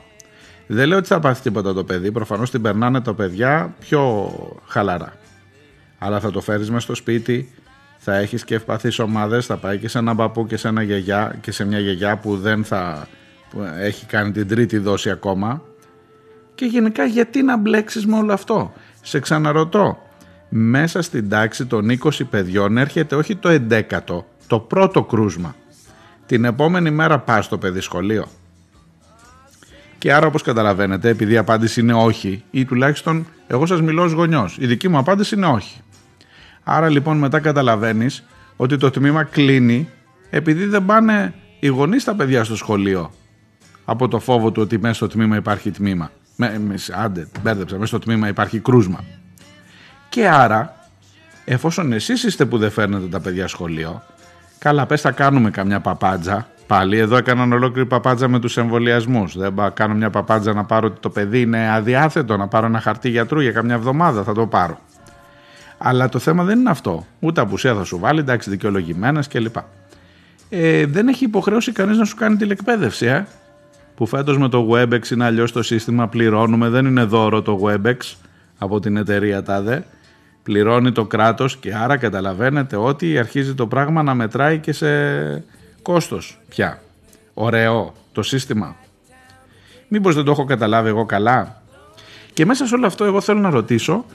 Δεν 0.68 0.88
λέω 0.88 0.98
ότι 0.98 1.08
θα 1.08 1.20
πάθει 1.20 1.42
τίποτα 1.42 1.74
το 1.74 1.84
παιδί. 1.84 2.12
Προφανώς 2.12 2.52
την 2.52 2.62
περνάνε 2.62 3.02
τα 3.02 3.14
παιδιά 3.14 3.76
πιο 3.80 4.32
χαλαρά. 4.68 5.14
Αλλά 5.98 6.20
θα 6.20 6.32
το 6.32 6.42
φέρεις 6.42 6.70
μέσα 6.70 6.82
στο 6.82 6.96
σπίτι, 6.96 7.54
θα 7.98 8.16
έχεις 8.16 8.44
και 8.44 8.56
ευπαθείς 8.56 9.00
ομάδες, 9.00 9.46
θα 9.46 9.58
πάει 9.58 9.78
και 9.78 9.88
σε 9.88 9.98
έναν 9.98 10.16
παππού 10.16 10.48
και 10.48 10.58
σε, 10.58 10.68
ένα 10.68 10.82
γιαγιά, 10.82 11.38
και 11.42 11.52
σε 11.52 11.66
μια 11.66 11.80
γιαγιά 11.80 12.18
που 12.18 12.38
δεν 12.38 12.64
θα 12.64 13.08
που 13.50 13.62
έχει 13.78 14.06
κάνει 14.06 14.32
την 14.32 14.48
τρίτη 14.48 14.78
δόση 14.78 15.10
ακόμα. 15.10 15.62
Και 16.56 16.66
γενικά 16.66 17.06
γιατί 17.06 17.44
να 17.44 17.58
μπλέξεις 17.58 18.06
με 18.06 18.18
όλο 18.18 18.34
αυτό; 18.34 18.74
Σε 19.02 19.20
ξαναρωτώ. 19.20 20.03
Μέσα 20.56 21.02
στην 21.02 21.30
τάξη 21.30 21.66
των 21.66 22.00
20 22.04 22.10
παιδιών 22.30 22.78
έρχεται 22.78 23.16
όχι 23.16 23.36
το 23.36 23.50
11ο, 23.70 24.24
το 24.48 24.60
πρώτο 24.60 25.04
κρούσμα 25.04 25.56
την 26.26 26.46
επόμενη 26.46 26.92
μέρα 26.92 27.20
πά 27.20 27.42
στο 27.42 27.58
παιδί 27.58 27.80
σχολείο. 27.80 28.26
Και 29.98 30.14
άρα 30.14 30.28
όπως 30.28 30.42
καταλαβαίνετε, 30.42 31.10
επειδή 31.10 31.34
η 31.34 31.38
απάντηση 31.38 31.80
είναι 31.80 31.94
όχι, 31.94 32.44
ή 32.52 32.66
τουλάχιστον 32.66 33.26
εγώ 33.48 33.66
σας 33.66 33.82
μιλώ 33.82 34.04
ως 34.04 34.12
γονιός, 34.12 34.58
η 34.60 34.66
δική 34.66 34.90
μου 34.90 34.98
απάντηση 34.98 35.36
είναι 35.36 35.46
όχι. 35.46 35.82
Άρα 36.64 36.90
λοιπόν 36.90 37.18
μετά 37.18 37.40
καταλαβαίνεις 37.40 38.24
ότι 38.56 38.78
το 38.78 38.90
τμήμα 38.90 39.24
κλείνει 39.24 39.90
επειδή 40.30 40.66
δεν 40.66 40.86
πάνε 40.86 41.34
οι 41.60 41.68
γονείς 41.68 42.02
στα 42.02 42.16
παιδιά 42.16 42.44
στο 42.44 42.56
σχολείο 42.56 43.12
από 43.86 44.08
το 44.08 44.20
φόβο 44.20 44.52
του 44.52 44.62
ότι 44.62 44.80
μέσα 44.80 44.94
στο 44.94 45.08
τμήμα 45.08 45.36
υπάρχει 45.36 45.72
τμήμα. 45.72 46.12
Με, 46.36 46.60
μες, 46.60 46.90
άντε, 46.90 47.28
μπέρδεψα, 47.42 47.76
μέσα 47.76 47.88
στο 47.88 48.00
τμήμα 48.00 48.28
υπάρχει 48.28 48.60
κρούσμα. 48.60 49.04
Και 50.14 50.28
άρα, 50.28 50.76
εφόσον 51.46 51.94
εσείς 51.94 52.24
είστε 52.24 52.46
που 52.46 52.58
δεν 52.58 52.72
φέρνετε 52.72 53.06
τα 53.06 53.20
παιδιά 53.20 53.48
σχολείο, 53.48 54.04
Καλά, 54.58 54.86
πες 54.86 55.02
θα 55.02 55.12
κάνουμε 55.12 55.50
καμιά 55.50 55.80
παπάντζα. 55.80 56.48
Πάλι 56.68 56.98
εδώ 56.98 57.18
έκαναν 57.18 57.54
ολόκληρη 57.54 57.88
παπάντζα 57.88 58.28
με 58.28 58.40
τους 58.40 58.58
εμβολιασμούς. 58.58 59.38
Δεν 59.38 59.54
θα 59.56 59.70
κάνω 59.70 59.94
μια 59.94 60.10
παπάντζα 60.10 60.54
να 60.54 60.64
πάρω 60.64 60.88
ότι 60.88 61.00
το 61.00 61.10
παιδί 61.10 61.42
είναι 61.42 61.70
αδιάθετο, 61.72 62.38
να 62.38 62.48
πάρω 62.48 62.66
ένα 62.66 62.80
χαρτί 62.80 63.10
γιατρού 63.10 63.40
για 63.40 63.52
καμιά 63.52 63.76
εβδομάδα, 63.76 64.24
θα 64.24 64.34
το 64.34 64.48
πάρω. 64.48 64.80
Αλλά 65.78 66.10
το 66.10 66.20
θέμα 66.20 66.44
δεν 66.44 66.60
είναι 66.60 66.70
αυτό. 66.70 67.06
Ούτε 67.20 67.42
απουσία 67.42 67.76
θα 67.76 67.84
σου 67.84 68.00
βάλει, 68.00 68.20
εντάξει, 68.20 68.50
δικαιολογημένες 68.50 69.28
κλπ. 69.28 69.56
Ε, 70.50 70.86
δεν 70.86 71.08
έχει 71.08 71.24
υποχρέωση 71.26 71.72
κανείς 71.72 71.98
να 71.98 72.06
σου 72.06 72.16
κάνει 72.16 72.36
τηλεκπαίδευση, 72.36 73.06
ε. 73.06 73.26
Που 73.96 74.06
φέτος 74.06 74.38
με 74.38 74.50
το 74.50 74.70
Webex 74.72 75.10
είναι 75.12 75.26
αλλιώς 75.26 75.52
το 75.52 75.64
σύστημα, 75.64 76.08
πληρώνουμε, 76.08 76.70
δεν 76.70 76.86
είναι 76.86 77.04
δώρο 77.04 77.42
το 77.42 77.60
Webex 77.64 77.98
από 78.58 78.80
την 78.80 78.98
εταιρεία 78.98 79.44
ΤΑΔΕ 79.44 79.84
πληρώνει 80.44 80.92
το 80.92 81.06
κράτος 81.06 81.58
και 81.58 81.76
άρα 81.76 81.98
καταλαβαίνετε 81.98 82.76
ότι 82.76 83.18
αρχίζει 83.18 83.54
το 83.54 83.68
πράγμα 83.68 84.04
να 84.04 84.14
μετράει 84.14 84.60
και 84.60 84.72
σε 84.72 84.88
κόστος 85.82 86.40
πια. 86.50 86.82
Ωραίο 87.34 87.94
το 88.12 88.24
σύστημα. 88.24 88.76
Μήπως 89.88 90.16
δεν 90.16 90.24
το 90.24 90.32
έχω 90.32 90.46
καταλάβει 90.46 90.90
εγώ 90.90 91.06
καλά; 91.06 91.62
Και 92.34 92.46
μέσα 92.46 92.66
σε 92.66 92.76
όλο 92.76 92.86
αυτό 92.86 93.06
εγώ 93.06 93.22
θέλω 93.22 93.40
να 93.40 93.50
ρωτήσω 93.50 94.06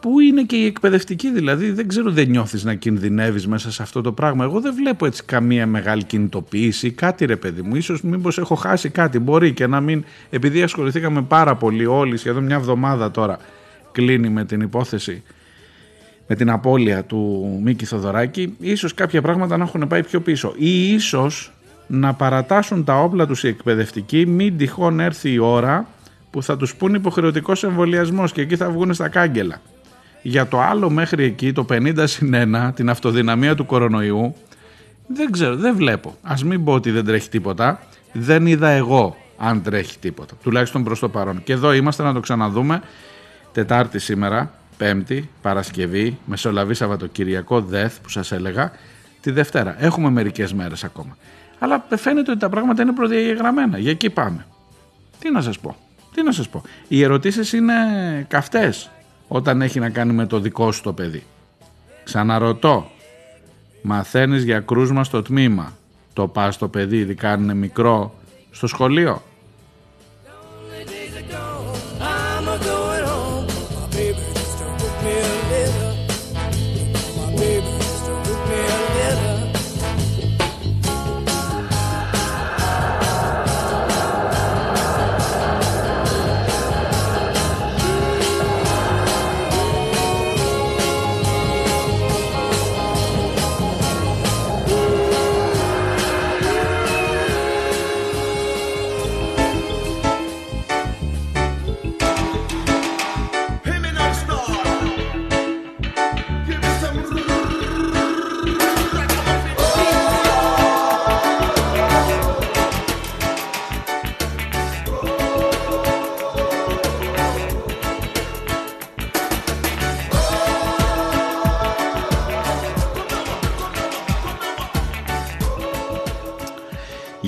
πού 0.00 0.20
είναι 0.20 0.42
και 0.42 0.56
η 0.56 0.64
εκπαιδευτική 0.66 1.32
δηλαδή 1.32 1.70
δεν 1.70 1.88
ξέρω 1.88 2.10
δεν 2.10 2.28
νιώθεις 2.28 2.64
να 2.64 2.74
κινδυνεύεις 2.74 3.46
μέσα 3.46 3.72
σε 3.72 3.82
αυτό 3.82 4.00
το 4.00 4.12
πράγμα 4.12 4.44
εγώ 4.44 4.60
δεν 4.60 4.74
βλέπω 4.74 5.06
έτσι 5.06 5.24
καμία 5.24 5.66
μεγάλη 5.66 6.04
κινητοποίηση 6.04 6.90
κάτι 6.90 7.24
ρε 7.24 7.36
παιδί 7.36 7.62
μου 7.62 7.76
ίσως 7.76 8.02
μήπως 8.02 8.38
έχω 8.38 8.54
χάσει 8.54 8.88
κάτι 8.88 9.18
μπορεί 9.18 9.52
και 9.52 9.66
να 9.66 9.80
μην 9.80 10.04
επειδή 10.30 10.62
ασχοληθήκαμε 10.62 11.22
πάρα 11.22 11.54
πολύ 11.54 11.86
όλοι 11.86 12.16
σχεδόν 12.16 12.44
μια 12.44 12.56
εβδομάδα 12.56 13.10
τώρα 13.10 13.38
κλείνει 13.92 14.28
με 14.28 14.44
την 14.44 14.60
υπόθεση 14.60 15.22
με 16.26 16.34
την 16.34 16.50
απώλεια 16.50 17.04
του 17.04 17.50
Μίκη 17.62 17.84
Θοδωράκη, 17.84 18.56
ίσως 18.60 18.94
κάποια 18.94 19.22
πράγματα 19.22 19.56
να 19.56 19.64
έχουν 19.64 19.86
πάει 19.88 20.02
πιο 20.02 20.20
πίσω 20.20 20.54
ή 20.56 20.92
ίσως 20.92 21.52
να 21.86 22.14
παρατάσουν 22.14 22.84
τα 22.84 23.00
όπλα 23.00 23.26
τους 23.26 23.44
οι 23.44 23.48
εκπαιδευτικοί 23.48 24.26
μην 24.26 24.56
τυχόν 24.56 25.00
έρθει 25.00 25.32
η 25.32 25.38
ώρα 25.38 25.86
που 26.30 26.42
θα 26.42 26.56
τους 26.56 26.74
πούν 26.74 26.94
υποχρεωτικός 26.94 27.64
εμβολιασμός 27.64 28.32
και 28.32 28.40
εκεί 28.40 28.56
θα 28.56 28.70
βγουν 28.70 28.94
στα 28.94 29.08
κάγκελα. 29.08 29.60
Για 30.22 30.46
το 30.46 30.60
άλλο 30.60 30.90
μέχρι 30.90 31.24
εκεί, 31.24 31.52
το 31.52 31.66
50 31.68 32.04
συν 32.04 32.34
1, 32.34 32.70
την 32.74 32.90
αυτοδυναμία 32.90 33.54
του 33.54 33.66
κορονοϊού, 33.66 34.34
δεν 35.06 35.30
ξέρω, 35.30 35.56
δεν 35.56 35.76
βλέπω. 35.76 36.16
Ας 36.22 36.44
μην 36.44 36.64
πω 36.64 36.72
ότι 36.72 36.90
δεν 36.90 37.04
τρέχει 37.04 37.28
τίποτα. 37.28 37.80
Δεν 38.12 38.46
είδα 38.46 38.68
εγώ 38.68 39.16
αν 39.36 39.62
τρέχει 39.62 39.98
τίποτα. 39.98 40.34
Τουλάχιστον 40.42 40.84
προς 40.84 40.98
το 40.98 41.08
παρόν. 41.08 41.42
Και 41.42 41.52
εδώ 41.52 41.72
είμαστε 41.72 42.02
να 42.02 42.12
το 42.12 42.20
ξαναδούμε. 42.20 42.82
Τετάρτη 43.52 43.98
σήμερα, 43.98 44.52
Πέμπτη, 44.76 45.28
Παρασκευή, 45.42 46.18
Μεσολαβή 46.24 46.74
Σαββατοκυριακό, 46.74 47.60
ΔΕΘ 47.60 48.00
που 48.00 48.08
σας 48.08 48.32
έλεγα, 48.32 48.72
τη 49.20 49.30
Δευτέρα. 49.30 49.76
Έχουμε 49.78 50.10
μερικές 50.10 50.52
μέρες 50.52 50.84
ακόμα. 50.84 51.16
Αλλά 51.58 51.86
φαίνεται 51.96 52.30
ότι 52.30 52.40
τα 52.40 52.48
πράγματα 52.48 52.82
είναι 52.82 52.92
προδιαγεγραμμένα. 52.92 53.78
Για 53.78 53.90
εκεί 53.90 54.10
πάμε. 54.10 54.46
Τι 55.18 55.30
να 55.30 55.40
σας 55.40 55.58
πω. 55.58 55.76
Τι 56.14 56.22
να 56.22 56.32
σας 56.32 56.48
πω. 56.48 56.62
Οι 56.88 57.02
ερωτήσεις 57.02 57.52
είναι 57.52 57.74
καυτές 58.28 58.90
όταν 59.28 59.62
έχει 59.62 59.80
να 59.80 59.90
κάνει 59.90 60.12
με 60.12 60.26
το 60.26 60.40
δικό 60.40 60.72
σου 60.72 60.82
το 60.82 60.92
παιδί. 60.92 61.22
Ξαναρωτώ. 62.04 62.90
Μαθαίνεις 63.82 64.44
για 64.44 64.60
κρούσμα 64.60 65.04
στο 65.04 65.22
τμήμα. 65.22 65.72
Το 66.12 66.28
πας 66.28 66.54
στο 66.54 66.68
παιδί, 66.68 66.98
ειδικά 66.98 67.30
αν 67.30 67.42
είναι 67.42 67.54
μικρό, 67.54 68.14
στο 68.50 68.66
σχολείο. 68.66 69.22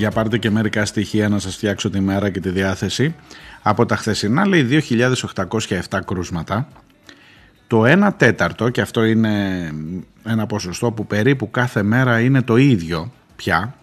Για 0.09 0.17
πάρτε 0.21 0.37
και 0.37 0.49
μερικά 0.49 0.85
στοιχεία 0.85 1.29
να 1.29 1.39
σας 1.39 1.55
φτιάξω 1.55 1.89
τη 1.89 1.99
μέρα 1.99 2.29
και 2.29 2.39
τη 2.39 2.49
διάθεση. 2.49 3.15
Από 3.61 3.85
τα 3.85 3.95
χθεσινά 3.95 4.47
λέει 4.47 4.83
2.807 4.89 5.99
κρούσματα. 6.05 6.67
Το 7.67 7.83
1 7.85 8.09
τέταρτο, 8.17 8.69
και 8.69 8.81
αυτό 8.81 9.03
είναι 9.03 9.69
ένα 10.23 10.45
ποσοστό 10.45 10.91
που 10.91 11.07
περίπου 11.07 11.51
κάθε 11.51 11.83
μέρα 11.83 12.19
είναι 12.19 12.41
το 12.41 12.55
ίδιο 12.57 13.11
πια, 13.35 13.75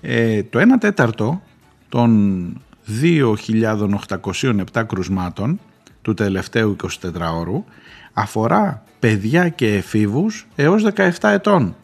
ε, 0.00 0.42
το 0.42 0.58
1 0.58 0.64
τέταρτο 0.80 1.42
των 1.88 2.62
2.807 3.02 4.84
κρουσμάτων 4.86 5.60
του 6.02 6.14
τελευταίου 6.14 6.76
24 6.82 7.34
ώρου 7.34 7.64
αφορά 8.12 8.82
παιδιά 8.98 9.48
και 9.48 9.74
εφήβους 9.74 10.46
έως 10.54 10.82
17 10.94 11.28
ετών. 11.28 11.76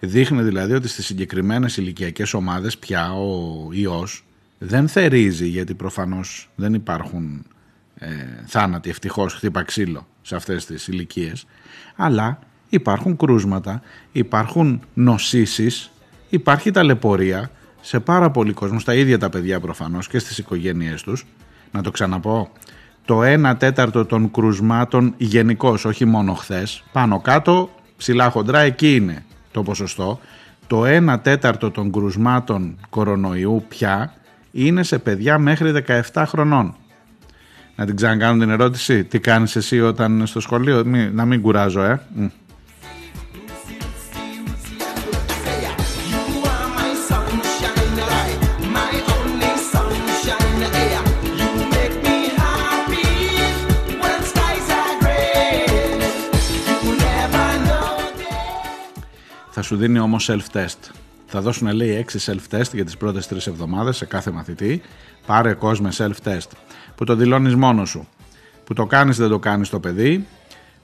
Δείχνει 0.00 0.42
δηλαδή 0.42 0.72
ότι 0.72 0.88
στις 0.88 1.06
συγκεκριμένες 1.06 1.76
ηλικιακές 1.76 2.34
ομάδες 2.34 2.78
πια 2.78 3.12
ο 3.12 3.68
ιός 3.72 4.24
δεν 4.58 4.88
θερίζει 4.88 5.48
γιατί 5.48 5.74
προφανώς 5.74 6.50
δεν 6.54 6.74
υπάρχουν 6.74 7.46
ε, 7.94 8.08
θάνατοι. 8.46 8.90
Ευτυχώς 8.90 9.34
χτύπα 9.34 9.62
ξύλο 9.62 10.06
σε 10.22 10.36
αυτές 10.36 10.66
τις 10.66 10.88
ηλικίες, 10.88 11.46
αλλά 11.96 12.38
υπάρχουν 12.68 13.16
κρούσματα, 13.16 13.82
υπάρχουν 14.12 14.80
νοσήσεις, 14.94 15.90
υπάρχει 16.28 16.70
ταλαιπωρία 16.70 17.50
σε 17.80 18.00
πάρα 18.00 18.30
πολλοί 18.30 18.52
κόσμο, 18.52 18.78
στα 18.78 18.94
ίδια 18.94 19.18
τα 19.18 19.28
παιδιά 19.28 19.60
προφανώς 19.60 20.08
και 20.08 20.18
στις 20.18 20.38
οικογένειές 20.38 21.02
τους. 21.02 21.26
Να 21.72 21.82
το 21.82 21.90
ξαναπώ, 21.90 22.50
το 23.04 23.20
1 23.22 23.54
τέταρτο 23.58 24.04
των 24.04 24.30
κρουσμάτων 24.30 25.14
γενικώς, 25.16 25.84
όχι 25.84 26.04
μόνο 26.04 26.34
χθες, 26.34 26.84
πάνω 26.92 27.20
κάτω, 27.20 27.70
ψηλά 27.96 28.30
χοντρά, 28.30 28.58
εκεί 28.58 28.94
είναι 28.94 29.24
το 29.52 29.62
ποσοστό, 29.62 30.20
το 30.66 30.82
1 30.86 31.16
τέταρτο 31.22 31.70
των 31.70 31.92
κρουσμάτων 31.92 32.76
κορονοϊού 32.90 33.64
πια 33.68 34.14
είναι 34.52 34.82
σε 34.82 34.98
παιδιά 34.98 35.38
μέχρι 35.38 35.84
17 36.12 36.24
χρονών. 36.26 36.74
Να 37.76 37.86
την 37.86 37.96
ξανακάνω 37.96 38.38
την 38.38 38.50
ερώτηση, 38.50 39.04
τι 39.04 39.20
κάνεις 39.20 39.56
εσύ 39.56 39.80
όταν 39.80 40.26
στο 40.26 40.40
σχολείο, 40.40 40.84
να 41.12 41.24
μην 41.24 41.40
κουράζω 41.40 41.82
ε. 41.82 42.00
Θα 59.60 59.68
σου 59.68 59.76
δίνει 59.76 59.98
όμως 59.98 60.30
self-test. 60.30 60.90
Θα 61.26 61.40
δώσουν 61.40 61.72
λέει 61.72 62.06
6 62.12 62.32
self-test 62.32 62.72
για 62.72 62.84
τις 62.84 62.96
πρώτες 62.96 63.28
3 63.28 63.46
εβδομάδες 63.46 63.96
σε 63.96 64.04
κάθε 64.04 64.30
μαθητή. 64.30 64.82
Πάρε 65.26 65.52
κόσμο 65.52 65.88
self-test. 65.92 66.48
Που 66.94 67.04
το 67.04 67.14
δηλώνεις 67.14 67.54
μόνος 67.54 67.88
σου. 67.88 68.08
Που 68.64 68.74
το 68.74 68.86
κάνεις 68.86 69.16
δεν 69.16 69.28
το 69.28 69.38
κάνεις 69.38 69.68
το 69.68 69.80
παιδί. 69.80 70.26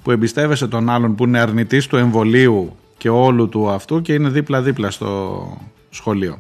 Που 0.03 0.11
εμπιστεύεσαι 0.11 0.67
τον 0.67 0.91
άλλον 0.91 1.15
που 1.15 1.25
είναι 1.25 1.39
αρνητής 1.39 1.87
του 1.87 1.97
εμβολίου 1.97 2.77
και 2.97 3.09
όλου 3.09 3.49
του 3.49 3.71
αυτού 3.71 4.03
και 4.03 4.13
είναι 4.13 4.29
δίπλα-δίπλα 4.29 4.91
στο 4.91 5.59
σχολείο. 5.91 6.39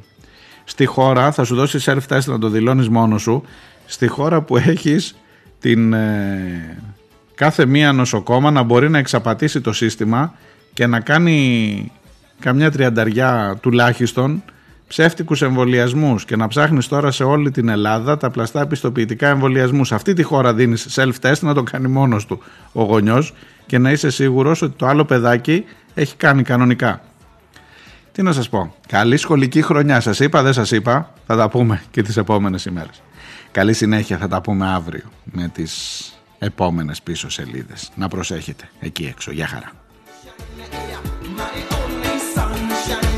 Στη 0.65 0.87
χώρα 0.87 1.33
θα 1.33 1.45
σου 1.45 1.55
δώσει 1.55 1.79
self-test 1.85 2.25
να 2.25 2.39
το 2.39 2.49
δηλώνεις 2.49 2.89
μόνος 2.89 3.23
σου. 3.23 3.43
Στη 3.87 4.07
χώρα 4.07 4.43
που 4.43 4.57
έχεις 4.57 5.17
την, 5.59 5.93
ε, 5.93 6.79
κάθε 7.35 7.67
μία 7.67 7.93
νοσοκόμα 7.93 8.51
να 8.51 8.63
μπορεί 8.63 8.91
να 8.91 8.99
εξαπατήσει 8.99 9.61
το 9.61 9.73
σύστημα 9.73 10.35
και 10.73 10.87
να 10.87 11.01
κάνει 11.01 11.91
καμιά 12.41 12.71
τριανταριά 12.71 13.57
τουλάχιστον 13.61 14.43
ψεύτικους 14.89 15.43
εμβολιασμούς 15.43 16.25
και 16.25 16.37
να 16.37 16.49
ψάχνεις 16.49 16.89
τώρα 16.89 17.11
σε 17.11 17.25
όλη 17.25 17.51
την 17.51 17.69
Ελλάδα 17.69 18.17
τα 18.17 18.31
πλαστά 18.31 18.67
πιστοποιητικά 18.67 19.29
εμβολιασμούς. 19.29 19.89
Σε 19.89 19.95
αυτή 19.95 20.13
τη 20.13 20.23
χώρα 20.23 20.55
δίνεις 20.55 20.89
self-test 20.95 21.39
να 21.41 21.55
το 21.55 21.63
κάνει 21.63 21.89
μόνος 21.89 22.27
του 22.27 22.43
ο 22.73 22.83
γονιός 22.83 23.35
και 23.67 23.79
να 23.79 23.91
είσαι 23.91 24.11
σίγουρος 24.11 24.63
ότι 24.63 24.77
το 24.77 24.87
άλλο 24.87 25.05
παιδάκι 25.05 25.65
έχει 25.95 26.17
κάνει 26.17 26.43
κανονικά. 26.43 27.01
Τι 28.13 28.23
να 28.23 28.33
σας 28.33 28.49
πω. 28.49 28.75
Καλή 28.89 29.17
σχολική 29.17 29.63
χρονιά. 29.63 30.01
Σας 30.01 30.21
είπα, 30.21 30.43
δεν 30.43 30.53
σας 30.53 30.71
είπα. 30.71 31.13
Θα 31.27 31.37
τα 31.37 31.49
πούμε 31.49 31.83
και 31.91 32.03
τις 32.03 32.17
επόμενες 32.17 32.65
ημέρες. 32.65 33.03
Καλή 33.51 33.73
συνέχεια 33.73 34.19
θα 34.19 34.29
τα 34.29 34.41
πούμε 34.41 34.67
αύριο 34.67 35.05
με 35.25 35.49
τις 35.49 36.03
επόμενες 36.39 37.03
πίσω 37.03 37.31
σελίδες. 37.31 37.91
Να 37.95 38.09
προσέχετε 38.09 38.69
εκεί 38.81 39.05
έξω. 39.05 39.33
Γεια 39.33 39.47
χαρά. 39.47 39.73
shine. 42.87 43.16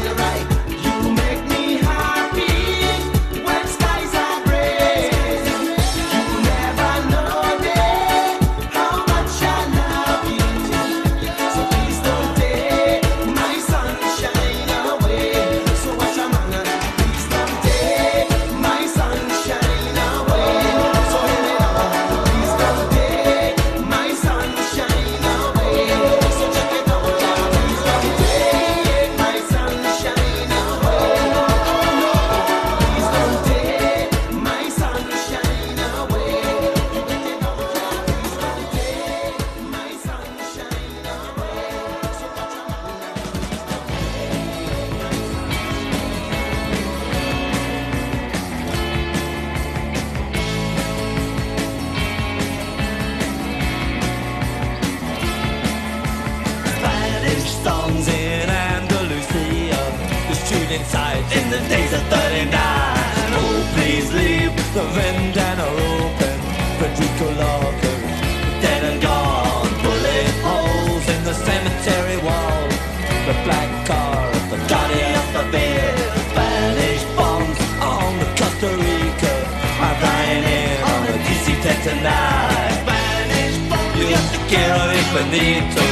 bonito. 85.19 85.83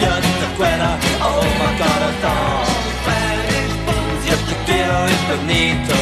Yo 0.00 0.12
te 0.40 0.46
acuerdas, 0.52 0.96
oh 1.20 1.44
my 1.60 1.70
God, 1.80 2.02
I 2.02 2.12
thought 2.22 2.68
vanish. 3.06 3.74
corazón. 3.84 4.26
Yo 4.28 4.36
te 4.48 4.54
quiero 4.66 4.96
infinito. 5.14 5.96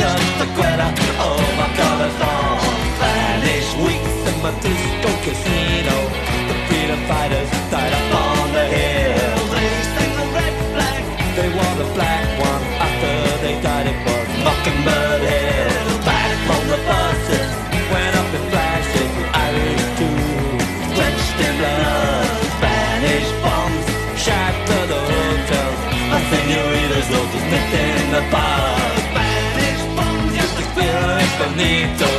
Yo 0.00 0.08
te 0.38 0.44
acuerdas, 0.50 0.92
oh 1.20 1.40
my 1.58 1.68
God, 1.78 1.98
I 2.02 2.10
thought 2.18 2.60
Spanish 2.96 3.68
weeks 3.84 4.18
in 4.30 4.36
my 4.42 4.52
disco 4.64 5.08
casino. 5.24 5.96
The 6.48 6.56
freedom 6.66 7.00
fighters 7.10 7.50
died 7.70 7.92
up 7.98 8.14
on 8.24 8.52
the 8.52 8.64
hill. 8.74 9.38
They 9.54 9.70
sang 9.94 10.12
the 10.20 10.26
red 10.36 10.54
flag. 10.72 11.02
They 11.36 11.48
wore 11.56 11.76
the 11.82 11.88
black 11.94 12.26
one 12.40 12.62
after 12.86 13.14
they 13.42 13.54
died. 13.62 13.86
It 13.86 13.98
was 14.04 14.28
Mockingbird 14.44 15.22
Hill. 15.30 15.45
need 31.56 31.98
to 31.98 32.15